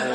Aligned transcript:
Det 0.00 0.06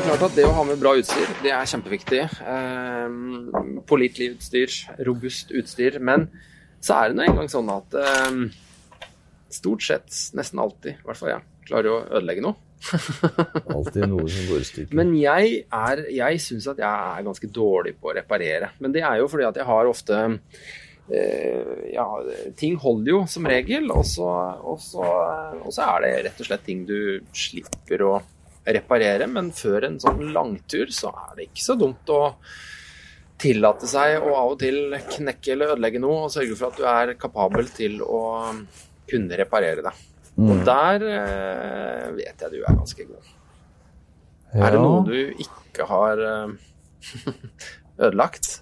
er 0.00 0.04
klart 0.04 0.24
at 0.26 0.34
det 0.36 0.44
å 0.44 0.52
ha 0.52 0.64
med 0.68 0.76
bra 0.82 0.92
utstyr, 1.00 1.30
det 1.40 1.48
er 1.54 1.64
kjempeviktig. 1.70 2.20
Eh, 2.44 3.08
Pålitelig 3.88 4.28
utstyr, 4.34 4.68
robust 5.08 5.48
utstyr. 5.56 5.96
Men 6.00 6.28
så 6.84 6.92
er 6.98 7.04
det 7.08 7.16
nå 7.18 7.22
engang 7.28 7.48
sånn 7.52 7.70
at 7.72 7.88
eh, 7.96 8.32
stort 9.54 9.82
sett, 9.86 10.10
nesten 10.36 10.60
alltid, 10.60 10.92
i 11.00 11.04
hvert 11.08 11.20
fall 11.20 11.32
jeg, 11.36 11.42
klarer 11.70 11.90
å 11.94 12.02
ødelegge 12.18 12.44
noe. 12.44 12.56
Alltid 13.74 14.06
noe 14.10 14.26
som 14.30 14.48
går 14.50 14.60
i 14.60 14.66
stykker. 14.68 14.96
Men 14.98 15.14
jeg, 15.18 15.62
er, 15.72 16.02
jeg 16.12 16.42
syns 16.42 16.68
at 16.72 16.82
jeg 16.82 16.88
er 17.14 17.26
ganske 17.26 17.50
dårlig 17.52 17.94
på 18.00 18.10
å 18.10 18.16
reparere. 18.18 18.72
Men 18.82 18.94
det 18.94 19.04
er 19.06 19.20
jo 19.20 19.30
fordi 19.30 19.48
at 19.48 19.60
jeg 19.60 19.68
har 19.68 19.90
ofte 19.90 20.20
eh, 20.24 21.72
Ja, 21.94 22.06
ting 22.58 22.76
holder 22.80 23.12
jo 23.14 23.22
som 23.30 23.48
regel, 23.48 23.90
og 23.94 24.04
så, 24.08 24.28
og, 24.60 24.78
så, 24.82 25.08
og 25.60 25.72
så 25.74 25.88
er 25.94 26.04
det 26.04 26.14
rett 26.28 26.44
og 26.44 26.50
slett 26.50 26.64
ting 26.68 26.84
du 26.88 26.98
slipper 27.32 28.06
å 28.06 28.14
reparere. 28.64 29.28
Men 29.30 29.52
før 29.56 29.88
en 29.90 30.00
sånn 30.02 30.30
langtur 30.36 30.92
så 30.94 31.12
er 31.26 31.34
det 31.38 31.50
ikke 31.50 31.68
så 31.68 31.78
dumt 31.80 32.12
å 32.12 32.22
tillate 33.44 33.88
seg 33.90 34.22
å 34.22 34.32
av 34.38 34.54
og 34.54 34.60
til 34.62 34.94
knekke 34.94 35.54
eller 35.54 35.74
ødelegge 35.74 36.00
noe, 36.02 36.26
og 36.26 36.32
sørge 36.32 36.56
for 36.56 36.70
at 36.70 36.78
du 36.78 36.84
er 36.88 37.16
kapabel 37.20 37.68
til 37.74 38.00
å 38.04 38.24
kunne 39.10 39.38
reparere 39.40 39.84
det. 39.84 39.92
Og 40.34 40.64
der 40.66 41.04
eh, 41.06 42.10
vet 42.16 42.42
jeg 42.42 42.50
du 42.50 42.60
er 42.62 42.74
ganske 42.74 43.06
god. 43.06 43.32
Er 44.54 44.74
det 44.74 44.82
noe 44.82 45.02
du 45.06 45.16
ikke 45.44 45.86
har 45.90 46.22
eh, 46.26 46.54
ødelagt? 48.04 48.60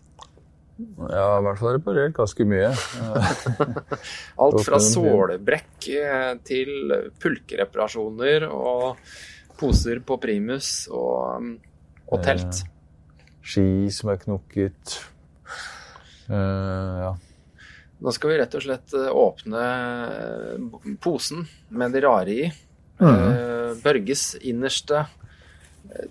Ja, 0.83 1.39
i 1.39 1.45
hvert 1.47 1.61
fall 1.61 1.77
reparert 1.77 2.15
ganske 2.17 2.47
mye. 2.49 2.73
Alt 4.43 4.65
fra 4.67 4.81
sålebrekk 4.83 5.89
eh, 5.95 6.33
til 6.49 6.95
pulkereparasjoner 7.23 8.49
og 8.51 9.01
poser 9.61 10.03
på 10.05 10.19
primus 10.21 10.89
og, 10.91 11.53
og 12.09 12.25
telt. 12.25 12.65
Ski 13.43 13.91
som 13.95 14.13
er 14.13 14.21
knukket. 14.23 14.97
Eh, 16.31 17.03
ja. 17.05 17.13
Nå 18.03 18.13
skal 18.15 18.33
vi 18.33 18.39
rett 18.41 18.55
og 18.59 18.65
slett 18.65 18.95
eh, 18.99 19.09
åpne 19.15 19.65
eh, 20.11 20.93
posen 21.03 21.45
med 21.71 21.95
det 21.95 22.03
rare 22.03 22.35
i. 22.35 22.53
Mhm. 22.99 23.27
Eh, 23.31 23.51
Børges 23.83 24.35
innerste 24.45 25.07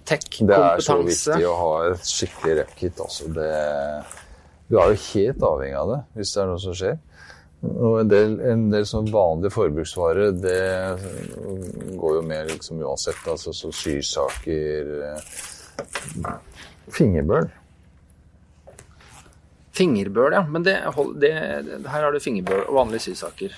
tech-kompetanse. 0.07 0.47
Det 0.47 0.55
er 0.57 0.81
så 0.85 0.95
viktig 1.05 1.45
å 1.45 1.53
ha 1.59 1.73
et 1.91 2.07
skikkelig 2.09 2.55
rep-kit. 2.57 3.01
Altså 3.03 3.27
det, 3.35 3.51
du 4.69 4.79
er 4.79 4.91
jo 4.93 5.03
helt 5.03 5.45
avhengig 5.45 5.77
av 5.77 5.91
det 5.91 5.99
hvis 6.17 6.33
det 6.33 6.41
er 6.41 6.49
noe 6.49 6.63
som 6.63 6.77
skjer. 6.79 6.97
Og 7.69 7.99
en 8.01 8.09
del, 8.09 8.35
en 8.49 8.65
del 8.73 8.87
sånn 8.89 9.11
vanlige 9.13 9.53
forbruksvarer, 9.53 10.33
det 10.33 10.57
går 12.01 12.17
jo 12.17 12.23
med 12.25 12.49
liksom 12.55 12.81
uansett. 12.81 13.21
Altså 13.29 13.53
så 13.53 13.69
sysaker 13.83 14.89
Fingerbøl. 16.91 17.51
Fingerbøl, 19.81 20.37
ja. 20.37 20.45
Men 20.45 20.65
det, 20.67 20.77
det, 21.21 21.33
her 21.33 22.05
har 22.05 22.13
du 22.13 22.21
fingerbøl 22.23 22.63
og 22.67 22.79
vanlige 22.83 23.09
sysaker. 23.09 23.57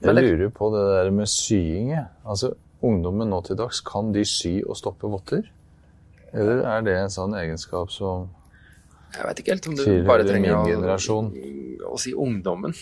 Men 0.00 0.20
jeg 0.22 0.30
lurer 0.38 0.50
på 0.54 0.70
det 0.74 0.86
der 0.94 1.12
med 1.14 1.30
sying. 1.30 1.92
Altså, 2.22 2.54
Ungdommen 2.78 3.26
nå 3.26 3.40
til 3.42 3.58
dags, 3.58 3.80
kan 3.82 4.12
de 4.14 4.22
sy 4.22 4.60
og 4.62 4.76
stoppe 4.78 5.08
votter? 5.10 5.42
Eller 6.30 6.60
er 6.62 6.84
det 6.86 6.94
en 6.94 7.10
sånn 7.10 7.34
egenskap 7.34 7.90
som 7.90 8.28
jeg 9.08 9.24
vet 9.24 9.38
ikke 9.40 9.54
helt 9.54 9.66
om 9.70 9.76
du 9.78 9.84
bare 10.04 10.24
trenger 10.26 10.52
å, 10.60 11.20
å 11.88 11.98
si 12.00 12.12
ungdommen. 12.12 12.74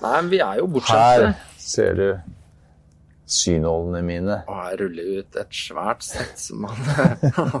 Nei, 0.00 0.12
men 0.14 0.30
vi 0.32 0.40
er 0.40 0.62
jo 0.62 0.70
bortskjemte. 0.72 1.34
Her 1.34 1.60
ser 1.60 1.98
du 1.98 2.06
synålene 3.28 4.00
mine. 4.04 4.38
Og 4.48 4.62
her 4.62 4.80
ruller 4.80 5.20
ut 5.20 5.38
et 5.44 5.60
svært 5.60 6.06
sett 6.08 6.40
som 6.40 6.64
man 6.64 6.80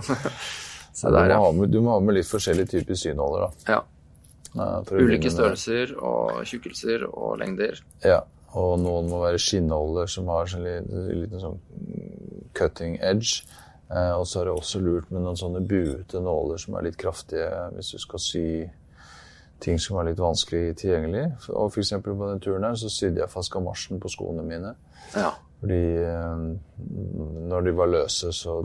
Se 0.94 1.10
Du 1.10 1.16
der, 1.16 1.34
må, 1.34 1.48
ja. 1.48 1.52
med, 1.58 1.72
du 1.74 1.80
må 1.82 1.96
ha 1.96 2.02
med 2.04 2.16
litt 2.20 2.30
forskjellige 2.30 2.76
typer 2.76 3.00
synåler. 3.00 3.48
da. 3.48 3.74
ja. 3.74 3.82
Ja, 4.54 4.84
Ulike 4.94 5.32
størrelser 5.34 5.96
og 5.98 6.44
tjukkelser 6.46 7.08
og 7.08 7.40
lengder. 7.40 7.80
Ja, 8.06 8.20
og 8.54 8.76
noen 8.78 9.08
må 9.10 9.18
være 9.24 9.40
skinnåler 9.42 10.06
som 10.06 10.28
har 10.30 10.46
en 10.54 10.62
liten, 10.62 11.08
liten 11.24 11.42
sånn 11.42 11.58
cutting 12.54 12.94
edge. 13.02 13.42
Eh, 13.90 14.12
og 14.14 14.28
så 14.30 14.40
er 14.40 14.48
det 14.48 14.54
også 14.54 14.80
lurt 14.84 15.10
med 15.10 15.24
noen 15.26 15.38
sånne 15.38 15.64
buete 15.66 16.22
nåler 16.22 16.62
som 16.62 16.78
er 16.78 16.86
litt 16.86 17.00
kraftige 17.00 17.50
hvis 17.74 17.90
du 17.96 17.98
skal 18.04 18.22
sy 18.22 18.46
ting 19.64 19.78
som 19.80 19.98
er 19.98 20.10
litt 20.10 20.22
vanskelig 20.22 20.76
tilgjengelig. 20.80 21.24
Og 21.50 21.74
eksempel 21.80 22.16
på 22.18 22.30
den 22.30 22.42
turen 22.44 22.66
her 22.68 22.78
så 22.78 22.90
sydde 22.92 23.24
jeg 23.24 23.32
fast 23.32 23.52
gamasjen 23.54 23.98
på 24.02 24.12
skoene 24.12 24.44
mine. 24.46 24.74
Ja. 25.16 25.32
Fordi 25.64 25.96
eh, 25.96 26.40
når 27.48 27.64
de 27.64 27.72
var 27.72 27.88
løse, 27.88 28.32
så 28.36 28.62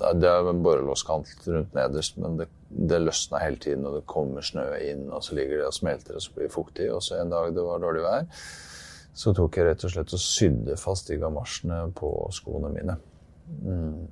Det 0.00 0.28
er 0.28 0.46
en 0.48 0.62
borrelåskant 0.62 1.26
rundt 1.50 1.74
nederst, 1.74 2.16
men 2.22 2.36
det, 2.38 2.46
det 2.70 3.00
løsna 3.02 3.40
hele 3.42 3.58
tiden, 3.60 3.84
og 3.84 3.98
det 3.98 4.06
kommer 4.08 4.40
snø 4.40 4.62
inn, 4.86 5.08
og 5.12 5.24
så 5.26 5.34
ligger 5.36 5.58
det 5.58 5.66
og 5.66 5.74
smelter, 5.74 6.14
og 6.16 6.22
så 6.22 6.32
blir 6.36 6.46
det 6.46 6.54
fuktig. 6.54 6.86
Og 6.94 7.02
så 7.04 7.18
en 7.18 7.32
dag 7.32 7.50
det 7.52 7.64
var 7.66 7.82
dårlig 7.82 8.04
vær, 8.06 8.30
så 9.12 9.34
tok 9.36 9.58
jeg 9.58 9.66
rett 9.66 9.84
og 9.84 9.92
slett 9.92 10.14
og 10.16 10.22
sydde 10.22 10.78
fast 10.80 11.10
de 11.10 11.18
gamasjene 11.20 11.82
på 11.98 12.12
skoene 12.32 12.70
mine. 12.72 12.96
Mm. 13.66 14.06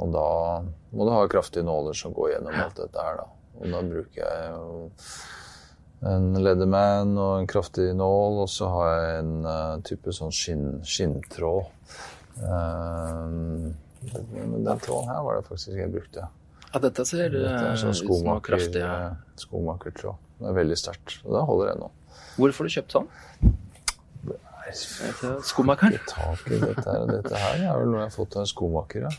Og 0.00 0.14
da 0.14 0.28
må 0.94 1.04
du 1.04 1.12
ha 1.12 1.26
kraftige 1.28 1.66
nåler 1.66 1.98
som 1.98 2.14
går 2.14 2.36
gjennom 2.36 2.60
alt 2.62 2.78
dette 2.78 3.04
her, 3.04 3.20
da. 3.20 3.28
Og 3.60 3.74
da 3.74 3.82
bruker 3.90 4.22
jeg 4.22 4.54
en 6.08 6.26
Leatherman 6.36 7.14
og 7.16 7.32
en 7.40 7.48
kraftig 7.48 7.90
nål, 7.96 8.42
og 8.44 8.48
så 8.52 8.68
har 8.72 8.88
jeg 8.92 9.18
en 9.22 9.34
uh, 9.46 9.82
type 9.86 10.12
sånn 10.12 10.32
skinn, 10.34 10.66
skinntråd. 10.84 11.70
Men 14.34 14.64
den 14.66 14.80
tråden 14.84 15.08
her 15.08 15.20
var 15.24 15.38
det 15.38 15.46
faktisk 15.48 15.76
jeg 15.78 15.92
brukte. 15.92 16.26
ja, 16.74 16.80
dette 16.82 17.04
ser 17.06 17.30
Dette 17.30 17.52
er 17.52 17.68
eh, 17.70 17.76
sånn 17.80 17.92
ut 17.94 17.98
som 17.98 18.08
noe 18.08 18.18
skomaker, 18.18 18.48
kraftig. 18.48 18.82
Ja. 18.82 18.94
eh, 18.94 19.36
skomakertråd. 19.40 20.24
Det 20.40 20.48
er 20.50 20.56
veldig 20.58 20.78
sterkt. 20.80 21.20
Og 21.24 21.36
det 21.36 21.44
holder 21.50 21.70
ennå. 21.74 21.90
Hvorfor 22.36 22.64
har 22.64 22.68
du 22.68 22.74
kjøpt 22.74 22.96
sånn? 22.96 23.08
Skomakeren? 25.46 25.94
Dette. 25.94 26.96
Dette 27.12 27.38
her 27.38 27.62
er 27.68 27.78
vel 27.78 27.92
noe 27.92 28.02
jeg 28.02 28.08
har 28.08 28.16
fått 28.16 28.34
av 28.36 28.42
en 28.42 28.50
skomaker, 28.50 29.06
ja. 29.06 29.12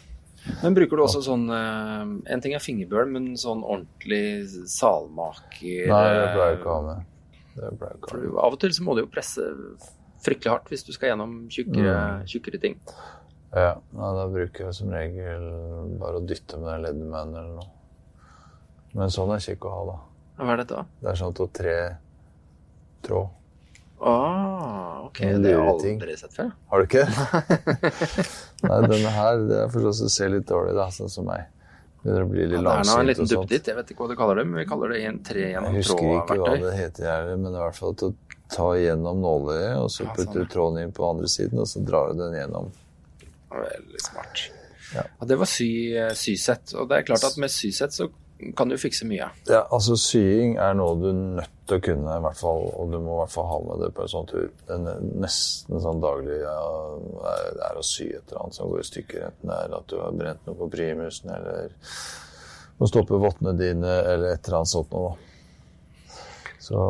Men 0.61 0.75
bruker 0.77 0.97
du 0.99 1.03
også 1.05 1.21
sånn 1.25 1.47
eh, 1.49 2.31
En 2.33 2.41
ting 2.43 2.53
er 2.53 2.61
fingerbøl, 2.61 3.07
men 3.09 3.31
sånn 3.41 3.63
ordentlig 3.65 4.45
salmaker 4.69 5.89
Nei, 5.89 6.05
det 6.13 6.31
pleier 6.35 6.51
jeg 6.51 6.55
eh, 6.55 6.59
ikke 6.59 6.69
å 6.71 6.75
ha 6.75 6.81
med. 6.91 7.11
For 8.09 8.25
av 8.45 8.53
og 8.53 8.59
til 8.61 8.73
så 8.75 8.83
må 8.85 8.95
du 8.97 9.01
jo 9.05 9.11
presse 9.11 9.45
fryktelig 10.25 10.51
hardt 10.51 10.71
hvis 10.73 10.83
du 10.87 10.91
skal 10.95 11.11
gjennom 11.13 11.35
tjukkere, 11.53 11.93
Mm. 11.95 12.25
tjukkere 12.29 12.59
ting. 12.61 12.79
Ja, 13.55 13.75
nei, 13.95 14.09
da 14.17 14.25
bruker 14.27 14.65
jeg 14.65 14.73
som 14.75 14.89
regel 14.91 15.45
bare 16.01 16.19
å 16.19 16.25
dytte 16.27 16.57
med 16.59 16.73
den 16.73 16.81
Leatherman 16.83 17.29
eller 17.35 17.53
noe. 17.61 17.69
Men 18.95 19.13
sånn 19.13 19.31
er 19.35 19.43
kjekk 19.43 19.67
å 19.69 19.71
ha, 19.75 19.81
da. 19.91 19.97
Hva 20.43 20.51
er 20.55 20.61
dette? 20.63 20.81
Det 21.01 21.09
er 21.13 21.19
sånn 21.21 21.35
to-tre 21.37 21.75
tråd. 23.05 23.29
Ah, 23.99 25.05
ok. 25.05 25.19
Det 25.19 25.53
har 25.55 25.79
jeg 25.79 25.95
aldri 25.95 26.15
sett 26.19 26.33
før. 26.35 26.49
Har 26.71 26.81
du 26.81 26.85
ikke? 26.89 27.05
Nei, 28.67 28.79
denne 28.91 29.11
her 29.15 29.43
det 29.47 29.59
er 29.63 29.69
for 29.71 29.87
oss 29.91 30.01
som 30.03 30.11
ser 30.11 30.33
litt 30.33 30.47
dårlig, 30.49 30.75
da, 30.77 30.89
sånn 30.93 31.11
som 31.11 31.27
meg. 31.29 31.47
Begynner 32.03 32.25
å 32.25 32.29
bli 32.29 32.41
Ja, 32.43 32.49
litt 32.51 32.65
det 32.67 32.73
er 32.75 32.89
nå 32.89 32.97
en 32.99 33.09
liten 33.09 33.29
duppeditt. 33.31 33.69
Jeg 33.71 33.77
vet 33.79 33.93
ikke 33.93 34.03
hva 34.03 34.09
du 34.11 34.17
kaller 34.19 34.41
det, 34.41 34.45
men 34.49 34.59
vi 34.61 34.65
kaller 34.69 34.91
det 34.93 34.99
en 35.07 35.21
tre 35.25 35.45
Jeg 35.47 35.73
husker 35.79 36.11
ikke 36.19 36.37
hva 36.41 36.51
det 36.61 36.73
heter, 36.77 37.07
jeg, 37.07 37.37
men 37.39 37.47
det 37.49 37.55
er 37.55 37.61
i 37.63 37.65
hvert 37.69 37.79
fall 37.79 37.95
til 38.01 38.11
å 38.11 38.35
ta 38.53 38.67
gjennom 38.77 39.23
nåløyet, 39.23 39.77
og 39.79 39.87
så 39.89 40.03
Ja, 40.05 40.11
putter 40.13 40.27
sånn, 40.29 40.43
du 40.45 40.53
tråden 40.53 40.83
inn 40.83 40.93
på 40.93 41.07
andre 41.07 41.31
siden, 41.31 41.63
og 41.63 41.71
så 41.71 41.81
drar 41.87 42.11
du 42.11 42.21
den 42.21 42.37
gjennom. 42.37 42.69
Veldig 43.55 44.03
smart. 44.03 44.43
Ja. 44.93 45.07
Ja, 45.07 45.25
det 45.31 45.39
var 45.41 45.49
sy, 45.49 45.69
sysett. 46.19 46.75
Og 46.77 46.91
det 46.91 46.99
er 46.99 47.07
klart 47.07 47.25
at 47.25 47.39
med 47.41 47.49
sysett 47.51 47.95
så 47.95 48.11
kan 48.55 48.69
du 48.69 48.77
fikse 48.77 49.07
mye. 49.07 49.29
Ja, 49.47 49.61
altså 49.73 49.95
sying 49.99 50.57
er 50.61 50.75
noe 50.77 50.97
du 50.99 51.07
er 51.09 51.19
nødt 51.39 51.53
til 51.69 51.79
å 51.79 51.83
kunne, 51.87 52.17
i 52.17 52.23
hvert 52.25 52.39
fall, 52.39 52.65
og 52.75 52.91
du 52.91 52.97
må 52.99 53.15
i 53.15 53.19
hvert 53.23 53.33
fall 53.33 53.47
ha 53.49 53.59
med 53.63 53.83
det 53.85 53.91
på 53.95 54.03
en 54.05 54.11
sånn 54.11 54.27
tur. 54.29 54.49
Er 54.69 54.83
nesten 55.23 55.81
sånn 55.81 56.03
daglig 56.03 56.41
ja, 56.41 56.57
det 57.55 57.63
er 57.69 57.79
å 57.79 57.85
sy 57.85 58.09
et 58.09 58.27
eller 58.27 58.43
annet 58.43 58.59
som 58.59 58.71
går 58.71 58.83
i 58.83 58.89
stykker, 58.91 59.23
enten 59.29 59.53
det 59.53 59.61
er 59.63 59.77
at 59.79 59.87
du 59.91 59.95
har 60.01 60.19
brent 60.19 60.49
noe 60.49 60.59
på 60.59 60.69
primusen, 60.75 61.31
eller 61.37 61.71
må 62.75 62.91
stoppe 62.91 63.21
vottene 63.23 63.55
dine, 63.57 63.97
eller 64.03 64.35
et 64.35 64.43
eller 64.43 64.61
annet 64.61 64.73
sånt 64.75 64.91
noe. 64.93 65.15
Så 66.65 66.81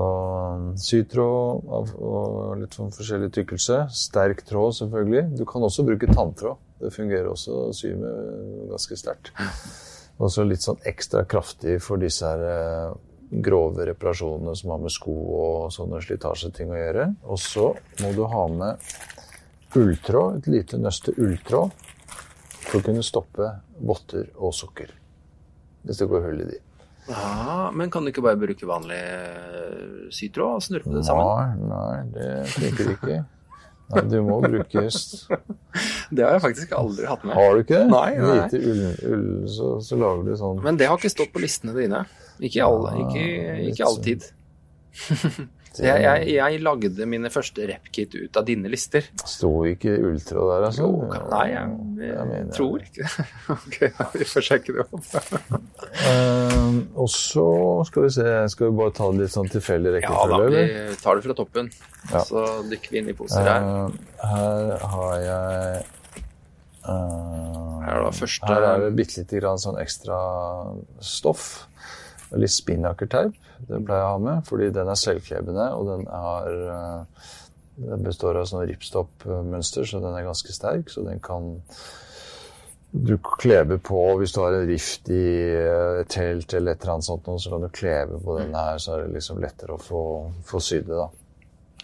sytråd 0.79 1.65
av 1.77 1.89
og 1.99 2.61
litt 2.61 2.77
sånn 2.77 2.93
forskjellig 2.95 3.27
tykkelse. 3.35 3.81
Sterk 3.91 4.45
tråd, 4.47 4.77
selvfølgelig. 4.77 5.25
Du 5.35 5.43
kan 5.49 5.65
også 5.67 5.83
bruke 5.83 6.07
tanntråd. 6.13 6.61
Det 6.79 6.93
fungerer 6.95 7.27
også 7.31 7.57
å 7.65 7.73
sy 7.75 7.91
med 7.99 8.71
ganske 8.71 8.97
sterkt. 8.99 9.33
Og 10.15 10.31
så 10.31 10.45
litt 10.47 10.63
sånn 10.63 10.79
ekstra 10.87 11.25
kraftig 11.27 11.79
for 11.83 11.99
disse 11.99 12.27
her 12.27 12.43
eh, 12.47 12.93
grove 13.45 13.87
reparasjonene 13.89 14.55
som 14.55 14.71
har 14.71 14.83
med 14.85 14.93
sko 14.93 15.15
og 15.39 15.73
sånne 15.75 15.99
slitasjeting 16.03 16.71
å 16.71 16.79
gjøre. 16.79 17.07
Og 17.27 17.41
så 17.41 17.71
må 18.03 18.13
du 18.15 18.23
ha 18.31 18.45
med 18.51 18.85
ulltråd, 19.75 20.37
et 20.39 20.51
lite 20.53 20.79
nøste 20.79 21.11
ulltråd, 21.19 21.73
for 22.65 22.79
å 22.79 22.85
kunne 22.85 23.03
stoppe 23.05 23.49
votter 23.83 24.29
og 24.39 24.55
sokker. 24.55 24.93
Hvis 25.85 25.99
det 25.99 26.07
går 26.09 26.23
hull 26.29 26.45
i 26.45 26.47
de. 26.53 26.61
Ja, 27.05 27.69
Men 27.75 27.91
kan 27.93 28.05
du 28.05 28.09
ikke 28.09 28.23
bare 28.25 28.39
bruke 28.39 28.65
vanlig 28.65 28.97
eh, 28.97 30.07
sytråd 30.15 30.55
og 30.57 30.63
snurpe 30.65 30.95
det 30.95 31.03
sammen? 31.05 31.59
Nei, 31.67 31.75
nei, 31.75 31.97
det 32.15 32.29
funker 32.55 32.93
ikke. 32.95 33.19
Nei, 33.93 34.01
du 34.09 34.15
må 34.25 34.39
bruke 34.41 34.81
Det 36.15 36.23
har 36.25 36.31
jeg 36.37 36.41
faktisk 36.41 36.71
aldri 36.73 37.05
hatt 37.05 37.25
med. 37.25 37.35
Har 37.37 37.53
du 37.53 37.61
ikke 37.61 37.81
det? 37.83 37.89
Nei, 37.91 38.07
nei. 38.17 38.37
Lite 38.39 38.61
ull, 38.71 38.85
ull 39.11 39.27
så, 39.51 39.73
så 39.85 39.99
lager 39.99 40.23
du 40.25 40.37
sånn 40.39 40.63
Men 40.65 40.79
det 40.81 40.89
har 40.89 40.97
ikke 40.97 41.11
stått 41.13 41.33
på 41.35 41.43
listene 41.43 41.75
dine. 41.77 42.05
Ikke, 42.41 42.65
alle, 42.65 42.95
ikke, 43.05 43.27
ikke 43.69 43.85
alltid. 43.85 44.25
Jeg, 45.83 46.01
jeg, 46.05 46.27
jeg 46.35 46.59
lagde 46.63 47.05
mine 47.09 47.29
første 47.33 47.65
rep-kit 47.67 48.13
ut 48.15 48.37
av 48.39 48.45
dine 48.47 48.69
lister. 48.71 49.07
Sto 49.27 49.49
ikke 49.67 49.91
Ultra 50.07 50.45
der, 50.51 50.65
altså? 50.69 50.85
Jo, 50.85 51.09
kan, 51.11 51.25
nei, 51.33 51.45
jeg, 51.51 51.73
Jeg 52.05 52.27
mener- 52.31 52.53
tror 52.55 52.85
ikke 52.85 53.03
det. 53.03 53.25
Ok, 53.55 53.77
ja, 53.87 54.07
vi 54.13 54.27
får 54.31 54.47
sjekke 54.49 54.77
det 54.77 54.85
opp. 54.87 55.11
Eh, 56.05 56.77
og 56.99 57.07
så 57.09 57.43
skal 57.87 58.03
vi 58.05 58.09
se, 58.13 58.25
skal 58.51 58.67
vi 58.69 58.77
bare 58.77 58.91
ta 58.97 59.07
det 59.13 59.21
litt 59.23 59.31
sånn 59.33 59.47
tilfeldig 59.49 60.01
Ja 60.03 60.15
da, 60.27 60.39
vi 60.51 60.63
tar 61.01 61.17
det 61.17 61.23
fra 61.25 61.35
toppen. 61.37 61.69
Ja. 62.11 62.21
Så 62.27 62.43
dykker 62.69 62.91
vi 62.93 62.99
inn 63.01 63.09
i 63.13 63.15
poser 63.17 63.47
her. 63.47 63.63
Uh, 63.63 64.25
her 64.25 64.83
har 64.91 65.13
jeg 65.23 65.85
uh, 66.85 67.79
Her 67.85 67.95
er 67.95 68.03
da 68.05 68.11
første- 68.17 68.49
Her 68.51 68.67
er 68.73 68.83
det 68.85 68.91
bitte 68.99 69.21
lite 69.23 69.39
grann 69.41 69.61
sånn 69.61 69.79
ekstra 69.81 70.19
stoff. 71.01 71.47
Litt 72.33 72.51
spinnakerteip. 72.55 73.35
Det 73.67 73.79
pleier 73.85 74.01
jeg 74.01 74.07
å 74.09 74.13
ha 74.15 74.21
med, 74.23 74.45
fordi 74.47 74.71
den 74.73 74.89
er 74.91 74.97
selvklebende, 74.99 75.67
og 75.77 75.85
den 75.91 76.07
er 76.09 76.55
eh, 76.73 77.27
Den 77.75 78.03
består 78.07 78.37
av 78.39 78.45
sånn 78.47 78.65
ripstop-mønster, 78.69 79.83
så 79.85 79.99
den 79.99 80.13
er 80.15 80.23
ganske 80.23 80.53
sterk, 80.55 80.87
så 80.89 81.01
den 81.03 81.19
kan 81.19 81.57
du 82.95 83.17
kleber 83.19 83.75
på 83.83 83.99
hvis 84.21 84.31
du 84.31 84.39
har 84.39 84.53
en 84.55 84.67
rift 84.69 85.09
i 85.11 85.17
eh, 85.51 85.99
et 85.99 86.07
telt 86.13 86.53
eller 86.55 86.71
et 86.77 86.81
eller 86.85 86.93
annet 86.93 87.07
sånt, 87.09 87.27
så 87.43 87.51
kan 87.51 87.65
du 87.65 87.69
klebe 87.75 88.19
på 88.23 88.37
denne 88.39 88.61
her, 88.69 88.79
så 88.79 88.93
er 88.95 89.03
det 89.03 89.17
liksom 89.17 89.41
lettere 89.43 89.75
å 89.75 89.81
få, 89.83 90.03
få 90.47 90.61
sydd 90.63 90.87
det, 90.87 90.95
da. 91.01 91.09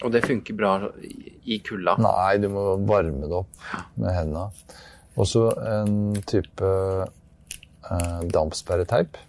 Og 0.02 0.10
det 0.14 0.24
funker 0.24 0.56
bra 0.58 0.70
i- 1.04 1.60
kulda. 1.62 1.98
Nei, 2.00 2.38
du 2.40 2.48
må 2.50 2.62
varme 2.88 3.28
det 3.28 3.36
opp 3.42 3.68
med 4.00 4.16
hendene. 4.16 4.46
Og 5.20 5.28
så 5.28 5.44
en 5.60 6.16
type 6.26 6.70
eh, 7.92 8.22
dampsperreteip. 8.32 9.20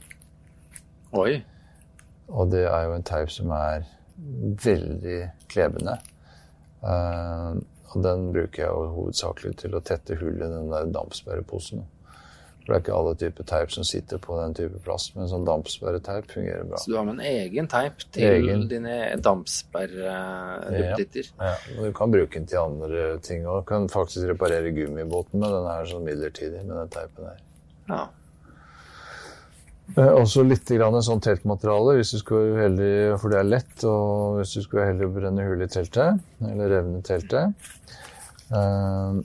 Oi. 1.13 1.43
Og 2.33 2.49
det 2.51 2.65
er 2.65 2.87
jo 2.87 2.95
en 2.97 3.05
teip 3.05 3.29
som 3.33 3.51
er 3.55 3.85
veldig 4.63 5.19
klebende. 5.51 5.97
Uh, 6.83 7.59
og 7.93 8.03
den 8.03 8.31
bruker 8.33 8.63
jeg 8.63 8.71
jo 8.71 8.93
hovedsakelig 8.97 9.53
til 9.61 9.75
å 9.77 9.83
tette 9.85 10.17
hull 10.19 10.39
i 10.39 10.49
den 10.49 10.71
der 10.71 10.85
dampsperreposen. 10.93 11.79
For 12.63 12.71
det 12.71 12.77
er 12.77 12.83
ikke 12.85 12.95
alle 12.95 13.15
typer 13.19 13.43
teip 13.47 13.71
som 13.75 13.83
sitter 13.83 14.17
på 14.23 14.37
den 14.39 14.53
type 14.55 14.77
plast, 14.85 15.15
men 15.17 15.27
sånn 15.27 15.43
dampsperreteip 15.47 16.29
fungerer 16.31 16.63
bra. 16.69 16.77
Så 16.79 16.91
du 16.93 16.95
har 16.95 17.05
med 17.09 17.17
en 17.19 17.25
egen 17.27 17.67
teip 17.71 17.95
til 18.15 18.23
Egen. 18.29 18.61
dine 18.71 18.95
dampsperreduppditter? 19.19 21.25
Ja, 21.41 21.53
og 21.75 21.81
du 21.83 21.91
kan 21.97 22.13
bruke 22.15 22.35
den 22.39 22.47
til 22.47 22.59
andre 22.61 23.19
ting 23.25 23.41
og 23.51 23.67
kan 23.67 23.89
faktisk 23.91 24.23
reparere 24.31 24.71
gummibåten 24.75 25.39
med 25.43 25.49
den 25.51 25.67
her 25.67 25.83
sånn 25.91 26.07
midlertidig 26.07 26.61
med 26.63 26.75
den 26.79 26.89
teipen 26.95 27.23
her. 27.27 27.39
Ja. 27.91 28.03
Eh, 29.91 30.09
også 30.15 30.45
litt 30.47 30.69
grann 30.73 30.95
sånn 31.05 31.21
teltmateriale, 31.21 31.97
hvis 31.99 32.13
du 32.15 32.19
skulle 32.21 32.55
være 32.55 33.17
for 33.21 33.33
det 33.33 33.39
er 33.41 33.49
lett, 33.49 33.83
og 33.85 34.39
hvis 34.39 34.55
du 34.55 34.63
skulle 34.63 34.87
være 34.87 35.09
å 35.09 35.13
brenne 35.13 35.45
hull 35.45 35.61
i 35.61 35.69
teltet, 35.69 36.21
eller 36.49 36.71
revne 36.71 37.01
teltet. 37.05 37.67
Eh, 38.47 39.19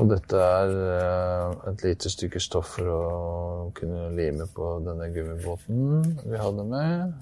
og 0.00 0.10
dette 0.10 0.40
er 0.42 0.74
eh, 0.86 1.54
et 1.70 1.84
lite 1.86 2.10
stykke 2.12 2.42
stoff 2.42 2.74
for 2.76 2.90
å 2.94 3.04
kunne 3.78 4.10
lime 4.18 4.48
på 4.54 4.72
denne 4.84 5.08
gummibåten 5.14 6.18
vi 6.24 6.40
hadde 6.40 6.66
med. 6.66 7.14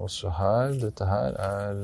Også 0.00 0.30
her, 0.32 0.72
dette 0.80 1.04
her 1.04 1.34
er 1.36 1.80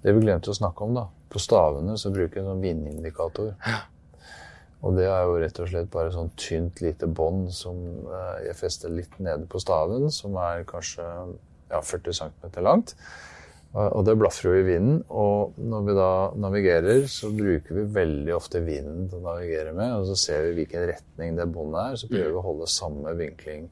det 0.00 0.14
vi 0.16 0.22
glemte 0.24 0.48
å 0.48 0.56
snakke 0.56 0.86
om 0.86 0.96
da. 0.96 1.04
På 1.28 1.40
stavene 1.42 1.98
så 2.00 2.08
bruker 2.14 2.40
jeg 2.40 2.46
en 2.46 2.52
sånn 2.54 2.64
vindindikator. 2.64 3.52
Og 4.86 4.94
det 4.94 5.08
er 5.10 5.24
jo 5.26 5.38
rett 5.42 5.58
og 5.58 5.70
slett 5.72 5.90
bare 5.90 6.12
sånn 6.14 6.30
tynt 6.38 6.82
lite 6.84 7.08
bånd 7.10 7.48
som 7.54 7.80
eh, 8.06 8.44
jeg 8.46 8.58
fester 8.60 8.92
litt 8.94 9.16
nede 9.18 9.48
på 9.50 9.60
staven, 9.62 10.06
som 10.14 10.38
er 10.38 10.62
kanskje 10.68 11.06
ja, 11.72 11.80
40 11.82 12.20
cm 12.20 12.62
langt. 12.64 12.94
Og 13.76 14.00
det 14.06 14.14
blaffer 14.16 14.48
jo 14.48 14.54
i 14.56 14.64
vinden. 14.64 15.02
Og 15.12 15.58
når 15.60 15.82
vi 15.84 15.96
da 15.98 16.12
navigerer, 16.40 17.02
så 17.10 17.28
bruker 17.34 17.76
vi 17.76 17.84
veldig 17.98 18.32
ofte 18.32 18.62
vinden 18.64 19.10
til 19.10 19.20
å 19.20 19.26
navigere 19.26 19.74
med. 19.76 19.92
Og 19.98 20.08
så 20.08 20.16
ser 20.22 20.46
vi 20.46 20.62
hvilken 20.62 20.86
retning 20.88 21.36
det 21.36 21.50
båndet 21.52 21.82
er, 21.82 21.98
så 22.00 22.08
prøver 22.08 22.32
vi 22.32 22.40
å 22.40 22.46
holde 22.46 22.70
samme 22.72 23.12
vinkling 23.18 23.68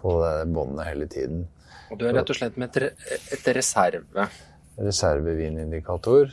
på 0.00 0.12
det 0.20 0.34
båndet 0.52 0.90
hele 0.90 1.08
tiden. 1.10 1.46
Og 1.90 1.98
du 1.98 2.06
er 2.06 2.14
rett 2.20 2.30
og 2.30 2.36
slett 2.36 2.60
med 2.60 2.76
et 2.76 3.50
reserve. 3.56 4.28
Reservevinindikator. 4.80 6.30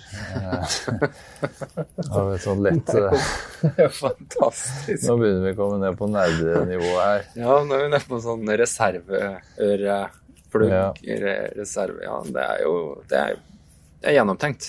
Av 2.18 2.30
et 2.32 2.44
sånt 2.44 2.62
lett 2.64 2.90
eh, 2.96 3.90
fantastisk. 3.92 5.04
Nå 5.04 5.18
begynner 5.20 5.44
vi 5.50 5.52
å 5.52 5.58
komme 5.58 5.80
ned 5.84 5.98
på 6.00 6.08
nerdenivået 6.12 7.02
her. 7.02 7.26
Ja, 7.42 7.58
nå 7.66 7.76
er 7.76 7.84
vi 7.84 7.90
nede 7.92 8.08
på 8.08 8.20
sånn 8.24 8.48
reserveøreplugg. 8.62 10.72
Ja. 10.72 10.88
Reserve, 11.60 12.00
ja, 12.08 12.16
det 12.32 12.44
er 12.46 12.64
jo 12.64 12.74
det 13.12 13.20
er, 13.20 13.36
det 14.00 14.08
er 14.14 14.18
gjennomtenkt. 14.22 14.64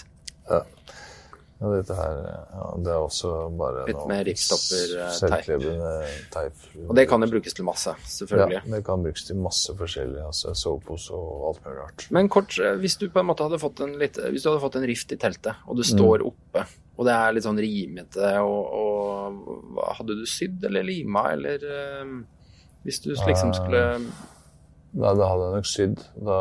Og 1.59 1.73
dette 1.75 1.95
her 1.99 2.19
ja, 2.23 2.67
det 2.87 2.91
er 2.95 3.01
også 3.03 3.31
bare 3.59 3.81
Litt 3.89 3.97
noe 3.99 4.07
med 4.07 4.21
ripstopper, 4.29 4.93
eh. 5.03 6.85
Og 6.87 6.93
det 6.95 7.05
kan 7.11 7.25
jo 7.25 7.29
brukes 7.33 7.57
til 7.59 7.67
masse, 7.67 7.95
selvfølgelig. 8.07 8.61
Ja, 8.61 8.77
det 8.77 8.81
kan 8.87 9.03
brukes 9.03 9.25
til 9.27 9.41
masse 9.43 9.75
forskjellig. 9.81 10.21
altså 10.29 10.55
Sovepose 10.55 11.11
og 11.19 11.49
alt 11.51 11.65
mulig 11.67 11.81
rart. 11.81 12.05
Men 12.15 12.31
kort, 12.31 12.55
eh, 12.63 12.77
hvis 12.79 12.95
du 13.01 13.09
på 13.11 13.19
en 13.25 13.27
måte 13.27 13.43
hadde 13.49 13.59
fått 13.59 13.83
en, 13.83 13.97
litt, 13.99 14.21
hvis 14.31 14.45
du 14.47 14.53
hadde 14.53 14.63
fått 14.63 14.79
en 14.79 14.87
rift 14.87 15.13
i 15.13 15.19
teltet, 15.19 15.55
og 15.67 15.77
du 15.81 15.83
Mm. 15.83 15.91
står 15.99 16.27
oppe, 16.31 16.65
og 16.99 17.07
det 17.07 17.15
er 17.15 17.33
litt 17.35 17.45
sånn 17.49 17.59
rimete, 17.59 18.31
og, 18.39 18.63
og 18.79 19.83
hadde 19.99 20.15
du 20.21 20.25
sydd 20.27 20.63
eller 20.65 20.83
lima, 20.87 21.33
eller 21.33 21.59
eh, 21.59 22.05
hvis 22.85 23.01
du 23.03 23.11
liksom 23.15 23.51
skulle 23.55 23.83
Nei, 24.95 25.11
det 25.15 25.27
hadde 25.27 25.45
jeg 25.45 25.59
nok 25.59 25.67
sydd. 25.69 25.99
Da 26.25 26.39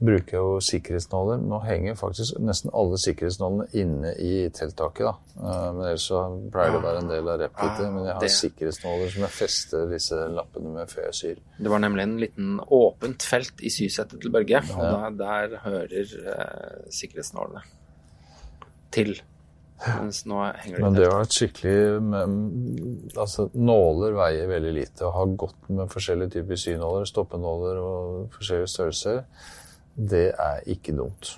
bruker 0.00 0.32
jeg 0.36 0.40
jo 0.40 0.60
sikkerhetsnåler. 0.64 1.40
Nå 1.44 1.58
henger 1.64 1.94
faktisk 2.00 2.38
nesten 2.40 2.70
alle 2.74 2.96
sikkerhetsnålene 3.00 3.66
inne 3.76 4.12
i 4.16 4.48
telttaket. 4.56 5.04
da. 5.04 5.14
Eh, 5.36 5.72
Men 5.72 5.82
ellers 5.90 6.06
så 6.08 6.22
pleier 6.50 6.72
det 6.72 6.80
å 6.80 6.84
være 6.86 7.02
en 7.02 7.08
del 7.12 7.28
av 7.28 7.40
repkittet. 7.40 7.86
Ah, 7.86 7.90
Men 7.90 8.04
jeg 8.08 8.14
har 8.14 8.20
det. 8.20 8.30
sikkerhetsnåler 8.30 9.10
som 9.12 9.22
jeg 9.26 9.30
fester 9.36 9.86
disse 9.90 10.20
lappene 10.36 10.72
med 10.74 10.88
før 10.88 11.04
jeg 11.10 11.14
syr. 11.20 11.36
Det 11.60 11.70
var 11.70 11.78
nemlig 11.84 12.02
en 12.02 12.16
liten 12.18 12.60
åpent 12.70 13.22
felt 13.22 13.60
i 13.60 13.68
sysettet 13.68 14.20
til 14.22 14.30
Børge, 14.32 14.62
og 14.72 14.84
Ja. 14.84 15.10
der, 15.10 15.48
der 15.48 15.58
hører 15.64 15.92
eh, 16.02 16.90
sikkerhetsnålene 16.90 17.62
til. 18.90 19.20
Mens 19.80 20.26
nå 20.28 20.36
henger 20.60 20.76
de 20.76 20.82
Men 20.84 20.92
det 20.94 21.06
var 21.08 21.22
et 21.22 21.32
skikkelig 21.32 22.02
med, 22.04 23.12
Altså, 23.16 23.46
nåler 23.54 24.12
veier 24.12 24.46
veldig 24.50 24.74
lite. 24.76 25.06
og 25.06 25.12
har 25.14 25.36
godt 25.36 25.70
med 25.70 25.88
forskjellige 25.88 26.30
typer 26.34 26.56
synåler, 26.60 27.06
stoppenåler 27.08 27.78
og 27.80 28.28
forskjellige 28.34 28.68
størrelser, 28.68 29.22
det 29.96 30.30
er 30.32 30.66
ikke 30.70 30.94
dumt. 30.96 31.34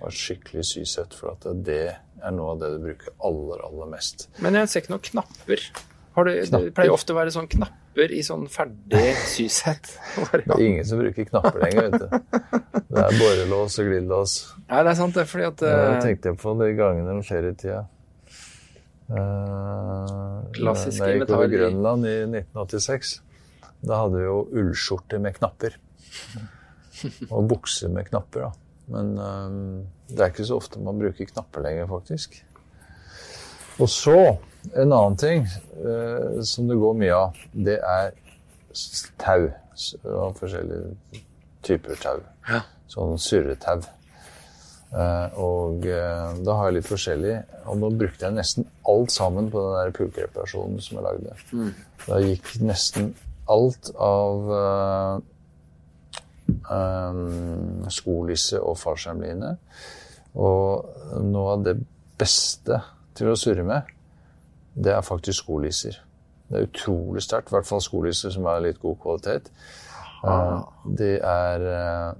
Og 0.00 0.10
et 0.10 0.18
skikkelig 0.18 0.66
sysett, 0.68 1.14
for 1.16 1.34
at 1.34 1.46
det 1.64 1.94
er 1.94 2.34
noe 2.34 2.54
av 2.54 2.62
det 2.62 2.74
du 2.74 2.84
bruker 2.84 3.14
aller, 3.24 3.64
aller 3.66 3.90
mest. 3.94 4.28
Men 4.44 4.58
jeg 4.58 4.70
ser 4.70 4.84
ikke 4.84 4.94
noen 4.94 5.08
knapper. 5.08 5.64
Har 6.14 6.28
du, 6.28 6.30
det 6.30 6.60
pleier 6.76 6.94
ofte 6.94 7.10
å 7.10 7.16
være 7.16 7.32
sånn 7.34 7.48
knapper 7.50 8.12
i 8.14 8.20
sånn 8.26 8.44
ferdig 8.50 9.14
sysett. 9.26 9.96
Det 10.44 10.54
er 10.54 10.62
ingen 10.62 10.86
som 10.86 11.00
bruker 11.02 11.26
knapper 11.26 11.58
lenger, 11.64 11.88
vet 11.88 12.04
du. 12.04 12.38
Det 12.94 13.02
er 13.02 13.16
borrelås 13.18 13.78
og 13.82 13.88
glidelås. 13.90 14.34
Nei, 14.68 14.84
det 14.86 14.92
er 14.92 14.98
sant, 15.00 15.18
det. 15.18 15.26
Fordi 15.30 15.48
at 15.48 15.58
Det 15.58 15.72
uh... 15.74 15.98
tenkte 16.04 16.30
jeg 16.30 16.38
på 16.38 16.54
de 16.60 16.70
gangene 16.78 17.16
om 17.16 17.22
ferietida. 17.26 17.80
Uh, 19.10 19.18
metaller 20.54 20.78
Da 20.78 21.08
jeg 21.10 21.20
gikk 21.20 21.34
over 21.34 21.50
Grønland 21.50 22.06
i 22.08 22.14
1986, 22.28 23.16
da 23.84 24.04
hadde 24.04 24.22
vi 24.22 24.28
jo 24.28 24.38
ullskjorter 24.62 25.22
med 25.22 25.34
knapper. 25.40 25.80
Og 27.30 27.48
bukser 27.50 27.92
med 27.92 28.08
knapper, 28.08 28.48
da. 28.48 28.52
Men 28.94 29.14
um, 29.18 29.86
det 30.10 30.20
er 30.20 30.32
ikke 30.32 30.46
så 30.46 30.58
ofte 30.60 30.82
man 30.82 31.00
bruker 31.00 31.30
knapper 31.30 31.64
lenger, 31.64 31.88
faktisk. 31.90 32.36
Og 33.80 33.88
så, 33.90 34.18
en 34.74 34.92
annen 34.92 35.16
ting 35.18 35.46
uh, 35.80 36.40
som 36.46 36.68
det 36.70 36.78
går 36.80 37.00
mye 37.00 37.16
av, 37.16 37.42
det 37.66 37.80
er 37.80 38.14
tau. 39.22 39.50
Av 40.06 40.36
forskjellige 40.38 41.22
typer 41.66 41.98
tau. 42.02 42.20
Ja. 42.46 42.62
Sånn 42.92 43.18
surretau. 43.18 43.80
Uh, 44.94 45.26
og 45.42 45.88
uh, 45.88 46.36
da 46.46 46.58
har 46.60 46.70
jeg 46.70 46.78
litt 46.78 46.90
forskjellig. 46.92 47.36
Og 47.66 47.80
nå 47.80 47.90
brukte 47.98 48.28
jeg 48.28 48.36
nesten 48.36 48.68
alt 48.90 49.14
sammen 49.14 49.50
på 49.50 49.64
den 49.64 49.78
der 49.80 49.94
pulkereparasjonen 49.96 50.84
som 50.84 51.00
jeg 51.00 51.06
lagde. 51.08 51.72
Da 52.04 52.20
gikk 52.22 52.52
nesten 52.62 53.14
alt 53.50 53.90
av 54.00 54.52
um, 56.70 57.84
skolisse 57.92 58.60
og 58.60 58.78
fallskjermline. 58.80 59.54
Og 60.34 61.20
noe 61.22 61.54
av 61.54 61.64
det 61.66 61.76
beste 62.18 62.80
til 63.14 63.30
å 63.30 63.38
surre 63.38 63.66
med, 63.66 63.90
det 64.74 64.94
er 64.94 65.06
faktisk 65.06 65.44
skolisser. 65.44 66.00
Det 66.48 66.58
er 66.58 66.68
utrolig 66.68 67.22
sterkt, 67.24 67.50
i 67.50 67.56
hvert 67.56 67.68
fall 67.68 67.82
skolisser 67.82 68.34
som 68.34 68.46
er 68.50 68.64
litt 68.66 68.80
god 68.82 68.98
kvalitet. 69.02 69.50
Uh, 70.24 70.62
de 70.96 71.10
er 71.20 71.64
uh, 71.68 72.14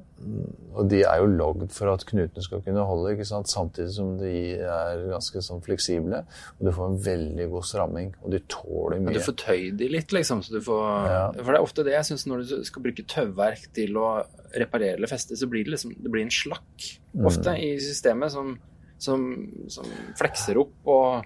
Og 0.74 0.88
de 0.90 1.02
er 1.04 1.20
jo 1.20 1.28
lagd 1.30 1.72
for 1.72 1.88
at 1.92 2.04
knutene 2.08 2.42
skal 2.44 2.62
kunne 2.64 2.84
holde, 2.88 3.14
samtidig 3.24 3.92
som 3.94 4.14
de 4.18 4.32
er 4.60 5.02
ganske 5.10 5.42
sånn 5.44 5.62
fleksible. 5.64 6.22
Og 6.58 6.68
du 6.68 6.72
får 6.74 6.90
en 6.90 7.00
veldig 7.04 7.48
god 7.52 7.66
stramming, 7.68 8.12
og 8.22 8.32
de 8.34 8.40
tåler 8.50 8.98
mye. 8.98 9.10
Men 9.10 9.18
du 9.18 9.24
får 9.24 9.36
tøyd 9.44 9.78
de 9.80 9.90
litt, 9.92 10.14
liksom? 10.16 10.42
Så 10.44 10.56
du 10.56 10.60
får, 10.64 10.84
Ja. 11.10 11.24
For 11.36 11.50
det 11.52 11.58
er 11.60 11.68
ofte 11.68 11.84
det 11.86 11.96
jeg 11.96 12.08
syns 12.10 12.26
når 12.30 12.44
du 12.44 12.54
skal 12.64 12.86
bruke 12.86 13.06
tauverk 13.14 13.68
til 13.76 14.00
å 14.00 14.08
reparere 14.54 14.96
eller 14.98 15.10
feste, 15.10 15.36
så 15.36 15.48
blir 15.50 15.64
det 15.66 15.74
liksom 15.76 15.94
det 15.98 16.10
blir 16.12 16.24
en 16.24 16.32
slakk 16.32 16.88
ofte 17.26 17.54
i 17.60 17.74
systemet 17.82 18.32
som, 18.32 18.56
som, 18.98 19.24
som 19.68 19.86
flekser 20.18 20.58
opp, 20.62 20.74
og, 20.86 21.24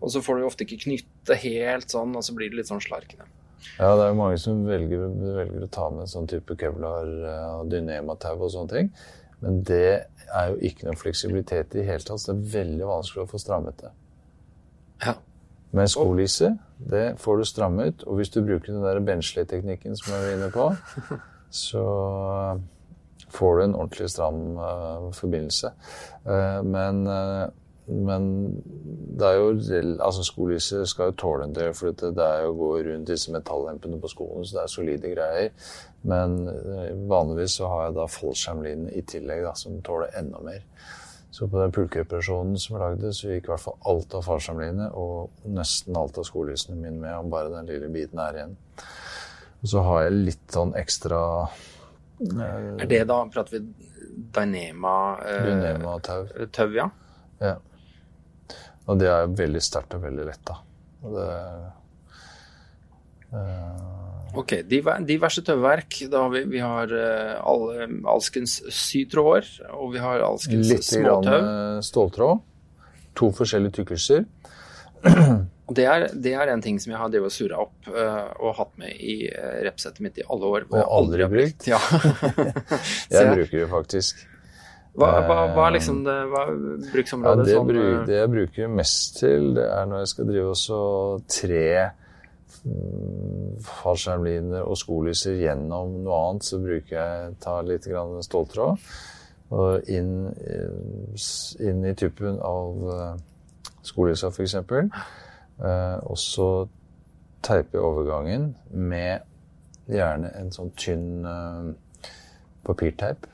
og 0.00 0.08
så 0.12 0.22
får 0.22 0.38
du 0.38 0.46
ofte 0.46 0.66
ikke 0.66 0.84
knytte 0.86 1.38
helt 1.42 1.90
sånn, 1.90 2.14
og 2.18 2.26
så 2.26 2.34
blir 2.36 2.50
det 2.50 2.60
litt 2.60 2.70
sånn 2.70 2.82
slarkende. 2.84 3.26
Ja, 3.78 3.94
det 3.96 4.04
er 4.04 4.10
jo 4.10 4.18
mange 4.18 4.38
som 4.40 4.62
velger, 4.68 5.06
velger 5.36 5.64
å 5.64 5.70
ta 5.72 5.88
med 5.94 6.10
sånn 6.10 6.28
type 6.30 6.56
kevlar 6.60 7.08
eh, 7.08 7.48
og 7.60 7.72
dynematau 7.72 8.36
og 8.38 8.52
sånne 8.52 8.72
ting. 8.74 8.92
Men 9.40 9.62
det 9.66 9.86
er 10.30 10.50
jo 10.52 10.58
ikke 10.68 10.88
noe 10.88 11.00
fleksibilitet 11.00 11.74
i 11.74 11.80
det 11.80 11.88
hele 11.88 12.04
tatt. 12.04 12.22
Så 12.22 12.32
det 12.32 12.38
er 12.38 12.54
veldig 12.58 12.88
vanskelig 12.90 13.24
å 13.24 13.30
få 13.30 13.40
strammet 13.40 13.80
det. 13.82 13.92
Ja. 15.06 15.16
Men 15.76 15.88
skolisse, 15.88 16.54
det 16.90 17.04
får 17.22 17.40
du 17.40 17.46
strammet. 17.48 18.04
Og 18.06 18.20
hvis 18.20 18.32
du 18.34 18.42
bruker 18.42 18.72
den 18.72 18.84
der 18.84 19.00
Bensley-teknikken 19.06 19.96
som 19.98 20.12
jeg 20.12 20.24
var 20.24 20.36
inne 20.36 20.50
på, 20.54 20.68
så 21.64 21.86
får 23.30 23.56
du 23.56 23.64
en 23.64 23.78
ordentlig 23.78 24.10
stram 24.10 24.40
uh, 24.58 25.10
forbindelse. 25.14 25.72
Uh, 26.26 26.60
men, 26.66 27.04
eh, 27.06 27.46
men 27.90 28.26
det 29.18 29.26
er 29.26 29.38
jo 29.38 29.48
Altså, 30.00 30.22
skolisset 30.24 30.88
skal 30.88 31.10
jo 31.10 31.18
tåle 31.18 31.44
en 31.44 31.54
del, 31.54 31.74
for 31.74 31.90
det, 31.90 32.12
er 32.24 32.44
jo 32.44 32.52
å 32.52 32.58
gå 32.58 32.70
rundt 32.86 33.10
disse 33.10 33.32
metallempene 33.34 34.00
på 34.00 34.10
skoene, 34.12 34.46
så 34.46 34.56
det 34.56 34.62
er 34.62 34.72
solide 34.74 35.12
greier. 35.14 35.50
Men 36.08 36.38
eh, 36.48 36.94
vanligvis 37.10 37.58
så 37.58 37.68
har 37.68 37.84
jeg 37.86 37.98
da 37.98 38.06
fallskjermlinje 38.08 38.94
i 38.96 39.04
tillegg, 39.14 39.44
da, 39.44 39.54
som 39.58 39.80
tåler 39.84 40.14
enda 40.20 40.40
mer. 40.44 40.64
Så 41.30 41.46
på 41.46 41.60
den 41.60 41.74
pulkeoperasjonen 41.74 42.58
som 42.58 42.76
jeg 42.76 42.82
lagde, 42.82 43.12
så 43.14 43.30
gikk 43.30 43.46
i 43.46 43.52
hvert 43.52 43.62
fall 43.62 43.76
alt 43.92 44.16
av 44.18 44.24
fallskjermlinje 44.26 44.88
og 44.98 45.50
nesten 45.58 45.98
alt 45.98 46.18
av 46.18 46.26
skolissene 46.26 46.78
mine 46.78 46.96
med, 46.98 47.12
og 47.18 47.30
bare 47.34 47.52
den 47.52 47.70
lille 47.70 47.90
biten 47.92 48.22
er 48.22 48.40
igjen. 48.40 48.56
Og 49.60 49.70
så 49.74 49.84
har 49.84 50.06
jeg 50.06 50.18
litt 50.30 50.54
sånn 50.56 50.72
ekstra 50.80 51.20
eh, 52.24 52.70
Er 52.80 52.88
det 52.88 53.04
da 53.10 53.20
prater 53.32 53.58
vi 53.58 53.88
Dynema 54.34 54.94
eh, 55.22 55.42
Dynema-tau. 55.46 56.24
tau, 56.52 56.70
ja? 56.74 56.88
Ja. 57.40 57.58
Og 58.90 58.98
det 58.98 59.06
er 59.12 59.28
veldig 59.38 59.60
sterkt 59.62 59.94
og 59.94 60.02
veldig 60.02 60.24
letta. 60.26 60.56
Og 61.06 61.14
det 61.14 61.26
eh, 63.34 63.96
Ok, 64.40 64.52
diverse 64.70 65.42
tøvverk. 65.46 65.96
Da 66.10 66.20
har 66.24 66.30
vi, 66.34 66.44
vi 66.52 66.60
har 66.62 66.92
eh, 66.94 67.34
alle, 67.42 67.88
alskens 68.10 68.60
sytråder, 68.74 69.48
og 69.74 69.92
vi 69.96 70.02
har 70.02 70.22
alskens 70.22 70.68
Litt 70.70 70.86
grann 71.02 71.24
småtau. 71.26 71.40
eh, 71.40 71.80
ståltråd. 71.86 72.44
To 73.18 73.30
forskjellige 73.34 73.80
tykkelser. 73.80 74.22
Det 75.70 75.84
er, 75.86 76.04
det 76.14 76.32
er 76.34 76.50
en 76.52 76.62
ting 76.62 76.78
som 76.82 76.92
jeg 76.92 76.98
har 77.00 77.10
drevet 77.10 77.30
og 77.30 77.34
surra 77.34 77.58
opp 77.62 77.88
og 77.90 78.54
hatt 78.58 78.72
med 78.80 78.90
i 79.02 79.14
uh, 79.30 79.60
repsettet 79.66 80.00
mitt 80.04 80.18
i 80.18 80.24
alle 80.26 80.48
år. 80.48 80.64
hvor 80.68 80.82
Og 80.82 80.94
aldri, 80.98 81.22
aldri 81.22 81.44
brukt. 81.46 81.66
Ja. 81.70 81.78
Jeg 83.10 83.22
jeg- 83.22 83.34
bruker 83.38 83.56
det 83.62 83.68
faktisk. 83.70 84.24
Hva, 84.98 85.08
hva, 85.26 85.36
hva 85.54 85.66
er 85.68 85.74
liksom 85.76 86.00
det 86.04 86.16
hva 86.32 86.44
bruksområdet? 86.90 87.38
Ja, 87.38 87.44
det, 87.46 87.54
sånn, 87.56 87.68
bru, 87.70 87.80
eh, 88.00 88.04
det 88.08 88.16
jeg 88.18 88.30
bruker 88.32 88.72
mest 88.80 89.18
til, 89.20 89.52
det 89.56 89.66
er 89.70 89.84
når 89.90 90.02
jeg 90.02 90.08
skal 90.14 90.28
drive 90.32 90.50
også 90.54 90.80
tre 91.30 91.62
mm, 92.64 93.54
fallskjermliner 93.68 94.66
og 94.66 94.76
skolyser 94.80 95.38
gjennom 95.40 95.94
noe 96.04 96.18
annet, 96.26 96.44
så 96.48 96.58
bruker 96.62 96.96
jeg 96.98 97.34
ta 97.44 97.60
litt 97.66 97.86
grann 97.90 98.18
ståltråd 98.26 98.90
og 99.50 99.88
inn, 99.90 100.12
s- 101.18 101.56
inn 101.58 101.80
i 101.88 101.94
tuppen 101.98 102.36
av 102.46 103.16
skolysa 103.82 104.28
f.eks. 104.30 104.54
Og 106.06 106.18
så 106.20 106.46
teiper 107.42 107.78
jeg 107.80 107.82
overgangen 107.88 108.44
med 108.70 109.26
gjerne 109.90 110.30
en 110.38 110.52
sånn 110.54 110.70
tynn 110.78 111.24
eh, 111.26 112.10
papirteip. 112.66 113.26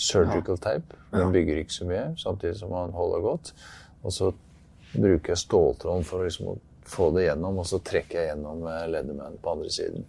Surgical 0.00 0.58
tape. 0.58 0.96
Den 1.12 1.32
bygger 1.34 1.60
ikke 1.60 1.76
så 1.76 1.86
mye, 1.88 2.04
samtidig 2.20 2.56
som 2.56 2.72
man 2.72 2.94
holder 2.96 3.24
godt. 3.24 3.52
Og 4.02 4.14
så 4.16 4.30
bruker 4.94 5.34
jeg 5.34 5.42
ståltråden 5.42 6.06
for 6.08 6.24
liksom 6.24 6.54
å 6.54 6.58
få 6.90 7.10
det 7.14 7.26
gjennom, 7.28 7.60
og 7.60 7.68
så 7.68 7.78
trekker 7.84 8.18
jeg 8.18 8.30
gjennom 8.32 8.64
med 8.64 9.40
på 9.42 9.52
andre 9.52 9.70
siden. 9.70 10.06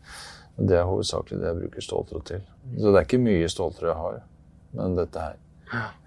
Det 0.56 0.78
er 0.78 0.88
hovedsakelig 0.88 1.40
det 1.42 1.50
jeg 1.50 1.60
bruker 1.62 1.86
ståltråd 1.86 2.24
til. 2.28 2.46
Så 2.78 2.86
det 2.88 3.00
er 3.00 3.08
ikke 3.08 3.22
mye 3.24 3.50
ståltråd 3.52 3.90
jeg 3.90 4.00
har, 4.00 4.22
men 4.78 4.96
dette 4.98 5.26
her. 5.28 5.42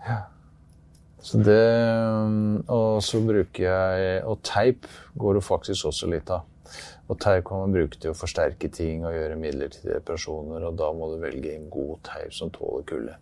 Ja. 0.06 0.20
Så 1.24 1.40
det 1.40 1.64
Og 2.68 2.98
så 3.00 3.16
bruker 3.24 3.62
jeg 3.64 4.24
Og 4.28 4.42
teip 4.44 4.84
går 5.16 5.38
det 5.38 5.44
faktisk 5.46 5.86
også 5.88 6.10
litt 6.12 6.28
av. 6.28 6.42
Og 7.08 7.16
teip 7.20 7.46
kan 7.48 7.62
man 7.62 7.72
bruke 7.72 7.96
til 8.00 8.12
å 8.12 8.18
forsterke 8.18 8.68
ting 8.72 9.04
og 9.04 9.14
gjøre 9.16 9.38
midlertidige 9.40 9.98
reparasjoner, 9.98 10.64
og 10.68 10.76
da 10.80 10.90
må 10.96 11.10
du 11.12 11.18
velge 11.22 11.54
en 11.54 11.70
god 11.72 12.00
teip 12.04 12.32
som 12.32 12.52
tåler 12.52 12.84
kulde. 12.88 13.16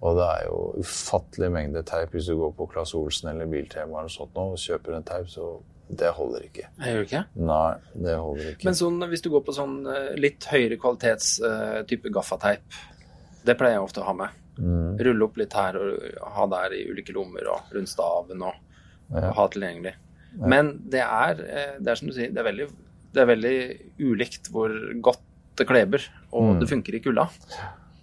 Og 0.00 0.16
det 0.16 0.26
er 0.32 0.46
jo 0.48 0.58
ufattelig 0.80 1.50
mengde 1.52 1.82
teip 1.84 2.14
hvis 2.16 2.30
du 2.30 2.36
går 2.40 2.54
på 2.56 2.66
Claes 2.72 2.94
Olsen 2.96 3.28
eller 3.34 3.46
Biltema 3.50 4.00
eller 4.00 4.08
sånt 4.12 4.32
nå, 4.34 4.46
og 4.54 4.58
kjøper 4.62 4.96
en 4.96 5.04
teip, 5.04 5.26
så 5.28 5.50
det 5.90 6.12
holder 6.16 6.44
ikke. 6.46 6.68
Jeg 6.78 6.94
gjør 6.94 7.04
ikke. 7.08 7.20
Nei, 7.50 7.72
det 8.06 8.14
holder 8.16 8.50
ikke. 8.54 8.64
Men 8.68 8.76
sånn, 8.78 9.00
hvis 9.10 9.24
du 9.26 9.28
går 9.34 9.42
på 9.44 9.54
sånn 9.56 9.74
eh, 9.90 10.12
litt 10.22 10.46
høyere 10.46 10.78
kvalitets 10.80 11.32
uh, 11.42 11.80
type 11.90 12.12
gaffateip, 12.14 12.62
det 13.44 13.56
pleier 13.58 13.74
jeg 13.76 13.82
ofte 13.88 14.00
å 14.04 14.06
ha 14.06 14.14
med. 14.14 14.36
Mm. 14.60 14.94
Rulle 15.08 15.26
opp 15.26 15.36
litt 15.40 15.56
her 15.56 15.76
og 15.80 16.30
ha 16.36 16.46
der 16.52 16.76
i 16.78 16.84
ulike 16.92 17.12
lommer 17.16 17.48
og 17.56 17.74
rundt 17.74 17.90
staven 17.90 18.42
og, 18.46 18.54
Ja. 19.10 19.24
og 19.32 19.34
ha 19.40 19.48
tilgjengelig. 19.50 19.94
Men 20.38 20.76
det 20.88 21.00
er, 21.02 21.40
eh, 21.42 21.76
det 21.82 21.90
er 21.90 21.98
som 21.98 22.06
du 22.08 22.14
sier, 22.14 22.30
det 22.30 22.38
er 22.38 22.46
veldig, 22.52 22.68
det 23.12 23.20
er 23.24 23.26
veldig 23.34 23.56
ulikt 24.06 24.50
hvor 24.54 24.70
godt 25.02 25.20
det 25.58 25.66
kleber, 25.66 26.04
og 26.32 26.54
Mm. 26.54 26.60
det 26.60 26.68
funker 26.70 26.94
i 26.94 27.00
kulda. 27.02 27.26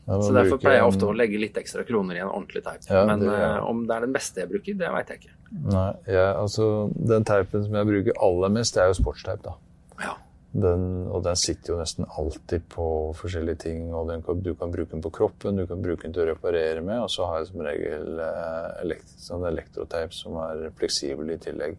Ja, 0.07 0.21
Så 0.23 0.31
derfor 0.31 0.59
pleier 0.61 0.79
jeg 0.79 0.87
ofte 0.87 1.07
å 1.09 1.15
legge 1.15 1.39
litt 1.41 1.57
ekstra 1.59 1.83
kroner 1.87 2.15
i 2.15 2.21
en 2.23 2.29
ordentlig 2.29 2.61
teip. 2.63 2.85
Ja, 2.87 3.01
Men 3.09 3.25
det 3.25 3.33
ja. 3.33 3.57
eh, 3.57 3.65
om 3.67 3.81
det 3.89 3.95
er 3.97 4.05
den 4.05 4.13
beste 4.15 4.39
jeg 4.39 4.51
bruker, 4.53 4.77
det 4.79 4.91
veit 4.93 5.09
jeg 5.11 5.19
ikke. 5.19 5.33
Nei, 5.67 5.89
jeg, 6.07 6.29
altså, 6.29 6.67
den 7.11 7.27
teipen 7.27 7.65
som 7.65 7.75
jeg 7.75 7.89
bruker 7.89 8.21
aller 8.29 8.53
mest, 8.55 8.77
det 8.77 8.85
er 8.85 8.93
jo 8.93 8.95
sportsteip, 9.01 9.43
da. 9.43 9.57
Ja. 10.05 10.13
Den, 10.57 10.85
og 11.11 11.25
den 11.25 11.35
sitter 11.37 11.73
jo 11.73 11.81
nesten 11.81 12.07
alltid 12.07 12.63
på 12.71 12.87
forskjellige 13.19 13.61
ting. 13.65 13.91
og 13.93 14.07
den 14.07 14.23
kan, 14.23 14.39
Du 14.41 14.53
kan 14.55 14.71
bruke 14.71 14.93
den 14.95 15.03
på 15.03 15.11
kroppen, 15.19 15.59
du 15.59 15.67
kan 15.67 15.83
bruke 15.83 16.07
den 16.07 16.15
til 16.15 16.23
å 16.23 16.29
reparere 16.31 16.81
med. 16.81 17.03
Og 17.03 17.11
så 17.11 17.27
har 17.27 17.41
jeg 17.41 17.51
som 17.51 17.67
regel 17.67 18.23
eh, 18.23 18.71
elekt, 18.85 19.11
sånn 19.27 19.43
elektroteip 19.51 20.15
som 20.15 20.39
er 20.47 20.69
fleksibel 20.79 21.35
i 21.35 21.39
tillegg. 21.43 21.75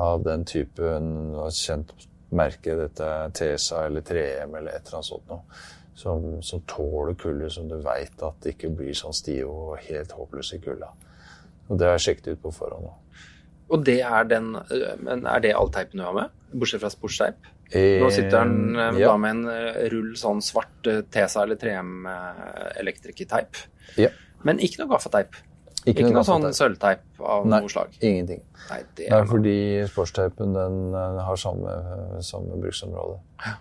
Av 0.00 0.24
den 0.24 0.48
typen 0.48 1.36
kjent 1.52 1.92
merke, 2.34 2.74
dette 2.80 3.04
er 3.04 3.36
TSA 3.36 3.84
eller 3.86 4.02
3M 4.02 4.56
eller 4.58 4.72
et 4.72 4.88
eller 4.88 4.98
annet 4.98 5.12
sånt 5.12 5.28
noe. 5.30 5.44
Som, 5.94 6.42
som 6.42 6.60
tåler 6.66 7.14
kulde, 7.14 7.46
som 7.54 7.68
du 7.70 7.76
veit 7.78 8.22
at 8.26 8.40
det 8.42 8.56
ikke 8.56 8.72
blir 8.74 8.96
sånn 8.98 9.14
stive 9.14 9.46
og 9.46 9.76
helt 9.86 10.10
håpløse 10.10 10.56
i 10.56 10.62
kulda. 10.64 10.88
Og 11.68 11.78
det 11.78 11.86
har 11.86 11.94
jeg 11.94 12.04
sjekket 12.08 12.32
ut 12.34 12.42
på 12.42 12.50
forhånd. 12.56 12.88
nå. 12.88 12.94
Og 13.72 13.84
det 13.86 14.00
er 14.04 14.26
den 14.28 14.50
Men 15.00 15.24
er 15.26 15.40
det 15.40 15.54
all 15.56 15.70
teipen 15.72 16.00
du 16.00 16.04
har 16.04 16.16
med? 16.16 16.34
Bortsett 16.52 16.82
fra 16.82 16.90
sportsteip? 16.92 17.46
Nå 17.74 18.10
sitter 18.12 18.34
den 18.44 18.76
eh, 18.76 18.88
Eh, 18.90 19.00
ja. 19.00 19.08
da 19.08 19.16
med 19.16 19.30
en 19.30 19.48
eh, 19.48 19.78
rull 19.90 20.12
sånn 20.20 20.42
svart 20.44 20.86
eh, 20.90 21.00
TESA 21.10 21.42
eller 21.46 21.56
3M 21.58 22.06
eh, 22.10 22.80
elektrikerteip. 22.82 23.56
Ja. 23.98 24.10
Men 24.44 24.60
ikke 24.62 24.82
noe 24.82 24.92
gaffateip. 24.92 25.38
Ikke, 25.84 26.04
noe 26.04 26.18
noe 26.18 26.26
sånn 26.26 26.46
sølvteip 26.56 27.20
av 27.20 27.46
Nei. 27.48 27.60
noe 27.60 27.72
slag. 27.72 27.96
Ingenting. 28.00 28.42
Nei, 28.70 28.80
det 28.96 29.08
Nei, 29.10 29.18
er 29.20 29.26
fordi 29.28 29.56
sportsteipen 29.90 30.54
den 30.56 30.94
har 30.94 31.40
samme, 31.40 31.74
samme 32.24 32.60
bruksområde. 32.60 33.20
Ja 33.46 33.56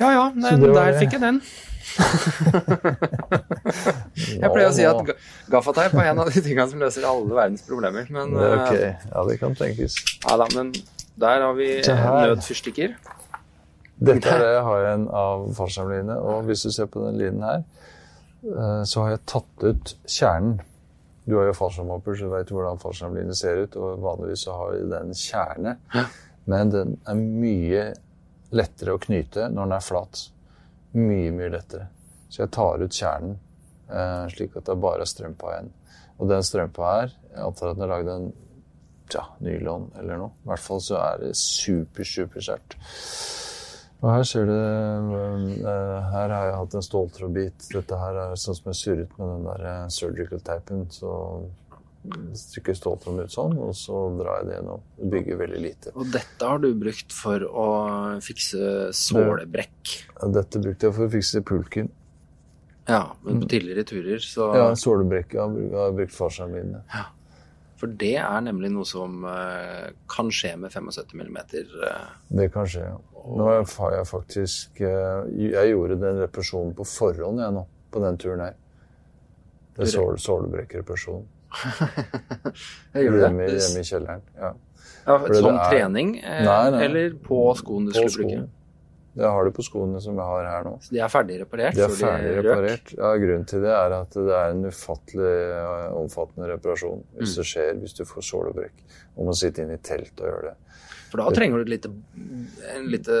ja, 0.00 0.32
men 0.34 0.60
det 0.60 0.70
var 0.74 0.90
der 0.90 0.98
fikk 1.00 1.16
jeg 1.16 1.22
den. 1.22 1.40
jeg 4.42 4.50
pleier 4.52 4.68
å 4.68 4.74
si 4.74 4.84
at 4.84 5.12
gaffateip 5.52 5.94
er 5.96 6.10
en 6.10 6.20
av 6.24 6.28
de 6.32 6.42
tingene 6.42 6.68
som 6.70 6.82
løser 6.82 7.06
alle 7.08 7.32
verdens 7.32 7.64
problemer. 7.68 8.04
Men, 8.12 8.34
eh, 8.36 8.56
ok. 8.58 8.74
Ja, 9.12 9.24
det 9.30 9.36
kan 9.40 9.56
tenkes. 9.56 9.92
ja, 10.26 10.36
da, 10.40 10.46
men 10.54 10.66
der 11.16 11.36
har 11.46 11.54
vi 11.56 11.68
nødfyrstikker. 11.86 12.96
Dette 13.96 14.28
er 14.28 14.42
det 14.42 14.52
jeg 14.52 14.64
har 14.66 14.78
igjen 14.82 15.06
av 15.08 15.46
fallskjermlinene. 15.56 16.16
og 16.20 16.44
hvis 16.50 16.62
du 16.66 16.70
ser 16.74 16.86
på 16.92 17.00
den 17.06 17.16
linjen 17.20 17.44
her, 17.46 17.60
eh, 18.44 18.82
så 18.84 18.96
har 19.04 19.10
jeg 19.14 19.26
tatt 19.32 19.64
ut 19.64 19.86
kjernen. 20.04 20.60
Du 21.26 21.32
har 21.38 21.48
jo 21.48 21.56
fallskjermhopper, 21.58 22.12
så 22.14 22.28
du 22.28 22.34
vet 22.36 22.50
hvordan 22.54 22.78
fallskjermline 22.82 23.34
ser 23.34 23.64
ut, 23.64 23.72
og 23.80 24.02
vanligvis 24.04 24.44
så 24.46 24.50
har 24.60 24.76
den 24.92 25.14
kjerne, 25.16 25.72
men 26.46 26.70
den 26.70 26.88
er 27.08 27.16
mye 27.18 27.94
lettere 28.54 28.94
å 28.94 29.02
knyte 29.02 29.48
når 29.50 29.62
den 29.68 29.76
er 29.76 29.84
flat. 29.84 30.22
Mye, 30.96 31.32
mye 31.34 31.50
lettere. 31.52 31.88
Så 32.28 32.44
jeg 32.44 32.54
tar 32.54 32.82
ut 32.82 32.94
kjernen 32.94 33.36
eh, 33.90 34.26
slik 34.32 34.56
at 34.58 34.68
det 34.68 34.78
bare 34.82 35.04
er 35.04 35.10
strømpa 35.10 35.54
igjen. 35.54 35.72
Og 36.16 36.30
den 36.30 36.44
strømpa 36.46 36.92
her, 36.92 37.16
jeg 37.32 37.42
antar 37.44 37.72
at 37.72 37.78
den 37.78 37.86
er 37.86 37.92
lagd 37.92 38.12
av 38.12 38.28
ja, 39.14 39.24
nylon 39.44 39.90
eller 40.00 40.22
noe. 40.22 40.36
I 40.44 40.50
hvert 40.50 40.64
fall 40.64 40.80
så 40.82 41.00
er 41.02 41.20
det 41.22 41.34
super, 41.38 42.08
super 42.08 42.44
sterkt. 42.44 42.78
Og 44.02 44.10
her 44.12 44.26
ser 44.28 44.48
du 44.48 44.52
eh, 44.52 46.08
Her 46.12 46.32
har 46.34 46.48
jeg 46.50 46.56
hatt 46.60 46.74
en 46.76 46.84
ståltrådbit. 46.84 47.68
Dette 47.72 48.00
her 48.00 48.18
er 48.26 48.40
sånn 48.40 48.58
som 48.58 48.72
jeg 48.72 48.80
surret 48.80 49.14
med 49.20 49.30
den 49.32 49.46
der 49.48 49.68
eh, 49.70 49.86
surgical 49.92 50.42
tapen. 50.44 50.84
Så 50.92 51.12
stykker 52.36 52.76
ståltråd 52.76 53.24
ut 53.24 53.32
sånn, 53.32 53.56
og 53.62 53.74
så 53.76 54.06
drar 54.18 54.40
jeg 54.40 54.48
det 54.48 54.56
gjennom. 54.58 54.86
Det 54.98 55.10
bygger 55.12 55.40
veldig 55.42 55.60
lite. 55.62 55.92
Og 55.94 56.10
dette 56.14 56.50
har 56.50 56.62
du 56.62 56.68
brukt 56.78 57.14
for 57.14 57.44
å 57.46 57.68
fikse 58.24 58.90
sålebrekk. 58.96 59.94
Dette 60.36 60.62
brukte 60.62 60.88
jeg 60.88 60.96
for 60.98 61.08
å 61.08 61.14
fikse 61.16 61.44
pulken. 61.46 61.92
Ja, 62.86 63.02
men 63.24 63.40
på 63.42 63.48
tidligere 63.50 63.82
turer 63.82 64.22
så 64.22 64.52
Ja, 64.54 64.66
sålebrekket 64.78 65.40
har 65.40 65.54
jeg 65.58 65.96
brukt 65.98 66.14
farsene 66.14 66.54
mine. 66.54 66.82
Ja. 66.94 67.08
For 67.76 67.92
det 67.92 68.14
er 68.22 68.44
nemlig 68.44 68.70
noe 68.72 68.86
som 68.88 69.24
uh, 69.26 69.90
kan 70.08 70.30
skje 70.32 70.54
med 70.60 70.72
75 70.72 71.18
mm. 71.20 71.40
Uh, 71.82 72.06
Det 72.38 72.48
kan 72.54 72.68
skje, 72.68 72.86
ja. 72.88 73.00
Nå 73.26 73.48
har 73.50 73.58
jeg 73.96 74.06
faktisk 74.06 74.80
uh, 74.86 75.26
Jeg 75.34 75.72
gjorde 75.72 75.98
den 76.00 76.22
reparasjonen 76.22 76.72
på 76.78 76.86
forhånd, 76.88 77.42
jeg 77.42 77.56
nå. 77.58 77.66
På 77.92 78.02
den 78.04 78.16
turen 78.20 78.44
her. 78.46 78.56
Det 79.76 79.84
er 79.84 79.92
sål, 79.92 80.16
sålebrekkreparasjon. 80.20 81.26
Jeg 82.94 83.06
gjør 83.06 83.16
det. 83.16 83.22
Hjemme, 83.24 83.48
hjemme 83.52 83.80
i 83.82 83.88
kjelleren. 83.90 84.22
Ja. 84.40 84.52
Ja, 85.06 85.16
som 85.38 85.54
er- 85.54 85.70
trening, 85.70 86.16
eh, 86.18 86.44
Nei, 86.44 86.70
nei. 86.74 86.84
eller 86.84 87.10
på 87.22 87.40
skoene 87.58 87.92
du 87.92 88.00
På 88.00 88.08
skulle 88.10 88.26
bruke? 88.32 88.48
Det 89.16 89.24
har 89.32 89.44
det 89.46 89.52
på 89.56 89.64
skoene 89.64 90.00
som 90.02 90.18
jeg 90.18 90.26
har 90.28 90.44
her 90.44 90.64
nå. 90.66 90.74
Så 90.84 90.90
de 90.92 90.98
er 91.00 91.08
ferdig 91.08 91.38
reparert? 91.40 91.74
De 91.78 91.80
er 91.86 91.88
ferdig 91.88 92.32
røk? 92.36 92.44
reparert. 92.50 92.90
Ja, 92.98 93.12
Grunnen 93.22 93.46
til 93.48 93.62
det 93.62 93.70
er 93.72 93.94
at 93.96 94.10
det 94.10 94.34
er 94.36 94.50
en 94.50 94.64
ufattelig 94.66 95.30
eh, 95.56 95.94
omfattende 96.02 96.50
reparasjon 96.50 97.00
hvis 97.16 97.32
Mm. 97.32 97.36
det 97.38 97.46
skjer 97.52 97.80
hvis 97.80 97.94
du 97.96 98.04
får 98.04 98.26
sålebrekk. 98.28 98.82
Og 99.16 99.24
må 99.30 99.32
sitte 99.34 99.62
inne 99.64 99.78
i 99.78 99.80
telt 99.80 100.20
og 100.20 100.26
gjøre 100.28 100.42
det. 100.50 100.54
For 101.08 101.22
da 101.22 101.30
trenger 101.30 101.56
du 101.56 101.62
et 101.62 101.72
lite, 101.80 101.88
en 102.76 102.88
lite 102.90 103.16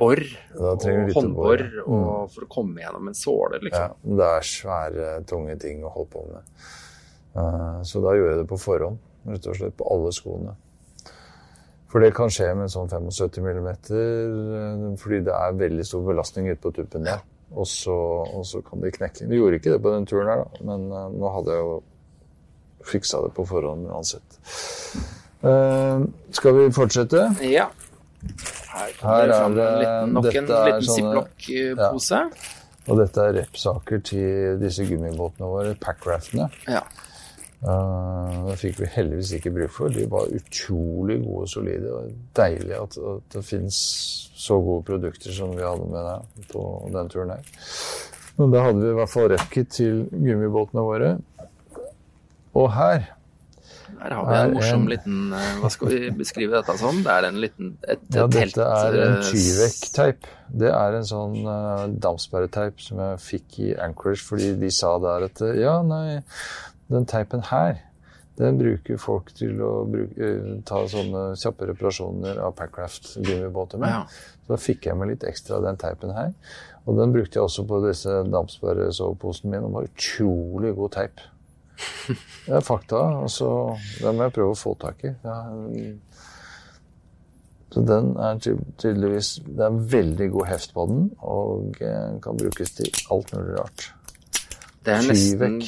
bor 0.00 0.16
Da 0.16 0.72
og 0.72 0.80
lite 0.82 1.14
håndbor 1.14 1.44
bor, 1.44 1.58
ja. 1.58 1.84
mm. 1.86 2.30
for 2.34 2.40
å 2.42 2.48
komme 2.48 2.80
gjennom 2.80 3.06
en 3.12 3.14
såle, 3.14 3.60
liksom. 3.62 3.94
Ja, 3.94 4.16
det 4.16 4.28
er 4.32 4.40
svære, 4.48 5.26
tunge 5.28 5.58
ting 5.60 5.84
å 5.84 5.92
holde 5.92 6.10
på 6.10 6.24
med. 6.32 6.42
Eh, 7.38 7.82
Så 7.86 8.00
da 8.02 8.14
gjør 8.16 8.32
jeg 8.32 8.40
det 8.42 8.48
på 8.50 8.58
forhånd, 8.58 8.98
rett 9.28 9.46
og 9.46 9.56
slett 9.58 9.76
på 9.78 9.86
alle 9.94 10.10
skoene. 10.16 10.54
For 11.88 12.04
det 12.04 12.10
kan 12.16 12.28
skje 12.32 12.50
med 12.54 12.66
en 12.66 12.72
sånn 12.74 12.90
75 12.90 13.38
mm, 13.46 13.68
eh, 13.68 14.96
fordi 15.00 15.22
det 15.24 15.32
er 15.36 15.54
veldig 15.62 15.86
stor 15.88 16.02
belastning 16.10 16.50
ute 16.50 16.60
på 16.66 16.72
tuppen 16.76 17.06
der. 17.06 17.22
Og 17.56 17.64
så, 17.64 17.94
og 18.28 18.42
så 18.44 18.60
kan 18.60 18.82
det 18.84 18.90
knekke. 18.98 19.24
Vi 19.30 19.38
gjorde 19.38 19.56
ikke 19.56 19.72
det 19.72 19.80
på 19.86 19.94
den 19.94 20.04
turen 20.10 20.28
her, 20.28 20.42
da, 20.44 20.64
men 20.68 20.84
eh, 20.92 21.06
nå 21.16 21.30
hadde 21.38 21.54
jeg 21.54 21.64
jo 21.64 21.78
fiksa 22.88 23.22
det 23.24 23.32
på 23.36 23.46
forhånd 23.48 23.88
uansett. 23.88 24.36
Uh, 25.38 26.02
skal 26.34 26.54
vi 26.56 26.64
fortsette? 26.74 27.20
Ja. 27.46 27.68
Her 28.72 28.92
Her 29.00 29.30
er 29.30 29.54
det- 29.54 29.66
liten, 29.78 30.12
nok 30.16 30.24
en 30.34 30.48
liten 30.48 30.86
ziplock-pose. 30.88 32.20
Og 32.88 32.96
dette 32.98 33.20
er 33.28 33.32
repsaker 33.36 34.00
til 34.02 34.58
disse 34.60 34.84
gummibåtene 34.88 35.46
våre, 35.50 35.74
packraftene. 35.78 36.48
Ja. 36.66 36.80
Uh, 37.58 38.44
det 38.46 38.54
fikk 38.60 38.76
vi 38.84 38.88
heldigvis 38.94 39.32
ikke 39.34 39.50
bruk 39.56 39.72
for. 39.74 39.90
De 39.90 40.04
var 40.10 40.30
utrolig 40.30 41.18
gode 41.24 41.46
og 41.46 41.50
solide. 41.50 41.90
og 41.90 42.12
deilig 42.38 42.76
at, 42.78 42.98
at 43.14 43.34
det 43.34 43.44
finnes 43.48 43.78
så 44.38 44.60
gode 44.62 44.86
produkter 44.86 45.34
som 45.34 45.56
vi 45.56 45.66
hadde 45.66 45.88
med 45.90 46.06
deg 46.06 46.48
på 46.52 46.64
den 46.94 47.10
turen 47.10 47.34
her. 47.34 47.52
Men 48.38 48.54
da 48.54 48.62
hadde 48.68 48.84
vi 48.84 48.90
i 48.92 48.98
hvert 49.00 49.10
fall 49.10 49.30
repkit 49.32 49.72
til 49.74 50.04
gummibåtene 50.12 50.84
våre. 50.86 51.14
Og 52.58 52.68
her 52.76 53.08
Her 53.98 54.14
har 54.14 54.26
vi 54.28 54.36
en 54.38 54.54
morsom 54.54 54.82
en- 54.84 54.90
liten 54.92 55.32
eh, 55.34 55.52
Hva 55.58 55.68
skal 55.72 55.88
vi 55.90 56.10
beskrive 56.14 56.54
dette 56.54 56.78
som? 56.78 57.02
Det 57.02 57.10
er 57.10 57.26
en 57.26 57.40
liten 57.42 57.72
et, 57.82 58.02
Ja, 58.14 58.26
dette 58.30 58.62
er 58.62 58.98
en 59.02 59.16
eh, 59.16 59.26
Tyvek-teip. 59.26 60.28
Det 60.62 60.70
er 60.70 60.96
en 61.00 61.06
sånn 61.08 61.36
uh, 61.42 61.88
dampsperreteip 61.90 62.80
som 62.80 63.02
jeg 63.02 63.20
fikk 63.24 63.58
i 63.66 63.72
Anchorage 63.74 64.22
fordi 64.24 64.52
de 64.60 64.70
sa 64.72 64.94
der 65.02 65.26
at 65.26 65.42
ja, 65.58 65.80
nei, 65.82 66.20
den 66.92 67.06
teipen 67.08 67.44
her, 67.50 67.82
den 68.38 68.58
bruker 68.60 69.00
folk 69.02 69.32
til 69.34 69.58
å 69.66 69.72
bruke, 69.90 70.14
uh, 70.14 70.50
ta 70.66 70.84
sånne 70.90 71.32
kjappe 71.38 71.66
reparasjoner 71.72 72.38
av 72.44 72.54
Packraft-gummibåter 72.58 73.82
med. 73.82 73.90
Ja. 73.96 74.36
Så 74.44 74.54
da 74.54 74.60
fikk 74.62 74.86
jeg 74.86 74.98
med 74.98 75.10
litt 75.10 75.26
ekstra 75.26 75.58
av 75.58 75.66
den 75.66 75.80
teipen 75.80 76.14
her. 76.14 76.30
Og 76.86 76.96
den 77.00 77.12
brukte 77.12 77.40
jeg 77.40 77.48
også 77.48 77.66
på 77.68 77.80
disse 77.84 78.20
dampsperresoveposene 78.30 79.50
mine. 79.50 79.66
Den 79.66 79.74
var 79.74 79.90
utrolig 79.90 80.72
god 80.78 80.94
teip. 80.94 81.24
Det 82.46 82.54
er 82.56 82.64
fakta. 82.64 83.02
og 83.24 83.30
så 83.30 83.50
Den 84.00 84.16
må 84.16 84.28
jeg 84.28 84.36
prøve 84.38 84.54
å 84.54 84.58
få 84.58 84.74
tak 84.80 85.04
i. 85.04 85.12
Ja, 85.26 85.40
så 87.68 87.82
den 87.84 88.14
er 88.16 88.38
tydeligvis 88.40 89.34
Det 89.44 89.64
er 89.66 89.80
veldig 89.92 90.30
god 90.32 90.46
heft 90.48 90.72
på 90.74 90.86
den, 90.88 91.10
og 91.20 91.76
eh, 91.84 92.16
kan 92.24 92.38
brukes 92.40 92.72
til 92.78 92.88
alt 93.12 93.34
mulig 93.36 93.58
rart. 93.58 93.90
Det 94.86 94.94
er 94.94 95.06
nesten 95.08 95.60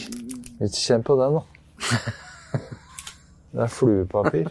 Ikke 0.61 0.77
Kjenn 0.77 1.05
på 1.07 1.17
den, 1.21 1.39
da. 1.41 1.45
Det 3.51 3.65
er 3.65 3.71
fluepapir. 3.75 4.51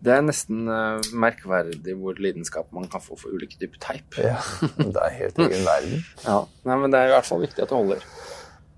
Det 0.00 0.12
er 0.14 0.20
nesten 0.22 0.68
uh, 0.70 1.00
merkverdig 1.18 1.96
hvor 1.98 2.14
lidenskap 2.22 2.70
man 2.72 2.86
kan 2.88 3.02
få 3.02 3.18
for 3.18 3.34
ulike 3.34 3.58
typer 3.58 3.80
teip. 3.82 4.18
Ja, 4.22 4.36
det 4.78 5.02
er 5.02 5.16
helt 5.16 5.40
egen 5.42 5.66
verden. 5.72 6.04
Ja. 6.24 6.36
Nei, 6.68 6.76
men 6.80 6.94
det 6.94 7.00
er 7.00 7.10
i 7.10 7.14
hvert 7.16 7.26
fall 7.26 7.42
viktig 7.42 7.64
at 7.64 7.72
det 7.72 7.76
holder. 7.76 8.06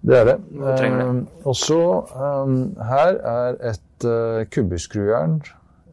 Det 0.02 0.18
er 0.18 0.24
det. 0.24 0.36
Det. 0.50 0.88
Um, 0.90 1.20
og 1.44 1.56
så 1.56 1.82
eh, 2.10 2.54
Her 2.88 3.20
er 3.32 3.60
et 3.70 4.06
uh, 4.08 4.42
kubbeskrujern 4.50 5.36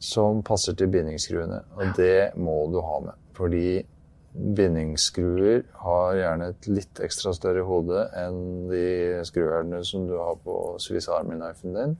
som 0.01 0.41
passer 0.43 0.73
til 0.73 0.89
bindingsskruene. 0.89 1.61
Og 1.75 1.93
det 1.97 2.31
må 2.39 2.63
du 2.73 2.79
ha 2.81 2.99
med. 3.03 3.19
Fordi 3.37 3.83
bindingsskruer 4.33 5.63
har 5.83 6.17
gjerne 6.17 6.51
et 6.51 6.67
litt 6.69 7.01
ekstra 7.03 7.33
større 7.33 7.63
hode 7.65 8.03
enn 8.17 8.67
de 8.69 9.23
skruerne 9.27 9.81
som 9.87 10.05
du 10.09 10.15
har 10.19 10.37
på 10.43 10.77
Swiss 10.81 11.09
Army 11.11 11.37
knifen 11.39 11.75
din. 11.77 11.95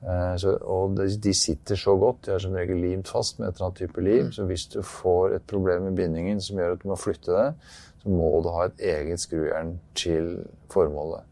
Eh, 0.00 0.36
Så, 0.40 0.56
og 0.62 0.96
de, 0.96 1.08
de 1.20 1.34
sitter 1.36 1.76
så 1.76 1.96
godt, 2.00 2.24
de 2.26 2.32
er 2.32 2.38
som 2.42 2.56
regel 2.56 2.80
limt 2.80 3.08
fast 3.08 3.38
med 3.38 3.48
et 3.48 3.58
eller 3.58 3.68
annet 3.68 3.82
type 3.82 4.04
lim. 4.06 4.32
Så 4.32 4.46
hvis 4.48 4.66
du 4.72 4.80
får 4.82 5.36
et 5.36 5.46
problem 5.46 5.82
med 5.88 5.96
bindingen 6.00 6.40
som 6.40 6.58
gjør 6.58 6.78
at 6.78 6.82
du 6.82 6.88
må 6.88 6.96
flytte 6.96 7.36
det, 7.36 7.50
så 8.00 8.08
må 8.08 8.30
du 8.40 8.48
ha 8.54 8.64
et 8.66 8.80
eget 8.94 9.20
skrujern 9.20 9.76
til 9.94 10.38
formålet 10.72 11.22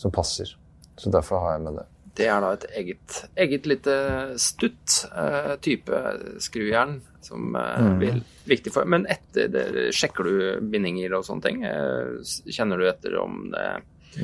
som 0.00 0.14
passer. 0.14 0.56
Så 0.96 1.10
derfor 1.12 1.44
har 1.44 1.58
jeg 1.58 1.66
med 1.68 1.80
det. 1.82 1.86
Det 2.18 2.26
er 2.26 2.40
da 2.42 2.48
et 2.56 2.64
eget, 2.80 3.18
eget 3.38 3.66
lite 3.70 3.94
stutt 4.42 4.96
uh, 5.12 5.52
type 5.62 6.00
skrujern 6.42 6.96
som 7.22 7.54
uh, 7.54 7.76
Mhm. 7.78 7.98
vil 8.02 8.18
viktig 8.50 8.72
for 8.74 8.88
Men 8.90 9.06
etter 9.06 9.46
det, 9.52 9.64
sjekker 9.94 10.26
du 10.26 10.34
bindinger 10.72 11.14
og 11.14 11.24
sånne 11.28 11.44
ting? 11.46 11.62
Uh, 11.62 12.18
kjenner 12.50 12.80
du 12.82 12.88
etter 12.90 13.14
om 13.22 13.44
det 13.54 13.68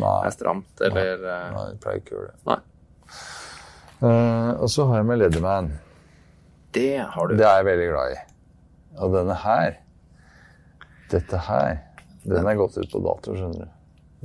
Nei, 0.00 0.12
er 0.26 0.32
stramt, 0.34 0.80
eller 0.82 1.20
eh, 1.22 1.50
nei 1.54 1.64
jeg 1.68 1.80
pleier 1.84 1.98
ikke 2.00 2.14
å 2.14 2.18
gjøre 2.18 2.30
det. 2.32 2.38
Nei. 2.48 2.56
Eh, 4.02 4.50
og 4.64 4.70
så 4.72 4.86
har 4.88 4.96
jeg 5.02 5.06
med 5.06 5.20
Leatherman. 5.20 5.68
Det 6.74 6.88
har 7.14 7.28
du. 7.30 7.34
Det 7.38 7.46
er 7.46 7.60
jeg 7.60 7.66
veldig 7.68 7.88
glad 7.92 8.14
i. 8.14 8.16
Og 9.04 9.12
denne 9.14 9.36
her, 9.44 9.76
dette 11.12 11.40
her, 11.46 11.76
den 12.24 12.48
er 12.50 12.58
gått 12.58 12.78
ut 12.80 12.90
på 12.90 13.02
dato, 13.04 13.36
skjønner 13.36 13.68
du. 13.68 13.72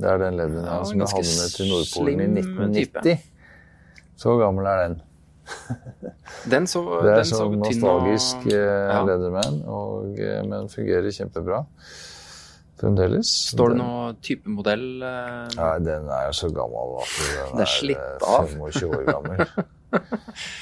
Det 0.00 0.08
er 0.14 0.22
den 0.24 0.38
Leatherman 0.40 0.70
Ja, 0.72 0.80
som 0.88 1.04
jeg 1.04 1.12
hadde 1.12 1.36
med 1.36 1.54
til 1.54 1.70
Nordpolen 1.70 2.40
i 2.40 2.44
slim 2.48 2.74
type. 2.80 3.16
1990. 4.20 4.24
Så 4.24 4.36
gammel 4.40 4.68
er 4.68 4.82
den. 4.84 5.00
Den 6.50 6.66
så, 6.66 6.82
Det 7.02 7.10
er 7.10 7.20
den 7.20 7.28
så 7.28 7.40
sånn 7.42 7.58
nostalgisk 7.60 8.46
eh, 8.52 8.92
ja. 8.92 9.02
Leatherman, 9.08 9.60
og, 9.66 10.14
eh, 10.20 10.40
men 10.46 10.70
fungerer 10.72 11.10
kjempebra 11.14 11.64
fremdeles. 12.80 13.30
Står 13.52 13.74
det 13.74 13.80
noe 13.80 14.14
type 14.24 14.48
modell? 14.52 14.86
eh, 15.04 15.50
Nei, 15.56 15.74
den 15.84 16.08
er 16.08 16.28
jo 16.30 16.36
så 16.38 16.48
gammel 16.54 16.96
at 17.02 17.14
den 17.18 17.58
Det 17.58 17.66
er 17.66 17.72
slitt 17.74 18.24
av. 18.24 18.54
25 18.54 18.94
år 18.96 19.04
gammel. 19.10 19.44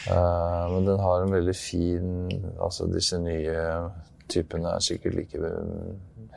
uh, 0.09 0.65
men 0.73 0.89
den 0.89 1.03
har 1.05 1.23
en 1.23 1.35
veldig 1.35 1.53
fin 1.53 2.31
Altså 2.65 2.87
disse 2.89 3.19
nye 3.21 3.59
typene 4.33 4.71
er 4.73 4.81
sikkert 4.81 5.19
like 5.19 5.51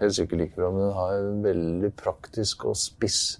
helt 0.01 0.15
sikkert 0.17 0.41
like 0.41 0.55
bra, 0.57 0.71
men 0.75 0.83
den 0.83 0.93
har 0.97 1.15
en 1.15 1.41
veldig 1.45 1.93
praktisk 1.99 2.65
og 2.67 2.75
spiss 2.79 3.39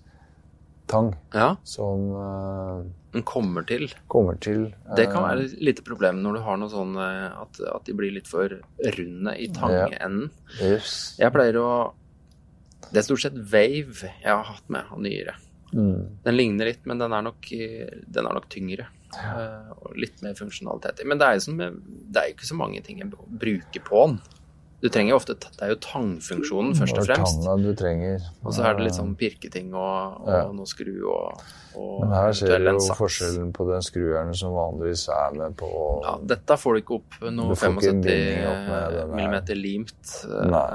tang 0.91 1.11
Ja, 1.33 1.55
som 1.67 2.03
eh, 2.21 2.81
den 3.15 3.23
kommer 3.27 3.65
til. 3.67 3.87
kommer 4.11 4.37
til 4.43 4.69
Det 4.97 5.07
kan 5.11 5.23
eh, 5.23 5.27
være 5.29 5.45
et 5.47 5.55
lite 5.71 5.83
problem 5.87 6.21
når 6.23 6.37
du 6.37 6.41
har 6.45 6.59
noe 6.61 6.71
sånn 6.71 6.93
eh, 6.99 7.41
at, 7.41 7.61
at 7.75 7.87
de 7.87 7.95
blir 7.97 8.13
litt 8.15 8.29
for 8.29 8.51
runde 8.97 9.35
i 9.39 9.47
tangenden. 9.55 10.29
yes. 10.61 11.15
Jeg 11.19 11.33
pleier 11.35 11.59
å 11.61 11.69
Det 12.91 13.01
er 13.01 13.07
stort 13.07 13.23
sett 13.23 13.37
Wave 13.51 14.09
jeg 14.11 14.27
har 14.31 14.43
hatt 14.47 14.67
med 14.71 14.83
av 14.91 14.99
nyere. 15.03 15.37
Mm. 15.71 16.19
Den 16.25 16.35
ligner 16.35 16.67
litt, 16.67 16.81
men 16.85 16.99
den 16.99 17.13
er 17.15 17.23
nok, 17.23 17.47
den 17.47 18.27
er 18.27 18.35
nok 18.35 18.49
tyngre. 18.51 18.89
Ja. 19.15 19.71
Og 19.79 19.93
litt 19.95 20.19
mer 20.23 20.35
funksjonalitet. 20.35 20.99
Men 21.07 21.19
det 21.21 21.27
er 21.29 21.37
jo 21.37 21.43
som, 21.45 21.57
det 21.61 22.19
er 22.19 22.27
jo 22.29 22.35
ikke 22.35 22.49
så 22.49 22.57
mange 22.59 22.81
ting 22.83 22.99
jeg 22.99 23.11
bruker 23.11 23.83
på 23.87 24.01
den. 24.09 24.17
Du 24.81 24.89
trenger 24.89 25.13
ofte 25.13 25.35
Det 25.37 25.61
er 25.61 25.69
jo 25.75 25.79
tangfunksjonen, 25.83 26.73
først 26.73 26.97
og 26.97 27.05
fremst. 27.05 27.41
tanga 27.43 27.53
du 27.61 27.73
trenger. 27.77 28.23
Og 28.43 28.53
så 28.55 28.63
er 28.65 28.73
det 28.79 28.87
litt 28.87 28.97
sånn 28.97 29.15
pirketing 29.15 29.73
og, 29.77 30.21
og 30.25 30.29
Ja. 30.31 30.39
noe 30.57 30.65
skru 30.65 30.95
og, 31.05 31.43
og 31.77 31.99
Men 32.01 32.15
her 32.17 32.33
ser 32.33 32.57
du 32.57 32.65
jo 32.71 32.95
forskjellen 32.97 33.51
på 33.53 33.67
den 33.69 33.85
skrueren 33.85 34.33
som 34.35 34.55
vanligvis 34.57 35.07
er 35.13 35.37
med 35.37 35.55
på 35.61 35.69
Ja, 36.03 36.15
dette 36.33 36.57
får 36.57 36.73
du 36.73 36.81
ikke 36.81 36.97
opp 36.97 37.19
noe 37.29 37.53
Du 37.53 37.55
får 37.61 37.77
ikke 37.77 37.93
en 37.93 38.01
75 38.01 38.03
binding 38.09 38.49
opp 38.49 39.15
millimeter 39.15 39.55
limt. 39.61 40.17
eh, 40.25 40.49
Nei. 40.49 40.65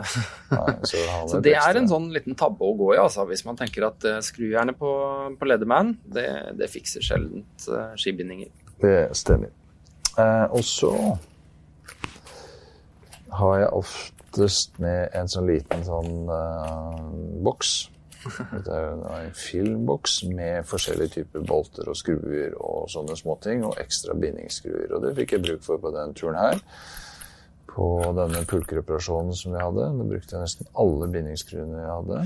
Nei, 0.55 0.79
så 0.87 1.05
Så 1.35 1.43
det 1.43 1.57
er 1.59 1.77
en 1.83 1.89
sånn 1.91 2.11
liten 2.15 2.39
tabbe 2.39 2.63
å 2.63 2.77
gå 2.79 2.95
i, 2.95 2.99
altså, 3.03 3.27
hvis 3.27 3.45
man 3.45 3.59
tenker 3.59 3.89
at 3.91 4.05
uh, 4.07 4.21
skrujernet 4.23 4.79
på, 4.79 4.91
på 5.37 5.51
Leatherman, 5.51 5.97
det, 6.07 6.29
det 6.57 6.71
fikser 6.71 7.03
sjeldent 7.03 7.67
uh, 7.69 7.91
skibindinger. 7.99 8.55
Det 8.81 9.11
stemmer. 9.19 9.51
Eh, 10.17 10.47
og 10.55 10.63
så 10.65 10.95
har 13.35 13.59
jeg 13.61 13.75
oftest 13.75 14.79
med 14.83 15.15
en 15.17 15.29
sånn 15.31 15.49
liten 15.51 15.85
sånn 15.87 16.31
uh, 16.31 16.99
boks. 17.47 17.75
Dette 18.53 18.75
er 18.75 18.93
en 18.95 19.35
filmboks 19.37 20.21
med 20.33 20.67
forskjellige 20.67 21.21
typer 21.21 21.47
bolter 21.47 21.91
og 21.91 21.99
skruer 21.99 22.55
og 22.59 22.89
sånne 22.93 23.17
småting, 23.19 23.65
og 23.67 23.79
ekstra 23.83 24.17
bindingsskruer. 24.19 24.91
Og 24.97 25.05
det 25.05 25.15
fikk 25.21 25.37
jeg 25.37 25.47
bruk 25.47 25.67
for 25.67 25.83
på 25.83 25.93
den 25.95 26.15
turen 26.19 26.41
her. 26.41 26.63
På 27.71 27.89
denne 28.17 28.43
pulkeroperasjonen 28.49 29.37
som 29.37 29.55
vi 29.55 29.63
hadde. 29.63 29.89
Da 29.99 30.11
brukte 30.11 30.37
jeg 30.37 30.47
nesten 30.47 30.71
alle 30.81 31.11
bindingsskruene 31.13 31.83
jeg 31.83 31.93
hadde. 31.93 32.23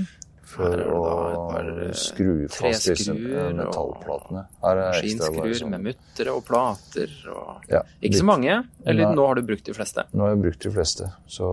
For 0.51 0.81
å 0.83 1.01
par, 1.47 1.67
eh, 1.85 1.91
skru 1.95 2.31
fast 2.51 2.89
disse 2.89 3.13
metallplatene. 3.15 4.43
Er 4.67 4.81
Maskinskruer 4.81 5.69
med 5.71 5.85
muttere 5.85 6.33
og 6.35 6.43
plater 6.47 7.13
og 7.31 7.69
ja, 7.71 7.81
Ikke 8.03 8.19
så 8.19 8.27
mange, 8.27 8.57
eller 8.83 9.07
Nei. 9.07 9.15
nå 9.15 9.27
har 9.29 9.39
du 9.39 9.45
brukt 9.47 9.69
de 9.69 9.75
fleste. 9.77 10.03
Nå 10.11 10.25
har 10.25 10.33
jeg 10.33 10.41
brukt 10.43 10.65
de 10.67 10.71
fleste, 10.75 11.07
så 11.31 11.47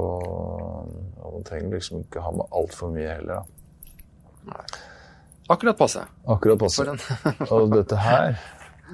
man 1.22 1.46
trenger 1.46 1.76
liksom 1.76 2.02
ikke 2.04 2.24
ha 2.24 2.32
med 2.34 2.58
altfor 2.58 2.90
mye 2.94 3.12
heller. 3.20 3.44
Da. 4.48 4.64
Akkurat 5.54 5.78
passe. 5.78 6.02
Akkurat 6.26 6.58
passe. 6.58 6.88
Og 7.54 7.70
dette 7.72 7.96
her 8.08 8.34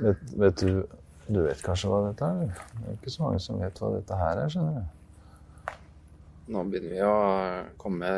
vet, 0.03 0.29
vet 0.37 0.61
du 0.61 0.85
Du 1.25 1.40
vet 1.40 1.61
kanskje 1.64 1.88
hva 1.88 2.03
dette 2.11 2.27
er? 2.29 2.51
Det 2.53 2.90
er 2.90 2.97
ikke 2.99 3.12
så 3.14 3.23
mange 3.25 3.40
som 3.40 3.57
vet 3.62 3.79
hva 3.81 3.95
dette 3.95 4.19
her 4.21 4.43
er, 4.43 4.51
skjønner 4.53 4.83
du. 4.83 5.04
Nå 6.52 6.64
begynner 6.68 6.92
vi 6.92 7.04
å 7.09 7.14
komme 7.80 8.09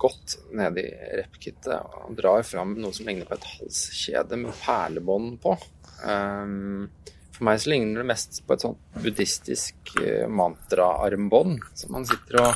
godt 0.00 0.36
ned 0.52 0.76
i 0.82 0.88
repkittet 1.22 1.72
og 2.02 2.12
drar 2.18 2.44
fram 2.44 2.74
noe 2.76 2.92
som 2.92 3.08
ligner 3.08 3.28
på 3.28 3.38
et 3.38 3.48
halskjede 3.54 4.38
med 4.42 4.58
perlebånd 4.60 5.38
på. 5.40 5.56
Um, 6.04 6.90
for 7.32 7.48
meg 7.48 7.62
så 7.62 7.72
ligner 7.72 8.02
det 8.02 8.10
mest 8.10 8.42
på 8.44 8.54
et 8.54 8.64
sånt 8.66 9.00
buddhistisk 9.00 9.94
mantraarmbånd 9.96 10.38
mantra-armbånd 10.38 11.62
som 11.78 11.94
man 11.96 12.04
sitter 12.08 12.40
og 12.42 12.50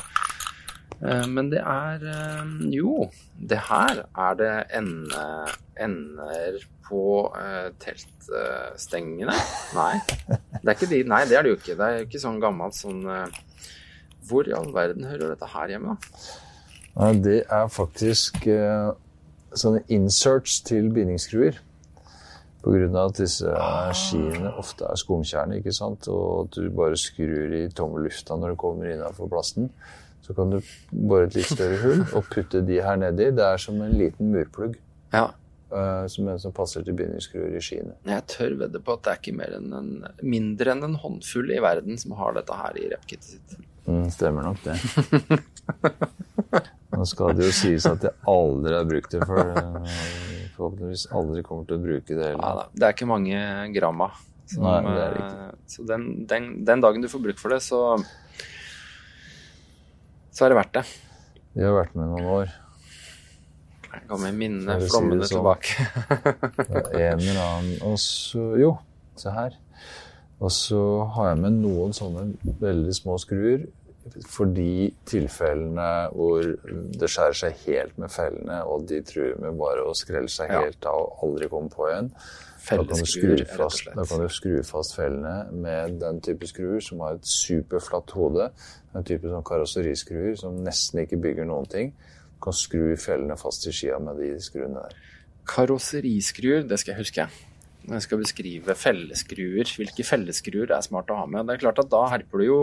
eh, 1.01 1.25
Men 1.33 1.49
det 1.51 1.63
er 1.63 2.05
eh, 2.13 2.53
Jo, 2.75 3.07
det 3.35 3.59
her 3.71 4.03
er 4.05 4.37
det 4.39 4.53
ende, 4.77 5.25
ender 5.81 6.61
på 6.87 7.27
uh, 7.35 7.67
teltstengene. 7.83 9.33
Nei, 9.75 9.97
det 10.29 10.63
er 10.63 10.71
ikke 10.71 10.87
de. 10.87 11.01
Nei, 11.03 11.25
det 11.27 11.35
er 11.35 11.43
det 11.43 11.51
jo 11.51 11.57
ikke. 11.59 11.75
Det 11.75 11.83
er 11.83 11.97
jo 11.97 12.05
ikke 12.05 12.21
sånn 12.23 12.39
gammelt 12.39 12.77
sånn 12.77 13.01
eh, 13.11 13.41
hvor 14.29 14.47
i 14.49 14.55
all 14.55 14.69
verden 14.75 15.07
hører 15.09 15.33
dette 15.35 15.49
her 15.53 15.73
hjemme. 15.75 15.97
Nei, 16.97 17.11
det 17.21 17.39
er 17.53 17.67
faktisk 17.69 18.47
eh, 18.49 18.91
sånne 19.57 19.83
inserts 19.93 20.59
til 20.65 20.89
bindingsskruer. 20.95 21.59
Av 22.67 22.95
at 22.99 23.19
disse 23.21 23.47
skiene 23.95 24.49
ofte 24.59 24.83
er 24.89 24.97
skumkjerne, 24.99 25.59
ikke 25.61 25.71
sant? 25.75 26.07
og 26.11 26.47
at 26.49 26.57
du 26.57 26.65
bare 26.75 26.97
skrur 26.99 27.53
i 27.55 27.61
tomme 27.71 28.01
lufta 28.03 28.35
når 28.35 28.55
du 28.55 28.59
kommer 28.59 28.89
innenfor 28.91 29.29
plasten. 29.31 29.69
Så 30.25 30.33
kan 30.35 30.51
du 30.51 30.57
bore 30.91 31.29
et 31.29 31.37
litt 31.37 31.47
større 31.47 31.77
hull 31.79 32.01
og 32.17 32.25
putte 32.33 32.59
de 32.67 32.81
her 32.83 32.97
nedi. 32.99 33.29
Det 33.37 33.45
er 33.45 33.61
som 33.61 33.77
en 33.85 33.93
liten 33.95 34.33
murplugg 34.33 34.75
Ja. 35.13 35.29
eh, 35.71 36.07
som, 36.11 36.27
en 36.27 36.41
som 36.43 36.51
passer 36.57 36.83
til 36.83 36.97
bindingsskruer 36.97 37.55
i 37.55 37.61
skiene. 37.63 37.95
Jeg 38.09 38.25
tør 38.33 38.57
vedde 38.65 38.81
på 38.83 38.97
at 38.97 39.05
det 39.05 39.13
er 39.13 39.21
ikke 39.21 39.37
mer 39.37 39.55
enn 39.61 39.71
en, 39.77 39.93
mindre 40.27 40.73
enn 40.75 40.83
en 40.89 40.99
håndfull 41.05 41.53
i 41.55 41.61
verden 41.63 41.95
som 42.01 42.17
har 42.19 42.35
dette 42.35 42.57
her 42.65 42.81
i 42.81 42.89
repkittet 42.91 43.29
sitt. 43.37 43.55
Mm, 43.87 44.09
stemmer 44.11 44.43
nok 44.43 44.57
det. 44.65 44.75
Nå 46.97 47.05
skal 47.07 47.35
det 47.37 47.45
jo 47.47 47.53
sies 47.55 47.85
at 47.87 48.03
jeg 48.07 48.13
aldri 48.27 48.73
har 48.75 48.85
brukt 48.89 49.11
det 49.13 49.21
før. 49.27 49.51
eh, 49.53 49.99
Forhåpentligvis 50.57 51.03
aldri 51.15 51.43
kommer 51.45 51.67
til 51.69 51.77
å 51.77 51.83
bruke 51.83 52.15
det 52.17 52.25
heller. 52.31 52.63
Ja, 52.63 52.67
Det 52.73 52.83
er 52.87 52.93
ikke 52.95 53.07
mange 53.09 53.37
gramma. 53.75 54.07
Som, 54.47 54.63
Nei, 54.63 54.79
det 54.95 55.03
er 55.03 55.13
eh, 55.21 55.51
Så 55.67 55.83
den, 55.87 56.03
den, 56.27 56.43
den 56.67 56.81
dagen 56.83 57.01
du 57.03 57.07
får 57.11 57.21
bruk 57.27 57.39
for 57.41 57.49
det, 57.55 57.61
så 57.65 57.79
så 60.37 60.45
er 60.45 60.49
det 60.53 60.57
verdt 60.59 60.75
det. 60.77 60.85
Vi 61.57 61.63
har 61.65 61.73
vært 61.73 61.95
med 61.97 62.05
noen 62.11 62.25
år. 62.29 62.47
Jeg 63.87 64.01
kan 64.11 64.19
med 64.21 64.35
minne 64.37 64.75
For 64.77 64.83
si 64.85 64.89
sånn. 64.93 65.07
tilbake. 65.31 65.69
En 67.07 67.17
eller 67.23 67.39
annen 67.41 67.79
Og 67.87 67.95
så 68.03 68.43
Jo, 68.61 68.71
se 69.17 69.29
her. 69.33 69.55
Og 70.37 70.51
så 70.53 70.77
har 71.15 71.31
jeg 71.31 71.39
med 71.41 71.53
noen 71.63 71.91
sånne 71.97 72.27
veldig 72.61 72.93
små 72.93 73.15
skruer 73.17 73.63
for 74.27 74.49
de 74.53 74.89
tilfellene 75.07 75.87
hvor 76.13 76.45
det 76.99 77.09
skjærer 77.11 77.37
seg 77.39 77.63
helt 77.65 77.97
med 78.01 78.11
fellene, 78.13 78.59
og 78.65 78.87
de 78.89 79.01
truer 79.05 79.39
med 79.41 79.57
bare 79.59 79.85
å 79.87 79.95
skrelle 79.97 80.31
seg 80.31 80.51
helt 80.53 80.87
av 80.89 80.99
og 81.03 81.25
aldri 81.27 81.49
komme 81.51 81.71
på 81.73 81.89
igjen. 81.89 82.11
Da 82.67 82.83
kan, 82.83 82.99
du 82.99 83.07
skru 83.07 83.33
fast, 83.47 83.85
da 83.95 84.03
kan 84.03 84.23
du 84.25 84.27
skru 84.33 84.57
fast 84.67 84.97
fellene 84.97 85.35
med 85.55 85.99
den 86.01 86.19
type 86.25 86.49
skruer 86.49 86.81
som 86.83 86.99
har 87.05 87.15
et 87.15 87.29
superflatt 87.31 88.11
hode. 88.17 88.49
En 88.91 89.07
type 89.07 89.29
sånn 89.31 89.45
karosseriskruer 89.47 90.35
som 90.39 90.57
nesten 90.65 91.05
ikke 91.05 91.21
bygger 91.23 91.47
noen 91.47 91.69
ting. 91.71 91.93
Du 92.35 92.41
kan 92.43 92.57
skru 92.57 92.97
fellene 92.99 93.37
fast 93.39 93.69
i 93.69 93.75
skia 93.75 94.01
med 94.03 94.19
de 94.19 94.33
skruene 94.43 94.83
der. 94.83 94.97
Karosseriskruer, 95.47 96.65
det 96.67 96.81
skal 96.81 96.95
jeg 96.97 97.05
huske. 97.05 97.29
Når 97.87 98.01
jeg 98.01 98.03
skal 98.03 98.19
beskrive 98.19 98.73
felleskruer, 98.75 99.69
hvilke 99.79 100.03
felleskruer 100.03 100.67
det 100.67 100.75
er 100.75 100.83
smart 100.83 101.11
å 101.13 101.21
ha 101.21 101.27
med. 101.31 101.45
Det 101.47 101.53
er 101.55 101.61
klart 101.61 101.77
at 101.79 101.87
da 101.87 102.01
herper 102.11 102.41
du 102.41 102.43
jo 102.43 102.57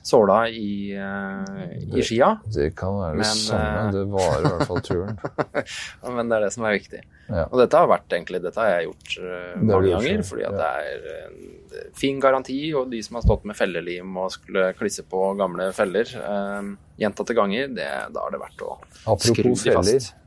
såla 0.00 0.38
i, 0.48 0.94
eh, 0.96 1.74
i 1.92 2.04
skia, 2.06 2.30
Det 2.48 2.70
kan 2.78 2.96
være 2.96 3.18
det 3.18 3.26
samme. 3.28 3.58
eh, 3.60 3.90
Det 3.92 4.04
varer 4.14 4.40
i 4.40 4.52
hvert 4.54 4.70
fall 4.70 4.80
turen. 4.86 5.18
men 6.16 6.32
det 6.32 6.38
er 6.38 6.46
det 6.46 6.52
som 6.54 6.64
er 6.64 6.78
viktig. 6.78 7.02
Ja. 7.28 7.44
Og 7.50 7.60
dette 7.60 7.82
har 7.82 7.90
vært 7.92 8.16
egentlig, 8.16 8.40
dette 8.46 8.62
har 8.62 8.72
jeg 8.72 8.88
gjort 8.88 9.18
eh, 9.20 9.60
mange 9.60 9.92
ganger, 9.92 10.24
fordi 10.30 10.46
at 10.48 10.56
ja. 10.56 10.62
det 10.62 10.70
er 10.80 11.12
en 11.26 11.92
fin 12.00 12.24
garanti, 12.24 12.58
og 12.72 12.88
de 12.94 13.02
som 13.04 13.20
har 13.20 13.26
stått 13.28 13.44
med 13.44 13.60
fellelim 13.60 14.16
og 14.16 14.32
skulle 14.32 14.70
klisse 14.80 15.04
på 15.04 15.26
gamle 15.36 15.68
feller 15.76 16.08
eh, 16.22 16.72
gjentatte 17.04 17.36
ganger, 17.36 17.68
det, 17.68 17.90
da 18.16 18.24
er 18.24 18.32
det 18.32 18.42
verdt 18.46 18.64
å 18.64 18.78
skru 18.80 19.12
Apropos 19.12 19.44
de 19.44 19.76
feller. 19.76 19.76
Apropos 19.76 20.08
feller. 20.08 20.20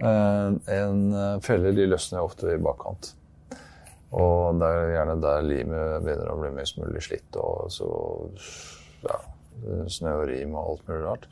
En 0.00 1.40
felle 1.42 1.72
de 1.74 1.88
løsner 1.90 2.22
ofte 2.22 2.52
i 2.54 2.60
bakkant. 2.62 3.17
Og 4.16 4.56
det 4.60 4.68
er 4.72 4.92
gjerne 4.94 5.18
der 5.20 5.42
limet 5.44 6.02
begynner 6.04 6.30
å 6.32 6.38
bli 6.40 6.50
mest 6.56 6.78
mulig 6.80 7.02
slitt, 7.04 7.36
og 7.36 7.66
så 7.74 7.88
ja, 9.04 9.18
snø 9.92 10.14
og 10.22 10.26
rim 10.30 10.54
og 10.56 10.70
alt 10.70 10.88
mulig 10.88 11.02
rart. 11.04 11.26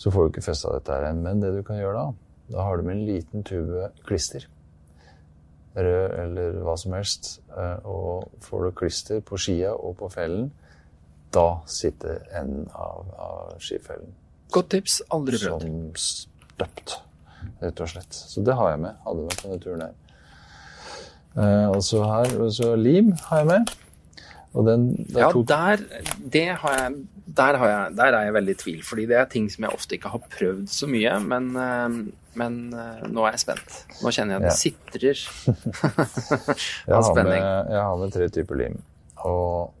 Så 0.00 0.12
får 0.14 0.24
du 0.24 0.32
ikke 0.32 0.46
festa 0.48 0.72
dette 0.72 0.92
her 0.94 1.04
igjen. 1.08 1.20
Men 1.26 1.42
det 1.42 1.52
du 1.56 1.62
kan 1.66 1.76
gjøre 1.80 1.98
da, 2.00 2.06
da 2.54 2.64
har 2.68 2.76
du 2.80 2.86
med 2.86 2.96
en 2.96 3.06
liten 3.08 3.44
tube 3.44 3.90
klister. 4.08 4.46
Rød 5.74 6.12
eller 6.22 6.60
hva 6.64 6.76
som 6.78 6.92
helst. 6.94 7.40
eh, 7.56 7.78
Og 7.84 8.28
får 8.46 8.64
du 8.64 8.70
klister 8.78 9.20
på 9.26 9.36
skia 9.40 9.72
og 9.74 9.96
på 9.98 10.08
fellen, 10.12 10.52
da 11.34 11.60
sitter 11.66 12.20
enden 12.38 12.68
av, 12.78 13.08
av 13.18 13.56
skifellen 13.58 14.12
Godt 14.54 14.68
tips, 14.70 15.00
aldri 15.10 15.34
prøvd. 15.42 15.64
som 15.64 15.96
støpt, 15.98 16.92
rett 17.60 17.80
og 17.82 17.88
slett. 17.90 18.14
Så 18.14 18.44
det 18.46 18.54
har 18.54 18.70
jeg 18.70 18.80
med. 18.84 18.94
Hadde 19.02 19.24
med 19.26 19.34
på 19.40 19.48
denne 19.48 19.60
turen 19.64 19.82
her. 19.82 19.96
Eh, 21.34 21.68
og 21.70 21.82
så 21.82 22.04
her, 22.06 22.36
og 22.40 22.52
så 22.54 22.74
lim 22.78 23.12
har 23.26 23.42
jeg 23.42 23.46
med. 23.50 23.72
Og 24.54 24.66
den, 24.68 24.82
det 24.94 25.16
er 25.16 25.20
Ja, 25.24 25.30
to, 25.34 25.42
der, 25.42 25.82
det 26.32 26.44
har 26.62 26.74
jeg, 26.78 26.92
der, 27.36 27.56
har 27.58 27.68
jeg, 27.68 27.96
der 27.96 28.04
er 28.04 28.28
jeg 28.28 28.34
veldig 28.34 28.54
i 28.54 28.58
tvil, 28.60 28.84
fordi 28.86 29.06
det 29.10 29.16
er 29.18 29.24
ting 29.30 29.48
som 29.50 29.66
jeg 29.66 29.74
ofte 29.74 29.96
ikke 29.96 30.12
har 30.12 30.22
prøvd 30.36 30.68
så 30.70 30.86
mye. 30.90 31.14
Men, 31.26 31.48
eh, 31.58 31.96
men 32.38 32.60
eh, 32.70 33.06
nå 33.10 33.24
er 33.26 33.34
jeg 33.34 33.42
spent. 33.46 33.80
Nå 34.02 34.12
kjenner 34.14 34.36
jeg 34.36 34.44
at 34.44 34.46
det 34.46 34.58
sitrer 34.60 35.24
av 36.94 37.10
har 37.10 37.24
med, 37.26 37.72
jeg 37.74 37.82
har 37.82 37.98
med 38.04 38.14
tre 38.14 38.30
typer 38.38 38.62
lim. 38.62 38.78
Og 39.26 39.74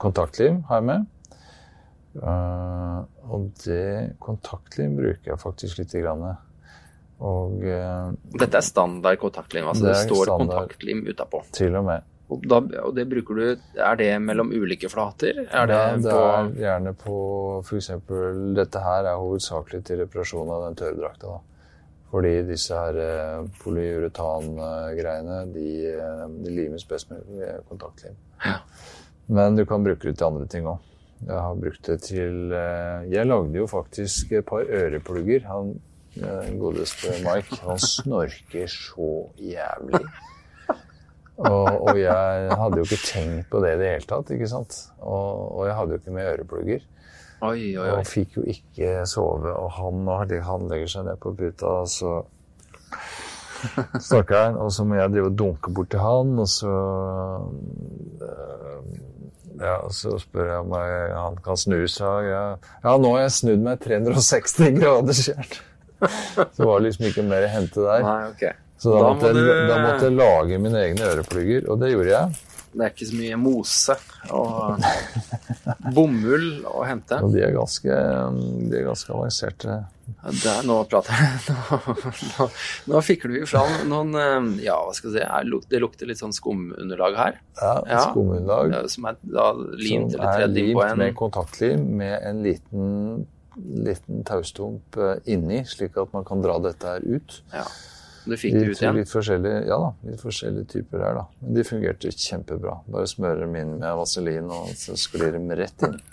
kontaktlim 0.00 0.62
har 0.68 0.82
jeg 0.82 0.88
med. 0.90 1.08
Eh, 2.20 3.00
og 3.30 3.50
det 3.64 4.18
kontaktlim 4.20 5.00
bruker 5.00 5.32
jeg 5.32 5.40
faktisk 5.40 5.80
lite 5.80 6.04
grann. 6.04 6.28
Og 7.20 7.64
eh, 7.68 8.12
Dette 8.40 8.56
er 8.56 8.64
standard 8.64 9.18
kontaktlim. 9.20 9.66
altså 9.68 9.84
Det 9.84 9.94
Det, 9.94 10.06
står 10.08 10.24
standard. 10.24 10.48
kontaktlim 10.48 11.02
utapå. 11.06 11.42
til 11.52 11.76
og 11.76 11.84
med 11.84 12.02
Og, 12.30 12.44
da, 12.46 12.60
og 12.86 12.94
det 12.94 13.08
bruker 13.10 13.34
du 13.34 13.56
Er 13.76 13.96
det 13.98 14.22
mellom 14.22 14.52
ulike 14.54 14.88
flater? 14.88 15.40
Er 15.50 15.66
det, 15.66 15.74
ja, 15.76 15.96
det 15.96 16.10
på 16.12 16.18
er 16.22 16.50
gjerne 16.62 16.92
på 16.94 17.16
f.eks. 17.66 17.90
Dette 18.56 18.78
her 18.84 19.04
er 19.10 19.16
hovedsakelig 19.18 19.82
til 19.84 19.98
reparasjon 20.04 20.48
av 20.54 20.62
den 20.68 20.76
tørrdrakta. 20.78 21.40
Fordi 22.10 22.42
disse 22.46 22.74
her 22.74 22.96
eh, 22.98 23.48
polyuretan-greiene, 23.62 25.40
de, 25.54 25.66
eh, 25.90 26.24
de 26.44 26.50
limes 26.54 26.84
best 26.88 27.10
med 27.10 27.60
kontaktlim. 27.68 28.14
Ja. 28.44 28.56
Men 29.28 29.56
du 29.56 29.64
kan 29.66 29.84
bruke 29.84 30.08
det 30.08 30.16
til 30.18 30.26
andre 30.26 30.46
ting 30.50 30.66
òg. 30.66 30.78
Jeg 31.20 31.36
har 31.36 31.54
brukt 31.54 31.84
det 31.86 31.98
til 32.02 32.50
Jeg 33.12 33.26
lagde 33.26 33.52
jo 33.58 33.66
faktisk 33.68 34.32
et 34.32 34.46
par 34.46 34.64
øreplugger. 34.64 35.44
Han 35.46 35.74
godeste 36.60 37.12
Mike, 37.24 37.60
han 37.64 37.78
snorker 37.78 38.70
så 38.70 39.10
jævlig. 39.38 40.02
Og, 41.40 41.68
og 41.88 41.96
jeg 41.96 42.56
hadde 42.60 42.80
jo 42.80 42.84
ikke 42.84 43.04
tenkt 43.06 43.46
på 43.52 43.60
det 43.64 43.74
i 43.74 43.78
det 43.80 43.92
hele 43.94 44.08
tatt, 44.08 44.32
ikke 44.34 44.48
sant. 44.50 44.76
Og, 44.98 45.56
og 45.56 45.68
jeg 45.68 45.76
hadde 45.78 45.94
jo 45.94 46.00
ikke 46.02 46.16
med 46.16 46.32
øreplugger. 46.34 46.82
Oi, 47.40 47.76
oi, 47.78 47.86
oi. 47.86 47.92
Og 47.94 48.08
fikk 48.08 48.36
jo 48.36 48.44
ikke 48.44 49.06
sove. 49.08 49.54
Og 49.54 49.70
han, 49.78 50.04
han 50.44 50.66
legger 50.68 50.90
seg 50.92 51.06
ned 51.08 51.20
på 51.22 51.32
puta, 51.38 51.78
så 51.88 52.18
snakker 54.10 54.36
han, 54.36 54.58
og 54.60 54.68
så 54.72 54.84
må 54.88 54.98
jeg 54.98 55.14
drive 55.14 55.30
og 55.30 55.38
dunke 55.38 55.72
bort 55.72 55.90
til 55.92 56.04
han, 56.04 56.36
og 56.40 56.48
så 56.48 56.74
øh, 58.24 59.00
Ja, 59.60 59.74
og 59.84 59.92
så 59.92 60.14
spør 60.16 60.46
jeg 60.46 60.60
om 60.62 60.70
jeg, 60.72 61.08
han 61.12 61.34
kan 61.44 61.58
snu 61.60 61.80
seg. 61.92 62.28
Ja, 62.30 62.44
ja, 62.80 62.94
nå 62.96 63.10
har 63.12 63.26
jeg 63.26 63.34
snudd 63.36 63.66
meg 63.66 63.82
360 63.84 64.78
grader 64.78 65.18
selv. 65.18 65.58
Så 66.56 66.66
var 66.66 66.80
det 66.80 66.88
liksom 66.90 67.08
ikke 67.10 67.26
mer 67.28 67.46
å 67.46 67.52
hente 67.54 67.86
der. 67.86 68.04
Nei, 68.06 68.20
okay. 68.32 68.52
Så 68.80 68.94
da, 68.94 69.00
Da 69.02 69.08
måtte, 69.12 69.32
må 69.34 69.40
jeg, 69.40 69.48
du- 69.50 69.68
da 69.68 69.80
måtte 69.84 70.06
jeg 70.08 70.16
lage 70.16 70.60
mine 70.64 70.84
egne 70.86 71.10
øreplugger, 71.14 71.66
og 71.68 71.82
det 71.82 71.90
gjorde 71.92 72.14
jeg. 72.14 72.38
Det 72.70 72.84
er 72.86 72.92
ikke 72.94 73.06
så 73.10 73.16
mye 73.18 73.36
mose 73.42 73.94
og 74.30 74.84
bomull 75.94 76.44
å 76.70 76.84
hente. 76.86 77.16
Og 77.24 77.32
de 77.34 77.40
er 77.42 77.54
ganske, 77.56 77.96
de 78.70 78.76
er 78.78 78.84
ganske 78.86 79.10
avanserte. 79.14 79.78
Ja, 80.10 80.30
Der, 80.42 80.60
nå 80.66 80.76
prater 80.90 81.14
jeg. 81.14 81.42
Nå, 81.50 81.80
nå, 82.38 82.46
nå 82.90 83.02
du 83.30 83.36
jo 83.40 83.46
fram 83.46 83.74
noen 83.90 84.16
eh, 84.18 84.64
Ja, 84.64 84.74
hva 84.82 84.90
skal 84.96 85.12
jeg 85.14 85.20
si 85.20 85.26
er, 85.26 85.44
Det 85.70 85.78
lukter 85.82 86.08
litt 86.10 86.18
sånn 86.18 86.34
skumunderlag 86.34 87.14
her. 87.18 87.36
Ja, 87.60 87.74
Ja. 87.86 88.00
Skumunderlag. 88.08 88.74
Som 88.90 89.06
er 89.10 89.18
da 89.22 89.52
limt 89.54 90.14
som 90.16 90.18
eller 90.20 90.32
er 90.32 90.40
tredd 90.40 90.58
inn 90.58 90.72
på 90.74 90.82
limt 90.82 90.90
en 90.96 91.02
med 91.04 91.14
kontaktlim 91.20 91.84
med 92.00 92.16
en 92.26 92.42
liten, 92.46 92.88
liten 93.56 94.24
taustump 94.26 94.96
eh, 94.96 95.16
inni, 95.32 95.64
slik 95.68 95.96
at 96.00 96.12
man 96.14 96.26
kan 96.28 96.42
dra 96.44 96.58
dette 96.62 96.86
her 96.86 97.04
ut. 97.04 97.40
Ja. 97.54 97.64
Du 98.28 98.36
fikk 98.36 98.52
det 98.54 98.66
ut 98.68 98.82
igjen? 98.82 98.98
litt 99.00 99.10
forskjellige, 99.10 99.62
ja 99.70 99.76
da, 99.80 99.92
litt 100.06 100.20
forskjellige 100.20 100.68
typer 100.74 101.04
her 101.06 101.14
da. 101.16 101.22
Men 101.40 101.56
de 101.56 101.64
fungerte 101.66 102.10
kjempebra. 102.12 102.74
Bare 102.92 103.08
smører 103.10 103.46
dem 103.46 103.56
inn 103.56 103.78
med 103.80 103.96
vaselin, 103.96 104.50
og 104.52 104.68
så 104.76 104.96
sklir 105.00 105.32
dem 105.38 105.48
rett 105.56 105.86
inn. 105.88 105.96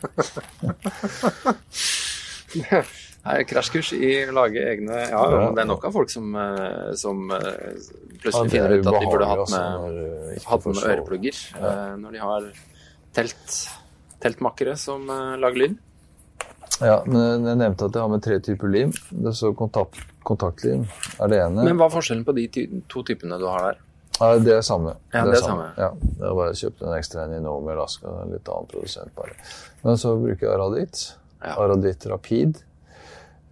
Her 3.27 3.41
er 3.41 3.43
krasjkurs 3.43 3.89
i 3.97 4.11
å 4.23 4.31
lage 4.31 4.61
egne 4.63 5.01
Ja, 5.09 5.19
det 5.51 5.59
er 5.59 5.67
nok 5.67 5.83
av 5.89 5.97
folk 5.97 6.09
som, 6.13 6.29
eh, 6.39 6.93
som 6.95 7.27
eh, 7.35 7.75
plutselig 8.21 8.45
er 8.47 8.53
finner 8.53 8.77
ut 8.77 8.87
at 8.87 9.01
de 9.03 9.09
burde 9.11 9.27
hatt 9.27 9.41
altså, 9.43 9.59
med, 9.59 9.97
du 9.97 10.37
ikke 10.37 10.53
hatt 10.53 10.69
med 10.69 10.79
øreplugger 10.93 11.41
når 11.99 12.15
de 12.15 12.21
har 12.23 12.47
telt, 13.17 13.57
teltmakkere 14.23 14.77
som 14.79 15.11
lager 15.11 15.59
lyd. 15.65 15.75
Ja, 16.83 16.99
men 17.09 17.47
jeg 17.47 17.57
nevnte 17.57 17.87
at 17.87 17.95
jeg 17.97 18.03
har 18.03 18.11
med 18.11 18.23
tre 18.25 18.37
typer 18.43 18.71
lim. 18.71 18.93
Det 19.09 19.33
så 19.37 19.51
kontakt, 19.57 19.97
kontaktlim 20.27 20.85
er 21.17 21.31
det 21.31 21.41
ene. 21.47 21.65
Men 21.65 21.79
hva 21.79 21.87
er 21.89 21.95
forskjellen 21.95 22.25
på 22.27 22.35
de 22.37 22.47
to 22.91 23.03
typene 23.07 23.39
du 23.41 23.47
har 23.49 23.71
der? 23.71 23.83
Ja, 24.17 24.31
det 24.41 24.53
er 24.55 24.63
samme. 24.65 24.95
Ja, 25.13 25.23
det 25.27 25.37
er 25.37 25.43
samme. 25.45 25.67
Ja, 25.77 25.91
jeg 25.93 26.25
har 26.25 26.37
bare 26.37 26.55
kjøpt 26.57 26.81
en 26.81 26.95
ekstra 26.97 27.25
en 27.27 27.35
i 27.37 27.41
Nome 27.43 27.73
Alaska, 27.73 28.13
en 28.23 28.33
litt 28.33 28.49
annen 28.49 28.69
produsent 28.71 29.13
bare. 29.17 29.35
Men 29.83 29.99
så 30.01 30.15
bruker 30.17 30.47
jeg 30.47 30.53
Aradit. 30.55 31.03
Ja. 31.43 31.53
Aradit 31.53 32.07
Rapid. 32.09 32.63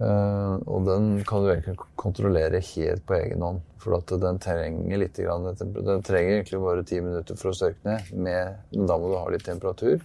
Eh, 0.01 0.55
og 0.67 0.87
den 0.89 1.21
kan 1.27 1.45
du 1.45 1.51
egentlig 1.53 1.77
kontrollere 2.01 2.59
helt 2.73 3.05
på 3.07 3.17
egen 3.19 3.45
hånd. 3.45 3.61
For 3.83 3.99
at 3.99 4.09
den 4.17 4.39
trenger 4.41 4.97
litt 4.97 5.19
grann, 5.21 5.45
Den 5.45 6.01
trenger 6.01 6.39
egentlig 6.39 6.61
bare 6.63 6.83
ti 6.83 6.97
minutter 7.01 7.37
for 7.37 7.51
å 7.51 7.57
størkne, 7.57 7.99
med, 8.17 8.57
men 8.73 8.89
da 8.89 8.97
må 8.97 9.11
du 9.11 9.19
ha 9.19 9.27
litt 9.29 9.45
temperatur. 9.45 10.01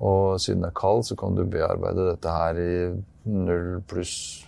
Og 0.00 0.40
siden 0.40 0.62
det 0.64 0.70
er 0.70 0.78
kald, 0.80 1.04
så 1.04 1.16
kan 1.18 1.36
du 1.36 1.44
bearbeide 1.44 2.06
dette 2.12 2.32
her 2.32 2.60
i 2.60 2.70
null 3.28 3.82
pluss 3.88 4.46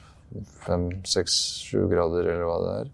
fem, 0.65 0.89
seks, 1.05 1.35
sju 1.67 1.85
grader, 1.91 2.25
eller 2.25 2.47
hva 2.49 2.57
det 2.63 2.73
er. 2.81 2.91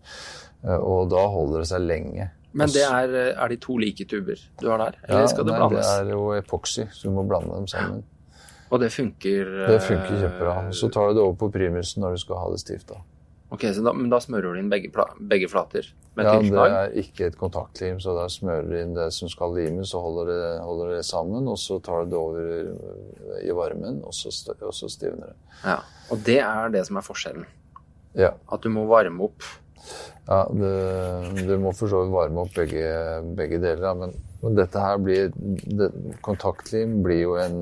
Eh, 0.67 0.83
og 0.83 1.09
da 1.13 1.23
holder 1.31 1.63
det 1.63 1.71
seg 1.71 1.85
lenge. 1.87 2.31
Men 2.59 2.73
det 2.75 2.83
er, 2.83 3.13
eh, 3.15 3.35
er 3.37 3.53
de 3.53 3.59
to 3.63 3.77
like 3.79 4.05
tuber 4.11 4.41
du 4.61 4.71
har 4.73 4.79
der? 4.83 4.97
Eller 5.07 5.29
skal 5.31 5.45
det 5.47 5.53
nei, 5.55 5.61
blandes? 5.61 5.87
Det 5.87 6.07
er 6.07 6.15
jo 6.17 6.25
epoxy, 6.35 6.87
så 6.91 7.09
du 7.09 7.15
må 7.15 7.27
blande 7.29 7.55
dem 7.55 7.69
sammen. 7.71 8.03
Og 8.71 8.81
det 8.81 8.91
funker 8.93 9.53
Det 9.69 9.79
funker 9.83 10.15
eh, 10.17 10.23
kjempebra. 10.25 10.73
Så 10.73 10.91
tar 10.93 11.09
du 11.09 11.15
det 11.15 11.23
over 11.23 11.39
på 11.41 11.51
primusen 11.53 12.03
når 12.03 12.17
du 12.17 12.25
skal 12.25 12.43
ha 12.43 12.51
det 12.51 12.61
stivt. 12.61 12.89
da. 12.89 12.99
Ok, 13.49 13.65
så 13.73 13.81
da, 13.81 13.95
Men 13.97 14.11
da 14.13 14.21
smører 14.21 14.53
du 14.53 14.61
inn 14.61 14.69
begge, 14.73 14.91
begge 15.31 15.49
flater 15.49 15.87
med 16.19 16.27
Ja, 16.27 16.41
det 16.43 16.65
er 16.69 16.97
ikke 17.01 17.29
et 17.31 17.37
kontaktlim, 17.39 18.01
så 18.03 18.13
der 18.17 18.33
smører 18.33 18.67
du 18.69 18.75
inn 18.77 18.97
det 18.97 19.07
som 19.15 19.31
skal 19.33 19.55
limes, 19.57 19.93
så 19.95 20.03
holder 20.03 20.33
det, 20.33 20.41
holder 20.67 20.97
det 20.97 21.05
sammen, 21.07 21.47
og 21.49 21.57
så 21.63 21.79
tar 21.85 22.05
du 22.05 22.13
det 22.13 22.19
over 22.19 23.39
i 23.41 23.55
varmen, 23.55 24.03
og 24.05 24.13
så, 24.17 24.33
og 24.59 24.75
så 24.75 24.91
stivner 24.93 25.31
det. 25.31 25.39
Ja. 25.63 25.79
Og 26.13 26.21
det 26.27 26.41
er 26.43 26.75
det 26.75 26.85
som 26.89 26.99
er 26.99 27.07
forskjellen. 27.07 27.47
Ja, 28.19 28.33
At 28.51 28.65
du 28.65 28.73
må 28.73 28.85
varme 28.89 29.29
opp. 29.29 29.47
ja 30.27 30.41
det, 30.51 30.73
du 31.47 31.55
må 31.63 31.73
for 31.77 31.89
så 31.89 32.03
vidt 32.03 32.13
varme 32.13 32.43
opp 32.45 32.57
begge, 32.57 32.89
begge 33.39 33.61
deler, 33.63 33.85
da, 33.85 33.95
men, 33.97 34.17
men 34.43 34.59
dette 34.59 34.83
her 34.83 34.99
blir 35.01 35.31
det, 35.37 35.93
Kontaktlim 36.25 36.99
blir 37.05 37.23
jo 37.23 37.37
en 37.41 37.61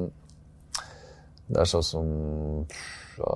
Det 1.46 1.61
er 1.62 1.68
sånn 1.70 1.85
som 1.87 2.09
ja, 3.20 3.35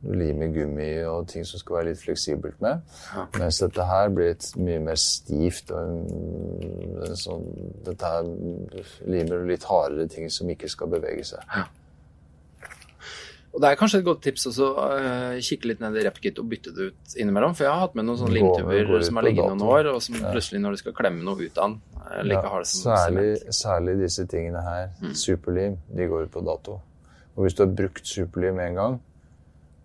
du 0.00 0.12
limer 0.12 0.52
gummi 0.54 0.90
og 1.08 1.26
ting 1.30 1.46
som 1.48 1.60
skal 1.60 1.78
være 1.78 1.88
litt 1.90 2.02
fleksibelt 2.02 2.60
med. 2.64 2.84
Ja. 3.14 3.24
Mens 3.40 3.62
dette 3.62 3.86
her 3.88 4.12
blir 4.14 4.34
et 4.34 4.50
mye 4.60 4.82
mer 4.84 5.00
stivt 5.00 5.72
og 5.74 7.16
sånn 7.16 7.48
Dette 7.86 8.12
her 8.12 8.28
limer 9.08 9.46
litt 9.48 9.66
hardere 9.66 10.08
ting 10.12 10.30
som 10.32 10.50
ikke 10.52 10.70
skal 10.70 10.92
bevege 10.92 11.24
seg. 11.26 11.42
Og 13.56 13.62
det 13.64 13.70
er 13.70 13.78
kanskje 13.80 14.02
et 14.02 14.04
godt 14.04 14.18
tips 14.26 14.50
også 14.50 14.66
å 14.68 14.86
uh, 15.00 15.36
kikke 15.40 15.70
litt 15.70 15.78
ned 15.80 15.94
i 15.96 16.02
RepKit 16.04 16.42
og 16.42 16.48
bytte 16.50 16.74
det 16.76 16.90
ut 16.90 17.14
innimellom. 17.16 17.54
For 17.56 17.64
jeg 17.64 17.72
har 17.72 17.86
hatt 17.86 17.94
med 17.96 18.04
noen 18.04 18.18
sånne 18.20 18.36
limtuber 18.36 19.04
som 19.06 19.16
har 19.16 19.24
ligget 19.24 19.48
noen 19.48 19.62
år, 19.64 19.88
og 19.94 20.02
som 20.04 20.18
plutselig 20.20 20.60
når 20.60 20.76
du 20.76 20.80
skal 20.82 20.96
klemme 20.98 21.24
noe 21.24 21.40
ut 21.40 21.56
av 21.56 21.70
den, 21.70 21.78
eh, 22.02 22.18
like 22.26 22.42
Ja, 22.42 22.50
har 22.52 22.66
det 22.66 22.68
som 22.68 22.82
særlig, 22.90 23.24
sement. 23.38 23.58
særlig 23.62 23.94
disse 24.02 24.26
tingene 24.28 24.64
her. 24.66 24.90
Mm. 25.00 25.14
Superlim, 25.22 25.78
de 25.88 26.08
går 26.12 26.28
ut 26.28 26.34
på 26.36 26.44
dato. 26.44 26.76
Og 27.36 27.46
hvis 27.46 27.56
du 27.56 27.64
har 27.64 27.72
brukt 27.80 28.12
superlim 28.12 28.60
en 28.60 28.76
gang, 28.82 29.00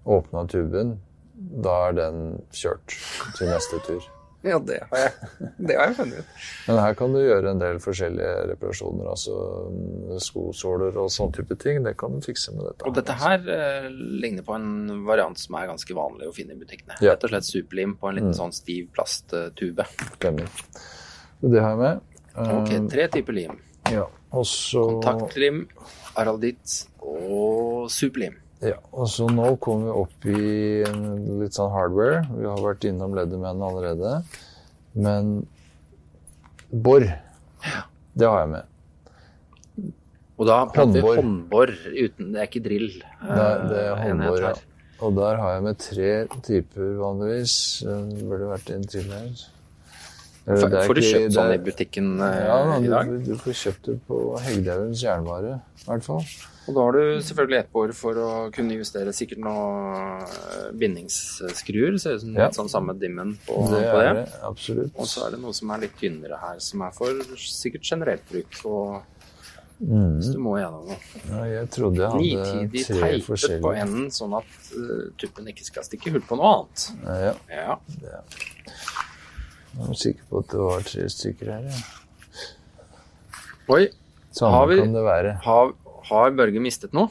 åpna 0.06 0.48
tuben, 0.50 0.96
da 1.36 1.76
er 1.90 1.94
den 1.98 2.24
kjørt 2.56 2.96
til 3.38 3.48
neste 3.52 3.80
tur. 3.88 4.02
Ja, 4.42 4.56
det 4.58 4.80
har 4.90 4.98
jeg, 4.98 5.50
det 5.62 5.76
har 5.78 5.92
jeg 5.92 5.96
funnet 6.00 6.24
ut. 6.24 6.30
Men 6.66 6.80
her 6.82 6.96
kan 6.98 7.12
du 7.14 7.20
gjøre 7.22 7.52
en 7.52 7.60
del 7.62 7.78
forskjellige 7.78 8.32
reparasjoner, 8.50 9.06
altså 9.12 9.36
mm, 9.70 10.16
skosåler 10.18 10.98
og 10.98 11.12
sånn 11.14 11.30
type 11.36 11.54
ting. 11.62 11.84
Det 11.86 11.94
kan 12.02 12.16
du 12.18 12.26
fikse 12.26 12.50
med 12.56 12.66
dette. 12.66 12.88
Og 12.90 12.96
dette 12.98 13.14
her 13.22 13.46
eh, 13.54 13.86
ligner 13.94 14.42
på 14.48 14.56
en 14.58 15.04
variant 15.06 15.38
som 15.38 15.60
er 15.60 15.70
ganske 15.70 15.94
vanlig 15.94 16.32
å 16.32 16.34
finne 16.34 16.58
i 16.58 16.58
butikkene. 16.58 16.98
Ja. 17.06 17.14
Rett 17.14 17.28
og 17.30 17.36
slett 17.36 17.52
superlim 17.52 17.94
på 18.02 18.10
en 18.10 18.18
liten 18.18 18.34
sånn 18.40 18.56
stiv 18.58 18.90
plasttube. 18.98 19.86
Stemmer. 20.16 20.50
Det 21.46 21.62
har 21.62 21.76
jeg 21.76 21.82
med. 21.84 22.02
Ok, 22.42 22.74
Eh, 22.80 22.90
tre 22.98 23.08
typer 23.14 23.38
lim. 23.44 23.62
ja. 23.94 24.08
Og 24.34 24.50
så 24.50 24.88
Kontaktlim, 24.90 25.68
aralditt 26.18 26.80
og 27.06 27.92
superlim. 27.94 28.42
Ja, 28.62 28.78
og 28.94 29.08
så 29.10 29.26
nå 29.32 29.56
kommer 29.64 29.88
vi 29.90 29.94
opp 30.04 30.26
i 30.30 30.42
litt 31.42 31.56
sånn 31.58 31.72
hardware. 31.74 32.20
Vi 32.30 32.46
har 32.46 32.60
vært 32.62 32.86
innom 32.86 33.16
Leatherman 33.18 33.64
allerede. 33.66 34.12
Men 34.94 35.32
bor, 36.70 37.02
det 37.02 38.28
har 38.28 38.44
jeg 38.44 38.52
med. 38.52 38.68
Og 40.42 40.48
da 40.50 40.60
prater 40.74 40.98
vi 40.98 41.16
Håndbor. 41.22 41.72
uten 41.94 42.32
Det 42.34 42.42
er 42.42 42.48
ikke 42.50 42.64
drill. 42.66 42.92
Det, 42.98 43.48
det 43.72 43.80
er 43.82 43.90
eh, 43.92 44.04
håndbor, 44.04 44.46
ja. 44.46 44.54
Og 45.02 45.16
der 45.18 45.42
har 45.42 45.56
jeg 45.56 45.66
med 45.66 45.82
tre 45.82 46.12
typer 46.46 46.94
vanligvis. 47.02 47.56
Det 47.86 48.30
burde 48.30 48.52
vært 48.54 48.72
en 48.76 48.86
til 48.90 49.10
her. 49.10 49.44
Får 50.46 50.74
er 50.74 50.88
får 50.90 50.98
du 50.98 51.02
kjøpt 51.06 51.36
sånn 51.36 51.52
i 51.54 51.60
butikken 51.62 52.08
eh, 52.26 52.38
Ja, 52.48 52.56
i 52.78 52.90
dag? 52.90 53.10
du, 53.10 53.34
du 53.34 53.36
får 53.42 53.58
kjøpt 53.60 53.90
det 53.92 53.98
på 54.08 54.22
Hegdehaugens 54.42 55.04
jernvare, 55.06 55.60
i 55.82 55.86
hvert 55.90 56.06
fall. 56.08 56.26
Og 56.68 56.76
da 56.76 56.82
har 56.86 56.92
du 56.94 57.22
selvfølgelig 57.26 57.58
ett 57.60 57.74
år 57.74 57.92
for 57.98 58.14
å 58.22 58.28
kunne 58.54 58.76
justere 58.78 59.10
sikkert 59.18 59.40
noen 59.42 60.22
eh, 60.22 60.68
bindingsskruer. 60.78 61.98
Ser 62.00 62.14
ut 62.20 62.22
som 62.22 62.36
Ja. 62.38 62.46
litt 62.46 62.56
sånn 62.60 62.70
samme 62.70 62.94
dimmen 63.00 63.38
på 63.48 63.56
Det 63.68 63.82
på 63.92 63.98
det. 63.98 64.06
er 64.08 64.14
det, 64.14 64.28
absolutt. 64.44 64.92
Og 64.96 65.06
så 65.10 65.26
er 65.26 65.32
det 65.32 65.40
noe 65.42 65.54
som 65.58 65.72
er 65.72 65.80
litt 65.80 65.98
tynnere 65.98 66.38
her, 66.40 66.60
som 66.60 66.82
er 66.84 66.92
for 66.92 67.08
sikkert 67.36 67.82
generelt 67.84 68.30
bruk. 68.30 68.62
Og 68.66 69.02
Mm. 69.82 70.20
hvis 70.20 70.32
du 70.32 70.38
må 70.38 70.60
gjennom 70.62 70.86
noe. 70.86 70.98
Ja, 71.28 71.44
jeg 71.62 71.70
trodde 71.72 71.98
jeg 71.98 72.12
hadde 72.12 72.70
Nitidig 72.70 72.86
tre 72.86 73.00
teipet 73.18 73.62
på 73.64 73.72
enden, 73.76 74.12
sånn 74.14 74.38
at 74.38 74.46
uh, 74.78 75.10
tuppen 75.18 75.48
ikke 75.48 75.66
skal 75.66 75.82
stikke 75.84 76.12
hull 76.12 76.22
på 76.22 76.38
noe 76.38 76.52
annet. 76.54 76.92
Ja, 77.04 77.34
Ja. 77.50 77.78
jeg 79.74 79.88
var 79.88 79.96
sikker 79.96 80.22
på 80.30 80.38
at 80.44 80.48
det 80.50 80.60
var 80.60 80.82
tre 80.82 81.04
stykker 81.10 81.46
her. 81.50 81.64
Ja. 81.66 81.82
Oi, 83.74 83.90
Sånn 84.32 84.50
Har 84.52 84.68
vi- 84.68 84.78
kan 84.80 84.94
det 84.94 85.02
være. 85.04 85.34
har, 85.44 85.74
har 86.12 86.36
Børge 86.38 86.62
mistet 86.64 86.96
noe? 86.98 87.10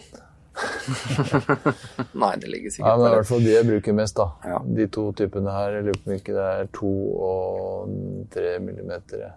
Nei, 2.20 2.32
det 2.42 2.50
ligger 2.50 2.72
Ja, 2.82 2.94
det 2.94 3.00
men 3.00 3.06
i 3.06 3.14
hvert 3.14 3.28
fall 3.28 3.44
de 3.44 3.52
jeg 3.54 3.66
bruker 3.68 3.96
mest, 3.96 4.18
da. 4.18 4.26
Ja. 4.44 4.58
De 4.78 4.86
to 4.92 5.06
typene 5.16 5.54
her. 5.54 5.76
Jeg 5.78 5.86
lurer 5.88 6.00
på 6.00 6.10
om 6.10 6.16
ikke 6.16 6.36
det 6.36 6.48
er 6.48 6.72
to 6.76 6.94
og 7.28 7.94
tre 8.34 8.56
millimeter. 8.64 9.28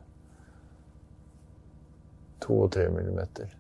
To 2.44 2.64
og 2.66 2.74
tre 2.76 2.90
millimeter. 2.92 3.54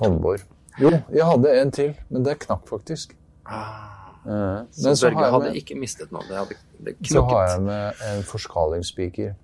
Håndbor. 0.00 0.42
Jo, 0.78 0.90
jeg 1.14 1.26
hadde 1.26 1.54
en 1.60 1.70
til, 1.74 1.94
men 2.10 2.26
det 2.26 2.40
knakk 2.42 2.66
faktisk. 2.70 3.14
Ah, 3.46 3.98
Eh, 4.28 4.60
så 4.70 4.96
så 4.96 5.06
Børge 5.06 5.30
hadde 5.30 5.44
med, 5.44 5.54
ikke 5.56 5.74
mistet 5.78 6.12
noe. 6.12 6.22
Det 6.28 6.36
hadde 6.36 6.56
det 6.84 6.94
så 7.08 7.22
har 7.24 7.48
jeg 7.48 7.62
med 7.62 8.02
en 8.10 8.22
forskalingsspiker. 8.28 9.34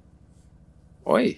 Oi. 1.07 1.37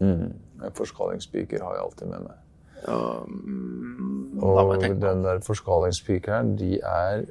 Mm. 0.00 0.32
En 0.64 0.72
forskalingsspiker 0.74 1.62
har 1.64 1.74
jeg 1.76 1.82
alltid 1.84 2.06
med 2.06 2.24
meg. 2.28 2.38
Mm, 2.86 4.38
må 4.38 4.52
Og 4.52 4.74
på 4.74 4.92
den 5.02 5.24
der 5.24 5.42
forskalingspikeren, 5.44 6.54
de 6.58 6.78
er, 6.80 7.24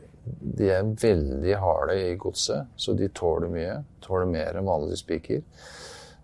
de 0.58 0.70
er 0.74 0.94
veldig 1.02 1.58
harde 1.62 1.98
i 2.02 2.16
godset, 2.20 2.72
så 2.76 2.96
de 2.98 3.08
tåler 3.08 3.52
mye. 3.54 3.78
Tåler 4.06 4.30
mer 4.30 4.60
enn 4.60 4.68
vanlige 4.68 5.04
spiker. 5.04 5.44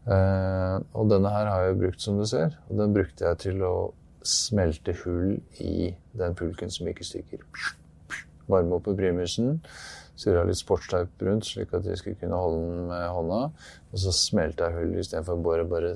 Eh, 0.10 0.78
og 0.98 1.10
denne 1.12 1.30
her 1.30 1.50
har 1.52 1.68
jeg 1.68 1.80
brukt, 1.84 2.02
som 2.02 2.18
du 2.18 2.26
ser. 2.26 2.58
Og 2.70 2.78
den 2.82 2.96
brukte 2.96 3.28
jeg 3.28 3.42
til 3.46 3.64
å 3.66 3.76
smelte 4.26 4.96
hull 5.04 5.38
i 5.62 5.92
den 6.18 6.38
pulken 6.38 6.74
som 6.74 6.90
ikke 6.90 7.06
stykker. 7.08 7.46
Varme 8.52 8.78
opp 8.78 8.90
i 8.92 8.98
primusen. 8.98 9.60
Surra 10.20 10.44
litt 10.46 10.60
sportsteip 10.60 11.22
rundt, 11.26 11.48
slik 11.48 11.72
at 11.74 11.86
jeg 11.88 11.98
skulle 12.02 12.20
kunne 12.20 12.38
holde 12.38 12.66
den 12.66 12.90
med 12.92 13.06
hånda. 13.16 13.44
Og 13.92 14.02
så 14.04 14.14
smelte 14.14 14.68
jeg 14.68 14.82
hull 14.82 15.00
istedenfor 15.02 15.40
å 15.40 15.46
bore. 15.46 15.68
Bare, 15.70 15.94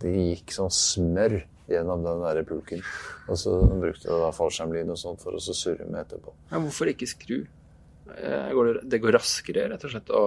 det 0.00 0.14
gikk 0.14 0.54
sånn 0.56 0.72
smør 0.72 1.40
gjennom 1.76 2.02
den 2.06 2.20
der 2.24 2.42
pulken. 2.48 2.82
Og 3.28 3.38
så 3.40 3.54
brukte 3.70 4.08
jeg 4.10 4.20
da 4.24 4.30
fallskjermlin 4.34 4.92
og 4.92 4.98
sånt 5.00 5.22
for 5.22 5.36
å 5.38 5.40
surre 5.42 5.86
med 5.88 6.02
etterpå. 6.04 6.34
Ja, 6.50 6.60
hvorfor 6.60 6.90
ikke 6.92 7.08
skru? 7.10 7.38
Eh, 8.16 8.50
Går 8.56 8.66
det, 8.66 8.74
det 8.90 8.98
går 9.04 9.14
raskere, 9.14 9.68
rett 9.70 9.84
og 9.86 9.92
slett, 9.92 10.10
å 10.10 10.22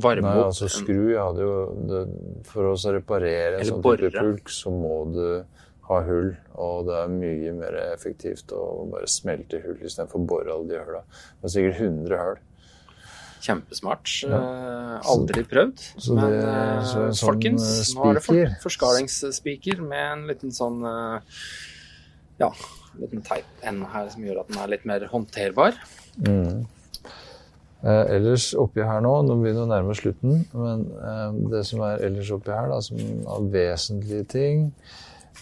varme 0.00 0.24
Nei, 0.24 0.34
opp 0.40 0.46
altså 0.48 0.68
skru 0.72 1.10
jeg 1.10 1.20
hadde 1.20 1.44
jo 1.44 1.56
det, 1.90 2.02
For 2.48 2.70
å 2.70 2.74
reparere 2.94 3.58
en 3.58 3.68
sånn 3.68 3.82
type 3.84 4.12
pulk, 4.16 4.52
så 4.54 4.72
må 4.72 4.94
du 5.12 5.24
ha 5.88 5.98
hull. 6.04 6.30
Og 6.60 6.88
det 6.88 6.96
er 7.02 7.12
mye 7.12 7.52
mer 7.56 7.76
effektivt 7.88 8.52
å 8.56 8.62
bare 8.92 9.08
smelte 9.10 9.60
hull 9.64 9.78
istedenfor 9.80 10.20
å 10.20 10.28
bore 10.32 10.52
alle 10.54 10.68
de 10.72 10.80
hulla. 10.84 11.02
Det 11.40 11.48
er 11.50 11.54
sikkert 11.56 11.82
100 11.84 12.22
hull. 12.24 12.40
Kjempesmart. 13.40 14.12
Eh, 14.26 15.00
aldri 15.12 15.44
prøvd. 15.48 15.78
Så 15.98 16.14
Men 16.14 16.30
det- 16.30 16.44
eh, 16.44 16.82
så 16.82 17.04
sånn, 17.12 17.28
folkens, 17.28 17.66
speaker. 17.92 18.00
nå 18.04 18.10
er 18.10 18.14
det 18.14 18.22
for, 18.24 18.56
forskalingsspiker 18.68 19.80
med 19.86 20.12
en 20.12 20.26
liten 20.28 20.50
sånn 20.50 20.80
eh, 20.84 21.20
Ja, 22.40 22.48
en 22.94 23.00
liten 23.02 23.22
teip 23.22 23.44
ende 23.62 23.86
her 23.86 24.08
som 24.10 24.22
gjør 24.22 24.40
at 24.40 24.48
den 24.48 24.58
er 24.58 24.68
litt 24.68 24.84
mer 24.86 25.00
håndterbar. 25.10 25.74
Eh, 27.84 28.04
ellers 28.16 28.54
oppi 28.58 28.82
her 28.82 29.00
nå, 29.04 29.12
nå 29.22 29.36
begynner 29.38 29.62
vi 29.62 29.66
å 29.66 29.70
nærme 29.70 29.90
oss 29.94 30.00
slutten, 30.02 30.40
men 30.52 30.80
eh, 30.98 31.50
det 31.52 31.60
som 31.68 31.80
er 31.86 32.00
ellers 32.08 32.30
oppi 32.34 32.50
her, 32.50 32.66
da, 32.72 32.80
som 32.82 32.98
av 33.30 33.46
vesentlige 33.54 34.24
ting, 34.26 34.64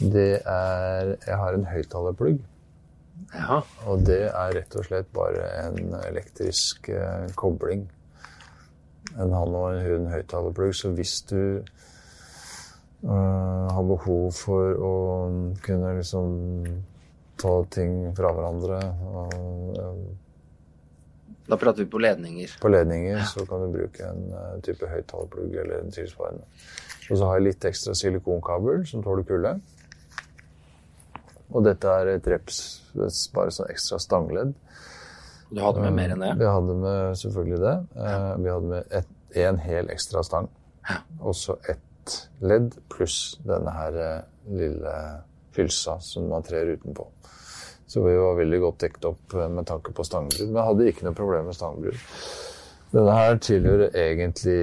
det 0.01 0.43
er 0.45 1.15
Jeg 1.27 1.37
har 1.41 1.55
en 1.57 1.65
høyttalerplugg. 1.65 2.43
Ja. 3.35 3.61
Og 3.87 4.05
det 4.07 4.23
er 4.31 4.55
rett 4.57 4.77
og 4.79 4.87
slett 4.87 5.09
bare 5.15 5.47
en 5.65 5.95
elektrisk 6.07 6.89
eh, 6.93 7.27
kobling. 7.39 7.87
En 9.17 9.33
han 9.33 9.55
og 9.57 9.71
en 9.73 9.83
hun 9.87 10.11
høyttalerplugg. 10.13 10.75
Så 10.77 10.93
hvis 10.97 11.21
du 11.31 11.63
eh, 13.03 13.67
har 13.73 13.89
behov 13.89 14.31
for 14.37 14.77
å 14.77 14.95
kunne 15.65 15.97
liksom 15.99 16.29
ta 17.41 17.57
ting 17.71 17.99
fra 18.17 18.33
hverandre 18.33 18.79
og, 19.11 19.35
eh, 19.81 20.07
Da 21.47 21.57
prater 21.57 21.85
vi 21.85 21.91
på 21.91 22.01
ledninger. 22.03 22.57
på 22.61 22.69
ledninger, 22.69 23.23
så 23.25 23.47
kan 23.47 23.61
du 23.61 23.79
bruke 23.79 24.03
en 24.03 24.33
eh, 24.33 24.61
type 24.63 24.87
høyttalerplugg 24.87 25.55
eller 25.55 25.85
en 25.85 25.93
tilsvarende. 25.95 26.43
Og 27.11 27.19
så 27.19 27.25
har 27.27 27.39
jeg 27.39 27.45
litt 27.45 27.65
ekstra 27.65 27.95
silikonkabel 27.95 28.87
som 28.87 29.03
tåler 29.03 29.23
kulde. 29.23 29.61
Og 31.55 31.63
dette 31.65 31.87
er 32.01 32.09
et 32.17 32.27
reps, 32.27 32.61
bare 33.35 33.53
sånn 33.55 33.71
ekstra 33.71 33.99
stangledd. 34.03 34.55
Du 35.51 35.61
hadde 35.63 35.83
med 35.85 35.95
mer 35.95 36.11
enn 36.15 36.23
det? 36.25 36.33
Vi 36.41 36.47
hadde 36.51 36.75
med 36.83 37.19
selvfølgelig 37.21 37.61
det. 37.63 37.75
Eh, 38.03 38.31
Vi 38.43 38.51
hadde 38.51 38.71
med 38.73 38.97
et, 38.99 39.13
en 39.47 39.61
hel 39.63 39.91
ekstra 39.95 40.25
stang. 40.27 40.49
Og 41.21 41.35
så 41.39 41.55
ett 41.71 42.17
ledd 42.43 42.75
pluss 42.91 43.37
denne 43.47 43.71
her 43.75 43.97
eh, 44.03 44.25
lille 44.59 44.97
hylsa 45.57 45.97
som 46.03 46.27
man 46.31 46.43
trer 46.47 46.75
utenpå. 46.77 47.07
Så 47.87 48.03
vi 48.03 48.17
var 48.19 48.35
veldig 48.41 48.59
godt 48.65 48.81
dekket 48.83 49.07
opp 49.13 49.35
eh, 49.39 49.47
med 49.49 49.67
tanke 49.71 49.95
på 49.95 50.05
stangbrudd. 50.07 50.51
Men 50.51 50.61
jeg 50.61 50.69
hadde 50.73 50.91
ikke 50.91 51.07
noe 51.07 51.19
problem 51.23 51.47
med 51.51 51.59
stangbrudd. 51.59 52.03
Denne 52.91 53.15
her 53.19 53.39
tilhører 53.43 53.95
egentlig 53.99 54.59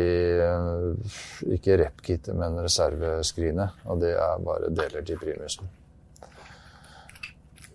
ikke 1.58 1.76
repkittet, 1.82 2.36
men 2.40 2.56
reserveskrinet. 2.64 3.80
Og 3.92 4.00
det 4.04 4.14
er 4.16 4.44
bare 4.44 4.72
deler 4.76 5.04
til 5.08 5.20
primusen. 5.22 5.68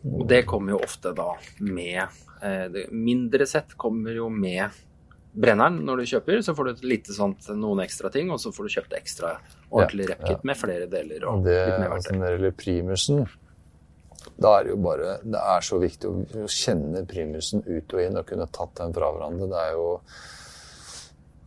Og 0.05 0.27
det 0.31 0.45
kommer 0.47 0.77
jo 0.77 0.83
ofte 0.85 1.11
da 1.17 1.33
med 1.65 2.05
eh, 2.43 2.85
Mindre 2.95 3.47
sett 3.51 3.75
kommer 3.77 4.15
jo 4.15 4.29
med 4.31 4.77
brenneren 5.39 5.81
når 5.87 6.03
du 6.03 6.07
kjøper. 6.13 6.41
Så 6.43 6.55
får 6.57 6.65
du 6.65 6.71
litt 6.73 6.87
lite 6.93 7.17
sånt, 7.17 7.49
noen 7.55 7.83
ekstra 7.85 8.11
ting, 8.15 8.31
og 8.35 8.41
så 8.43 8.53
får 8.55 8.69
du 8.69 8.75
kjøpt 8.79 8.97
ekstra 8.99 9.35
ordentlig 9.69 10.09
Ja, 10.09 10.15
repkit 10.15 10.47
med 10.49 10.59
flere 10.59 10.89
deler 10.91 11.27
Og 11.31 11.45
det, 11.47 11.59
litt 11.67 11.83
mer 11.83 11.95
verktøy. 11.97 12.17
når 12.17 12.25
det 12.25 12.33
gjelder 12.37 12.57
primusen, 12.63 13.29
da 14.39 14.55
er 14.59 14.67
det 14.67 14.73
jo 14.75 14.81
bare 14.83 15.13
Det 15.23 15.43
er 15.55 15.65
så 15.67 15.79
viktig 15.83 16.09
å, 16.11 16.17
å 16.45 16.49
kjenne 16.53 17.05
primusen 17.09 17.63
ut 17.67 17.95
og 17.95 18.03
inn 18.03 18.19
og 18.19 18.27
kunne 18.29 18.49
tatt 18.55 18.75
den 18.81 18.95
fra 18.97 19.13
hverandre. 19.15 19.51
Det 19.51 19.63
er 19.67 19.77
jo 19.79 19.87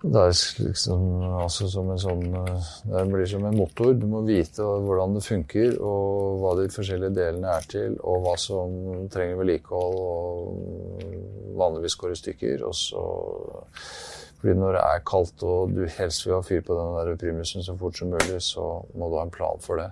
det 0.02 0.18
er 0.18 0.32
liksom 0.66 1.02
altså 1.44 1.68
som 1.70 1.90
en 1.94 2.00
sånn 2.02 2.24
eh, 2.34 2.70
Det 2.90 3.04
blir 3.12 3.28
som 3.30 3.44
en 3.46 3.58
motor. 3.60 3.92
Du 3.94 4.08
må 4.10 4.24
vite 4.26 4.66
hvordan 4.66 5.14
det 5.14 5.22
funker, 5.26 5.76
og 5.78 6.40
hva 6.42 6.56
de 6.58 6.72
forskjellige 6.74 7.14
delene 7.20 7.52
er 7.54 7.68
til, 7.70 8.00
og 8.02 8.26
hva 8.26 8.34
som 8.42 8.74
trenger 9.14 9.38
vedlikehold 9.44 10.00
og 10.02 11.54
vanligvis 11.60 12.00
går 12.02 12.16
i 12.16 12.20
stykker. 12.24 12.66
Og 12.66 12.76
så 12.78 13.06
fordi 14.42 14.58
når 14.58 14.74
det 14.74 14.82
er 14.82 15.04
kaldt 15.06 15.44
og 15.46 15.74
du 15.76 15.84
helst 16.00 16.26
vil 16.26 16.34
ha 16.34 16.42
fyr 16.42 16.64
på 16.66 16.74
den 16.74 16.96
der 16.98 17.20
primusen 17.22 17.62
så 17.62 17.76
fort 17.78 18.00
som 18.00 18.10
mulig, 18.10 18.40
så 18.42 18.72
må 18.98 19.10
du 19.12 19.20
ha 19.20 19.28
en 19.28 19.34
plan 19.34 19.62
for 19.62 19.78
det. 19.78 19.92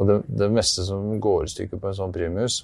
Og 0.00 0.08
det, 0.08 0.22
det 0.32 0.48
meste 0.52 0.84
som 0.88 1.20
går 1.20 1.44
i 1.44 1.52
stykker 1.52 1.80
på 1.82 1.90
en 1.90 1.98
sånn 1.98 2.14
primus, 2.14 2.62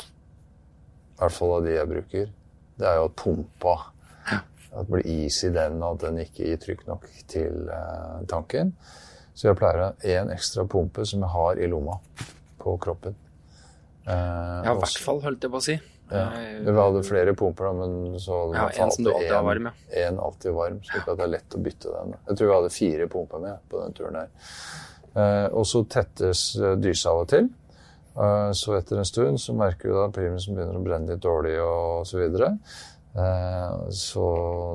i 0.00 1.18
hvert 1.20 1.36
fall 1.36 1.58
av 1.58 1.68
de 1.68 1.76
jeg 1.76 1.90
bruker, 1.92 2.32
det 2.80 2.88
er 2.88 2.96
jo 2.96 3.10
at 3.10 3.18
pumpa 3.20 3.74
At 4.74 4.88
det 4.88 4.90
blir 4.96 5.06
is 5.26 5.36
i 5.46 5.50
den, 5.54 5.80
og 5.82 5.94
at 5.96 6.08
den 6.08 6.18
ikke 6.24 6.48
gir 6.48 6.56
trykk 6.58 6.86
nok 6.88 7.04
til 7.30 7.68
eh, 7.70 8.20
tanken. 8.30 8.72
Så 9.34 9.48
jeg 9.50 9.58
pleier 9.58 9.78
å 9.80 9.86
ha 9.88 9.92
én 10.18 10.30
ekstra 10.34 10.64
pumpe 10.70 11.04
som 11.06 11.22
jeg 11.22 11.30
har 11.30 11.58
i 11.62 11.66
lomma 11.70 11.96
på 12.62 12.76
kroppen. 12.82 13.14
Eh, 14.06 14.12
Ja, 14.64 14.72
i 14.74 14.78
hvert 14.78 14.98
fall, 15.02 15.20
holdt 15.24 15.42
jeg 15.46 15.50
på 15.54 15.60
å 15.60 15.64
si. 15.64 15.76
ja. 16.10 16.24
Eh, 16.36 16.60
Vi 16.66 16.72
hadde 16.76 17.02
flere 17.06 17.34
pumper, 17.38 17.64
da, 17.70 17.72
men 17.86 18.18
så 18.20 18.40
hadde 18.44 18.54
Ja, 18.58 18.84
en 18.84 18.90
som 18.92 19.04
du 19.04 19.10
alltid 19.12 19.32
har 19.32 19.42
varm, 19.46 19.70
ja. 19.70 20.06
En 20.08 20.18
alltid 20.18 20.52
varm, 20.52 20.80
slik 20.84 21.08
at 21.08 21.16
det 21.18 21.24
er 21.24 21.32
lett 21.38 21.54
å 21.58 21.62
bytte 21.62 21.92
den. 21.94 22.14
Jeg 22.28 22.36
tror 22.36 22.46
vi 22.50 22.54
hadde 22.58 22.70
fire 22.74 23.08
pumper 23.08 23.38
med 23.46 23.58
på 23.70 23.82
den 23.84 23.92
turen. 23.92 24.28
Eh, 25.16 25.46
og 25.54 25.64
så 25.70 25.84
tettes 25.88 26.56
eh, 26.58 26.74
dysa 26.82 27.10
av 27.14 27.20
og 27.24 27.28
til. 27.30 27.48
Eh, 28.16 28.50
så 28.54 28.76
etter 28.78 28.98
en 28.98 29.04
stund 29.08 29.40
så 29.40 29.54
merker 29.54 29.88
du 29.90 29.94
da 29.94 30.08
primusen 30.14 30.54
begynner 30.54 30.78
å 30.78 30.84
brenne 30.84 31.10
litt 31.14 31.22
dårlig 31.22 31.56
og 31.62 32.04
så 32.06 32.18
videre. 32.18 32.52
Eh, 33.14 33.90
så 33.94 34.24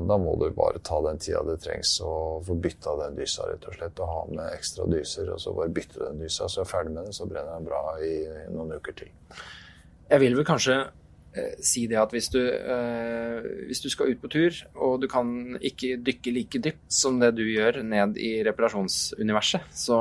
da 0.08 0.16
må 0.16 0.32
du 0.40 0.46
bare 0.56 0.80
ta 0.84 0.96
den 1.04 1.18
tida 1.20 1.42
det 1.44 1.58
trengs 1.60 1.98
og 2.00 2.46
få 2.46 2.56
bytta 2.56 2.94
den 3.02 3.18
dysa, 3.18 3.48
rett 3.50 3.66
og 3.68 3.76
slett. 3.76 4.00
Og 4.00 4.14
ha 4.14 4.22
med 4.30 4.54
ekstra 4.54 4.86
dyser, 4.88 5.32
og 5.34 5.42
så 5.42 5.52
bare 5.56 5.74
bytte 5.76 6.00
den 6.06 6.22
dysa. 6.22 6.48
Så 6.48 6.62
er 6.62 6.64
jeg 6.64 6.72
ferdig 6.72 6.94
med 6.94 7.04
den, 7.04 7.16
så 7.16 7.28
brenner 7.28 7.58
den 7.58 7.68
bra 7.68 7.82
i 8.04 8.14
noen 8.54 8.72
uker 8.78 8.96
til. 9.02 9.12
Jeg 10.10 10.24
vil 10.24 10.38
vel 10.38 10.48
kanskje 10.48 10.78
eh, 11.36 11.58
si 11.62 11.84
det 11.90 12.00
at 12.00 12.14
hvis 12.16 12.30
du, 12.32 12.40
eh, 12.40 13.50
hvis 13.68 13.84
du 13.84 13.90
skal 13.92 14.14
ut 14.14 14.22
på 14.22 14.32
tur, 14.32 14.62
og 14.80 14.96
du 15.04 15.08
kan 15.10 15.58
ikke 15.60 15.98
dykke 16.06 16.34
like 16.34 16.62
dypt 16.64 16.86
som 17.00 17.20
det 17.20 17.34
du 17.36 17.44
gjør 17.44 17.82
ned 17.84 18.16
i 18.18 18.38
reparasjonsuniverset, 18.48 19.68
så, 19.76 20.00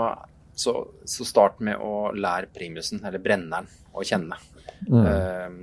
så, 0.56 0.78
så 1.04 1.28
start 1.28 1.60
med 1.66 1.84
å 1.84 2.14
lære 2.16 2.54
primusen, 2.56 3.04
eller 3.04 3.22
brenneren, 3.22 3.68
å 3.92 4.06
kjenne. 4.08 4.40
Eh, 4.88 5.60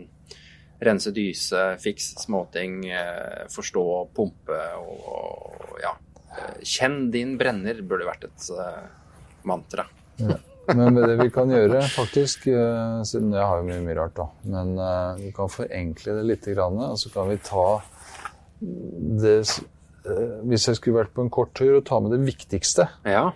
rense 0.80 1.12
dyse, 1.14 1.62
fiks 1.82 2.14
småting, 2.24 2.82
eh, 2.90 3.46
forstå 3.52 3.86
pumpe 4.16 4.60
og, 4.80 5.78
ja. 5.82 5.94
Eh, 6.36 6.58
Kjenn 6.62 7.10
din 7.14 7.36
brenner 7.40 7.80
burde 7.82 8.08
vært 8.08 8.28
et 8.28 8.50
mantra. 9.46 9.86
mantra. 10.18 10.42
Men 10.74 10.96
det 10.98 11.16
vi 11.20 11.28
kan 11.30 11.50
gjøre, 11.52 11.80
faktisk, 11.94 12.48
eh, 12.50 13.02
siden 13.06 13.34
jeg 13.36 13.46
har 13.46 13.60
jo 13.60 13.66
mye, 13.68 13.82
mye 13.84 13.96
rart, 14.00 14.16
da, 14.18 14.26
men 14.50 14.72
eh, 14.82 15.20
vi 15.20 15.32
kan 15.36 15.50
forenkle 15.52 16.16
det 16.18 16.24
litt, 16.26 16.48
og 16.58 16.96
så 16.98 17.12
kan 17.14 17.30
vi 17.30 17.38
ta 17.44 17.66
det 18.60 19.36
eh, 19.44 20.36
Hvis 20.48 20.64
jeg 20.66 20.78
skulle 20.78 21.02
vært 21.02 21.12
på 21.14 21.26
en 21.26 21.30
kort 21.30 21.52
tur, 21.54 21.76
og 21.76 21.84
ta 21.86 22.00
med 22.00 22.14
det 22.16 22.22
viktigste 22.24 22.88
Ja. 23.04 23.28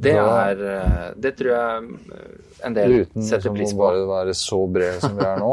Det 0.00 0.14
er 0.16 0.62
eh, 0.64 1.08
Det 1.20 1.32
tror 1.38 1.50
jeg 1.52 1.90
eh, 2.16 2.36
en 2.68 2.76
del 2.76 2.94
Uten 3.02 3.24
setter 3.24 3.50
liksom, 3.50 3.56
pris 3.56 3.72
på. 3.72 3.76
Uten 3.76 3.82
bare 3.84 4.08
være 4.08 4.36
så 4.36 4.60
bred 4.68 5.00
som 5.00 5.16
vi 5.16 5.26
er 5.26 5.40
nå. 5.40 5.52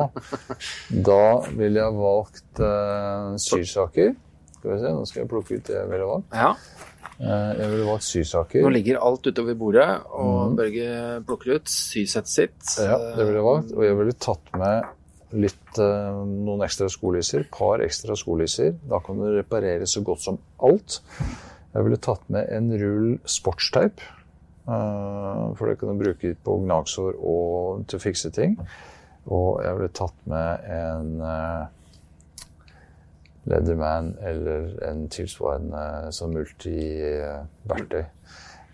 da 1.10 1.24
ville 1.56 1.80
jeg 1.80 1.96
valgt 2.02 2.60
uh, 2.60 3.38
syrsaker. 3.40 4.12
Skal 4.58 4.74
vi 4.74 4.80
se, 4.82 4.92
nå 4.92 5.06
skal 5.08 5.22
jeg 5.24 5.30
plukke 5.32 5.60
ut 5.60 5.70
det 5.70 5.78
jeg 5.78 5.90
ville 5.94 6.10
valgt. 6.10 6.36
Ja. 6.36 6.52
Uh, 7.18 7.54
Jeg 7.58 7.70
ville 7.72 7.88
valgt 7.88 8.06
sysaker. 8.06 8.66
Nå 8.66 8.74
ligger 8.76 9.00
alt 9.02 9.26
utover 9.26 9.56
bordet, 9.58 9.88
og 10.12 10.58
Børge 10.60 10.90
plukker 11.26 11.56
ut 11.58 11.72
sysettet 11.72 12.34
sitt. 12.34 12.60
Ja, 12.76 13.00
det 13.16 13.24
ville 13.24 13.40
jeg 13.40 13.48
valgt. 13.48 13.74
Og 13.78 13.88
jeg 13.88 13.98
ville 14.02 14.18
tatt 14.28 14.52
med 14.60 15.40
litt, 15.48 15.80
uh, 15.80 16.22
noen 16.28 16.68
ekstra 16.68 16.92
skolisser. 16.92 17.48
par 17.56 17.82
ekstra 17.88 18.20
skolisser. 18.20 18.76
Da 18.92 19.00
kan 19.06 19.24
du 19.24 19.32
reparere 19.32 19.88
så 19.88 20.04
godt 20.06 20.28
som 20.28 20.38
alt. 20.60 21.00
Jeg 21.74 21.88
ville 21.88 22.04
tatt 22.04 22.28
med 22.34 22.52
en 22.52 22.70
rull 22.84 23.10
sportsteip. 23.30 24.04
Eh, 24.68 25.42
For 25.58 25.70
det 25.70 25.80
kan 25.80 25.94
du 25.94 26.04
bruke 26.04 26.36
på 26.44 26.60
gnagsår 26.66 27.18
og 27.18 27.88
til 27.88 28.00
å 28.00 28.04
fikse 28.04 28.32
ting. 28.36 28.60
Og 29.28 29.64
jeg 29.64 29.80
ble 29.80 29.90
tatt 29.96 30.30
med 30.30 30.70
en 30.72 31.10
eh, 31.28 31.66
Leatherman 33.48 34.14
eller 34.28 34.72
en 34.88 35.08
tilsvarende 35.12 36.12
sånn 36.16 36.36
multiverktøy. 36.36 38.06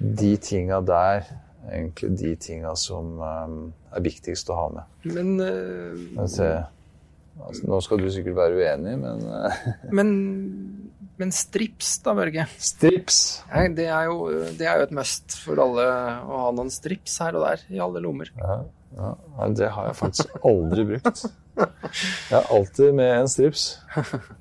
De 0.04 0.32
tinga 0.42 0.80
der, 0.84 1.28
egentlig 1.70 2.14
de 2.20 2.36
tinga 2.42 2.74
som 2.80 3.18
eh, 3.22 3.58
er 3.98 4.06
viktigst 4.06 4.50
å 4.50 4.58
ha 4.58 4.70
med. 4.74 4.96
Men, 5.14 5.36
uh, 5.40 6.22
altså, 6.24 6.50
nå 7.68 7.80
skal 7.86 8.02
du 8.02 8.10
sikkert 8.14 8.38
være 8.40 8.60
uenig, 8.62 8.96
men 9.04 9.24
eh, 9.30 9.68
men, 9.98 10.14
men 11.22 11.32
strips 11.36 11.98
da, 12.06 12.14
Børge? 12.18 12.48
strips! 12.58 13.20
Ja, 13.52 13.68
det, 13.70 13.86
er 13.88 14.08
jo, 14.10 14.30
det 14.58 14.66
er 14.68 14.80
jo 14.82 14.88
et 14.88 14.96
must 14.98 15.36
for 15.44 15.60
alle 15.62 15.86
å 16.26 16.40
ha 16.48 16.50
noen 16.58 16.72
strips 16.74 17.20
her 17.22 17.38
og 17.38 17.46
der, 17.48 17.62
i 17.70 17.80
alle 17.84 18.02
lommer. 18.04 18.32
Ja, 18.40 18.64
ja, 18.98 19.12
det 19.58 19.70
har 19.76 19.88
jeg 19.92 20.00
faktisk 20.00 20.36
aldri 20.46 20.84
brukt. 20.96 21.24
Jeg 21.58 22.34
er 22.40 22.48
alltid 22.54 22.94
med 22.98 23.12
en 23.20 23.28
strips. 23.30 23.64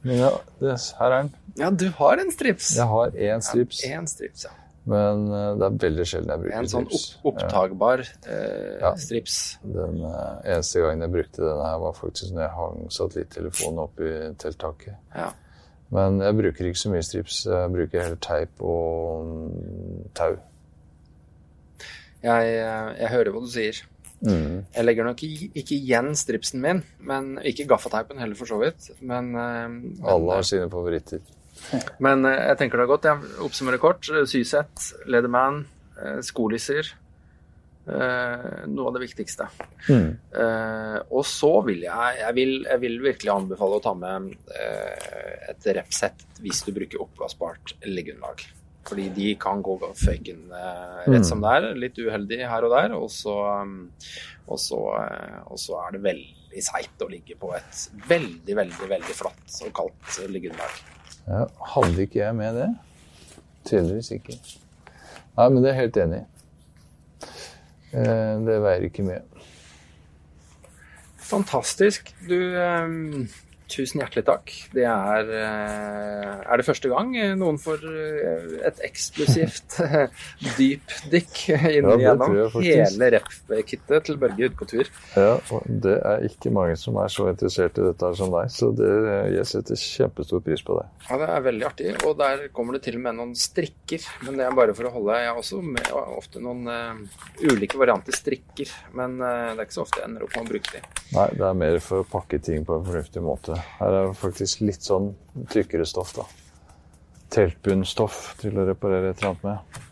Men 0.05 0.17
ja, 0.23 0.33
det, 0.63 0.75
her 0.99 1.07
er 1.13 1.17
den. 1.27 1.31
Ja, 1.61 1.69
du 1.71 1.87
har 1.99 2.21
en 2.23 2.33
strips. 2.33 2.71
Jeg 2.79 2.89
har 2.89 3.13
én 3.13 3.45
strips, 3.45 3.83
En 3.85 4.07
strips, 4.09 4.47
ja. 4.49 4.53
men 4.89 5.27
eh, 5.29 5.51
det 5.61 5.67
er 5.69 5.77
veldig 5.85 6.07
sjelden 6.09 6.33
jeg 6.33 6.43
bruker 6.47 6.57
En 6.63 6.71
sånn 6.73 6.87
strips. 6.89 7.05
opp, 7.21 7.27
opptagbar 7.35 8.05
eh, 8.09 8.79
Ja. 8.81 8.95
strips. 8.97 9.37
Den 9.63 10.01
eh, 10.09 10.55
eneste 10.55 10.81
gangen 10.87 11.05
jeg 11.05 11.13
brukte 11.19 11.45
denne 11.45 11.69
her, 11.69 11.79
var 11.85 11.97
faktisk 12.01 12.33
når 12.33 12.47
jeg 12.47 12.55
hang 12.57 12.81
satellittelefonen 12.97 13.83
opp 13.85 14.01
i 14.01 14.13
telttaket. 14.41 14.97
Ja. 15.17 15.29
Men 15.93 16.23
jeg 16.25 16.39
bruker 16.39 16.69
ikke 16.71 16.81
så 16.81 16.93
mye 16.93 17.05
strips. 17.05 17.43
Jeg 17.47 17.73
bruker 17.75 18.01
heller 18.07 18.21
teip 18.25 18.63
og 18.65 19.27
mm, 19.29 20.11
tau. 20.17 20.37
Jeg, 22.23 22.53
eh, 22.55 22.93
jeg 23.03 23.11
hører 23.13 23.35
hva 23.35 23.43
du 23.43 23.51
sier. 23.53 23.83
Jeg 24.23 24.85
legger 24.85 25.07
nok 25.09 25.23
ikke 25.27 25.75
igjen 25.75 26.13
stripsen 26.15 26.63
min, 26.63 26.83
men 27.03 27.35
ikke 27.43 27.67
gaffateipen 27.71 28.21
heller, 28.23 28.39
for 28.39 28.47
så 28.47 28.61
vidt. 28.61 28.91
Men, 29.01 29.35
eh, 29.35 29.69
men, 29.69 29.99
Alle 30.07 30.39
har 30.39 30.47
sine 30.47 30.71
favoritter. 30.71 31.21
men 31.99 32.25
eh, 32.25 32.39
jeg 32.53 32.59
tenker 32.59 32.79
det 32.79 32.87
er 32.87 32.93
godt. 32.93 33.09
Jeg 33.11 33.39
oppsummerer 33.43 33.83
kort. 33.83 34.07
Sysett, 34.31 34.93
Lederman, 35.07 35.67
eh, 35.99 36.21
skolisser. 36.23 36.95
Eh, 37.87 38.65
Noe 38.71 38.89
av 38.89 38.97
det 38.97 39.05
viktigste. 39.05 39.49
Eh, 39.89 40.99
og 41.11 41.25
så 41.29 41.53
vil 41.67 41.85
jeg, 41.87 42.19
jeg 42.21 42.37
vil, 42.39 42.55
jeg 42.69 42.83
vil 42.83 42.99
virkelig 43.05 43.33
anbefale 43.35 43.79
å 43.79 43.85
ta 43.85 43.95
med 43.99 44.33
eh, 44.57 45.49
et 45.53 45.71
rep-sett 45.79 46.27
hvis 46.43 46.65
du 46.67 46.73
bruker 46.77 47.03
oppblåsbart 47.05 47.77
liggeunderlag. 47.89 48.45
Fordi 48.89 49.09
de 49.15 49.29
kan 49.39 49.61
gå 49.63 49.77
føggen 49.95 50.49
rett 51.07 51.27
som 51.27 51.43
det 51.45 51.51
er. 51.55 51.67
Litt 51.79 52.01
uheldig 52.03 52.41
her 52.51 52.65
og 52.67 52.73
der. 52.75 52.95
Og 52.97 53.07
så, 53.15 53.37
og 54.51 54.59
så, 54.59 54.81
og 55.47 55.61
så 55.63 55.77
er 55.85 55.95
det 55.95 56.01
veldig 56.09 56.65
seigt 56.67 57.05
å 57.05 57.09
ligge 57.13 57.37
på 57.39 57.53
et 57.55 57.85
veldig, 58.11 58.57
veldig 58.59 58.89
veldig 58.91 59.15
flatt 59.15 59.61
og 59.63 59.71
kaldt 59.79 60.19
liggeunderlag. 60.35 60.83
Ja, 61.29 61.45
hadde 61.77 62.03
ikke 62.09 62.25
jeg 62.25 62.35
med 62.41 62.59
det? 62.59 62.69
Tydeligvis 63.71 64.11
ikke. 64.17 64.35
Nei, 65.39 65.47
men 65.47 65.63
det 65.63 65.71
er 65.71 65.77
jeg 65.77 65.83
helt 65.85 66.03
enig 66.03 66.19
i. 66.19 66.25
Eh, 67.93 68.37
Det 68.47 68.59
veier 68.65 68.87
ikke 68.89 69.03
mye. 69.07 69.21
Fantastisk. 71.23 72.11
Du, 72.29 72.37
um, 72.59 73.29
tusen 73.73 74.03
hjertelig 74.03 74.25
takk. 74.29 74.53
Det 74.75 74.87
er 74.89 75.33
uh, 75.33 76.43
Er 76.43 76.61
det 76.61 76.67
første 76.67 76.91
gang 76.93 77.15
noen 77.41 77.61
får 77.63 77.85
uh, 77.87 78.57
et 78.69 78.83
eksklusivt 78.89 79.79
dypdykk 80.59 81.43
inn 81.73 81.91
Ja, 82.03 82.17
hele 82.63 83.11
rep-kittet 83.17 84.09
til 84.09 84.21
Børge 84.21 84.49
ute 84.49 84.59
på 84.59 84.69
tur? 84.71 84.91
Ja, 85.17 85.37
det 85.67 85.97
er 85.99 86.27
ikke 86.29 86.53
mange 86.55 86.77
som 86.81 86.99
er 87.01 87.13
så 87.13 87.29
interessert 87.31 87.79
i 87.81 87.87
dette 87.87 88.13
som 88.19 88.33
deg, 88.33 88.51
så 88.53 88.71
det, 88.77 88.91
jeg 89.37 89.49
setter 89.49 89.79
kjempestor 89.79 90.43
pris 90.45 90.63
på 90.65 90.77
det. 90.79 90.87
Ja, 91.09 91.19
Det 91.21 91.29
er 91.29 91.45
veldig 91.47 91.67
artig. 91.69 91.91
Og 92.07 92.17
der 92.19 92.47
kommer 92.55 92.77
det 92.77 92.85
til 92.87 92.99
og 92.99 93.05
med 93.07 93.19
noen 93.19 93.35
strikker. 93.39 94.07
Men 94.27 94.39
det 94.39 94.47
er 94.47 94.57
bare 94.57 94.77
for 94.77 94.89
å 94.89 94.95
holde 94.97 95.19
Jeg 95.21 95.31
har 95.31 95.41
også 95.41 95.61
med 95.65 95.93
ofte 95.93 96.43
noen 96.43 96.67
uh, 96.69 97.23
ulike 97.43 97.81
varianter 97.81 98.17
strikker. 98.17 98.73
Men 98.99 99.19
uh, 99.23 99.53
det 99.53 99.61
er 99.61 99.67
ikke 99.67 99.79
så 99.79 99.87
ofte 99.87 100.03
jeg 100.03 100.11
ender 100.11 100.27
opp 100.27 100.37
med 100.37 100.47
å 100.47 100.51
bruke 100.53 100.77
de. 100.77 100.83
Nei, 101.17 101.29
det 101.39 101.47
er 101.49 101.61
mer 101.65 101.81
for 101.85 102.03
å 102.03 102.11
pakke 102.17 102.43
ting 102.43 102.67
på 102.69 102.79
en 102.79 102.87
fornuftig 102.89 103.25
måte. 103.25 103.62
Her 103.79 103.99
er 104.01 104.13
faktisk 104.19 104.65
litt 104.67 104.85
sånn 104.85 105.13
tykkere 105.53 105.87
stoff, 105.89 106.15
da. 106.17 106.27
Teltbunnstoff 107.33 108.35
til 108.43 108.59
å 108.61 108.67
reparere 108.69 109.13
et 109.13 109.23
eller 109.23 109.33
annet 109.33 109.49
med. 109.49 109.83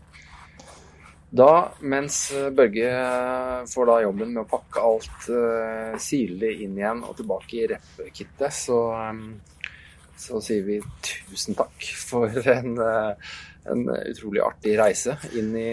Da, 1.31 1.71
mens 1.81 2.33
eh, 2.35 2.49
Børge 2.51 2.89
eh, 2.91 3.67
får 3.71 3.87
da 3.87 4.01
jobben 4.03 4.33
med 4.35 4.43
å 4.43 4.49
pakke 4.51 4.83
alt 4.83 5.29
uh, 5.31 5.95
sirlig 6.03 6.57
inn 6.65 6.75
igjen 6.75 7.05
og 7.07 7.15
tilbake 7.21 7.61
i 7.61 7.69
reppekittet, 7.71 8.51
så, 8.51 8.81
eh, 8.99 9.60
så 10.21 10.41
sier 10.45 10.67
vi 10.67 10.81
tusen 11.05 11.57
takk 11.59 11.87
for 11.97 12.29
en, 12.53 12.77
eh, 12.85 13.31
en 13.71 13.83
utrolig 13.89 14.43
artig 14.45 14.75
reise 14.79 15.17
inn 15.39 15.55
i, 15.57 15.71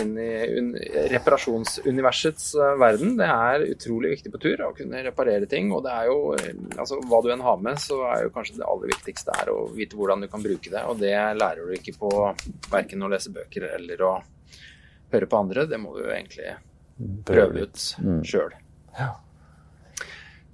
inn 0.00 0.12
i 0.20 0.30
un 0.58 0.70
reparasjonsuniversets 1.12 2.54
eh, 2.56 2.74
verden. 2.80 3.16
Det 3.20 3.28
er 3.28 3.66
utrolig 3.68 4.14
viktig 4.16 4.32
på 4.32 4.40
tur 4.42 4.64
å 4.66 4.72
kunne 4.76 5.04
reparere 5.04 5.48
ting, 5.50 5.70
og 5.76 5.84
det 5.86 5.92
er 5.92 6.08
jo 6.10 6.18
eh, 6.38 6.52
altså 6.76 7.00
hva 7.04 7.20
du 7.24 7.32
enn 7.34 7.44
har 7.44 7.60
med, 7.64 7.80
så 7.82 8.00
er 8.14 8.26
jo 8.26 8.34
kanskje 8.34 8.58
det 8.60 8.68
aller 8.68 8.94
viktigste 8.94 9.36
er 9.42 9.52
å 9.52 9.58
vite 9.76 9.98
hvordan 9.98 10.24
du 10.24 10.30
kan 10.32 10.44
bruke 10.44 10.72
det, 10.72 10.84
og 10.88 11.00
det 11.02 11.16
lærer 11.38 11.68
du 11.68 11.76
ikke 11.76 11.96
på 12.00 12.12
verken 12.72 13.04
å 13.04 13.12
lese 13.12 13.34
bøker 13.34 13.68
eller 13.74 14.06
å 14.08 14.14
høre 15.12 15.28
på 15.28 15.42
andre, 15.44 15.66
det 15.68 15.80
må 15.80 15.92
du 15.98 16.06
egentlig 16.06 16.54
prøve 17.28 17.66
ut 17.66 17.84
sjøl. 18.24 18.56
Ja. 18.96 19.12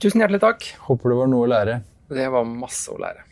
Tusen 0.03 0.22
hjertelig 0.22 0.43
takk. 0.43 0.66
Håper 0.86 1.11
det 1.11 1.18
var 1.18 1.30
noe 1.30 1.47
å 1.47 1.51
lære. 1.51 1.80
Det 2.09 2.28
var 2.32 2.47
masse 2.49 2.93
å 2.95 2.99
lære. 3.01 3.28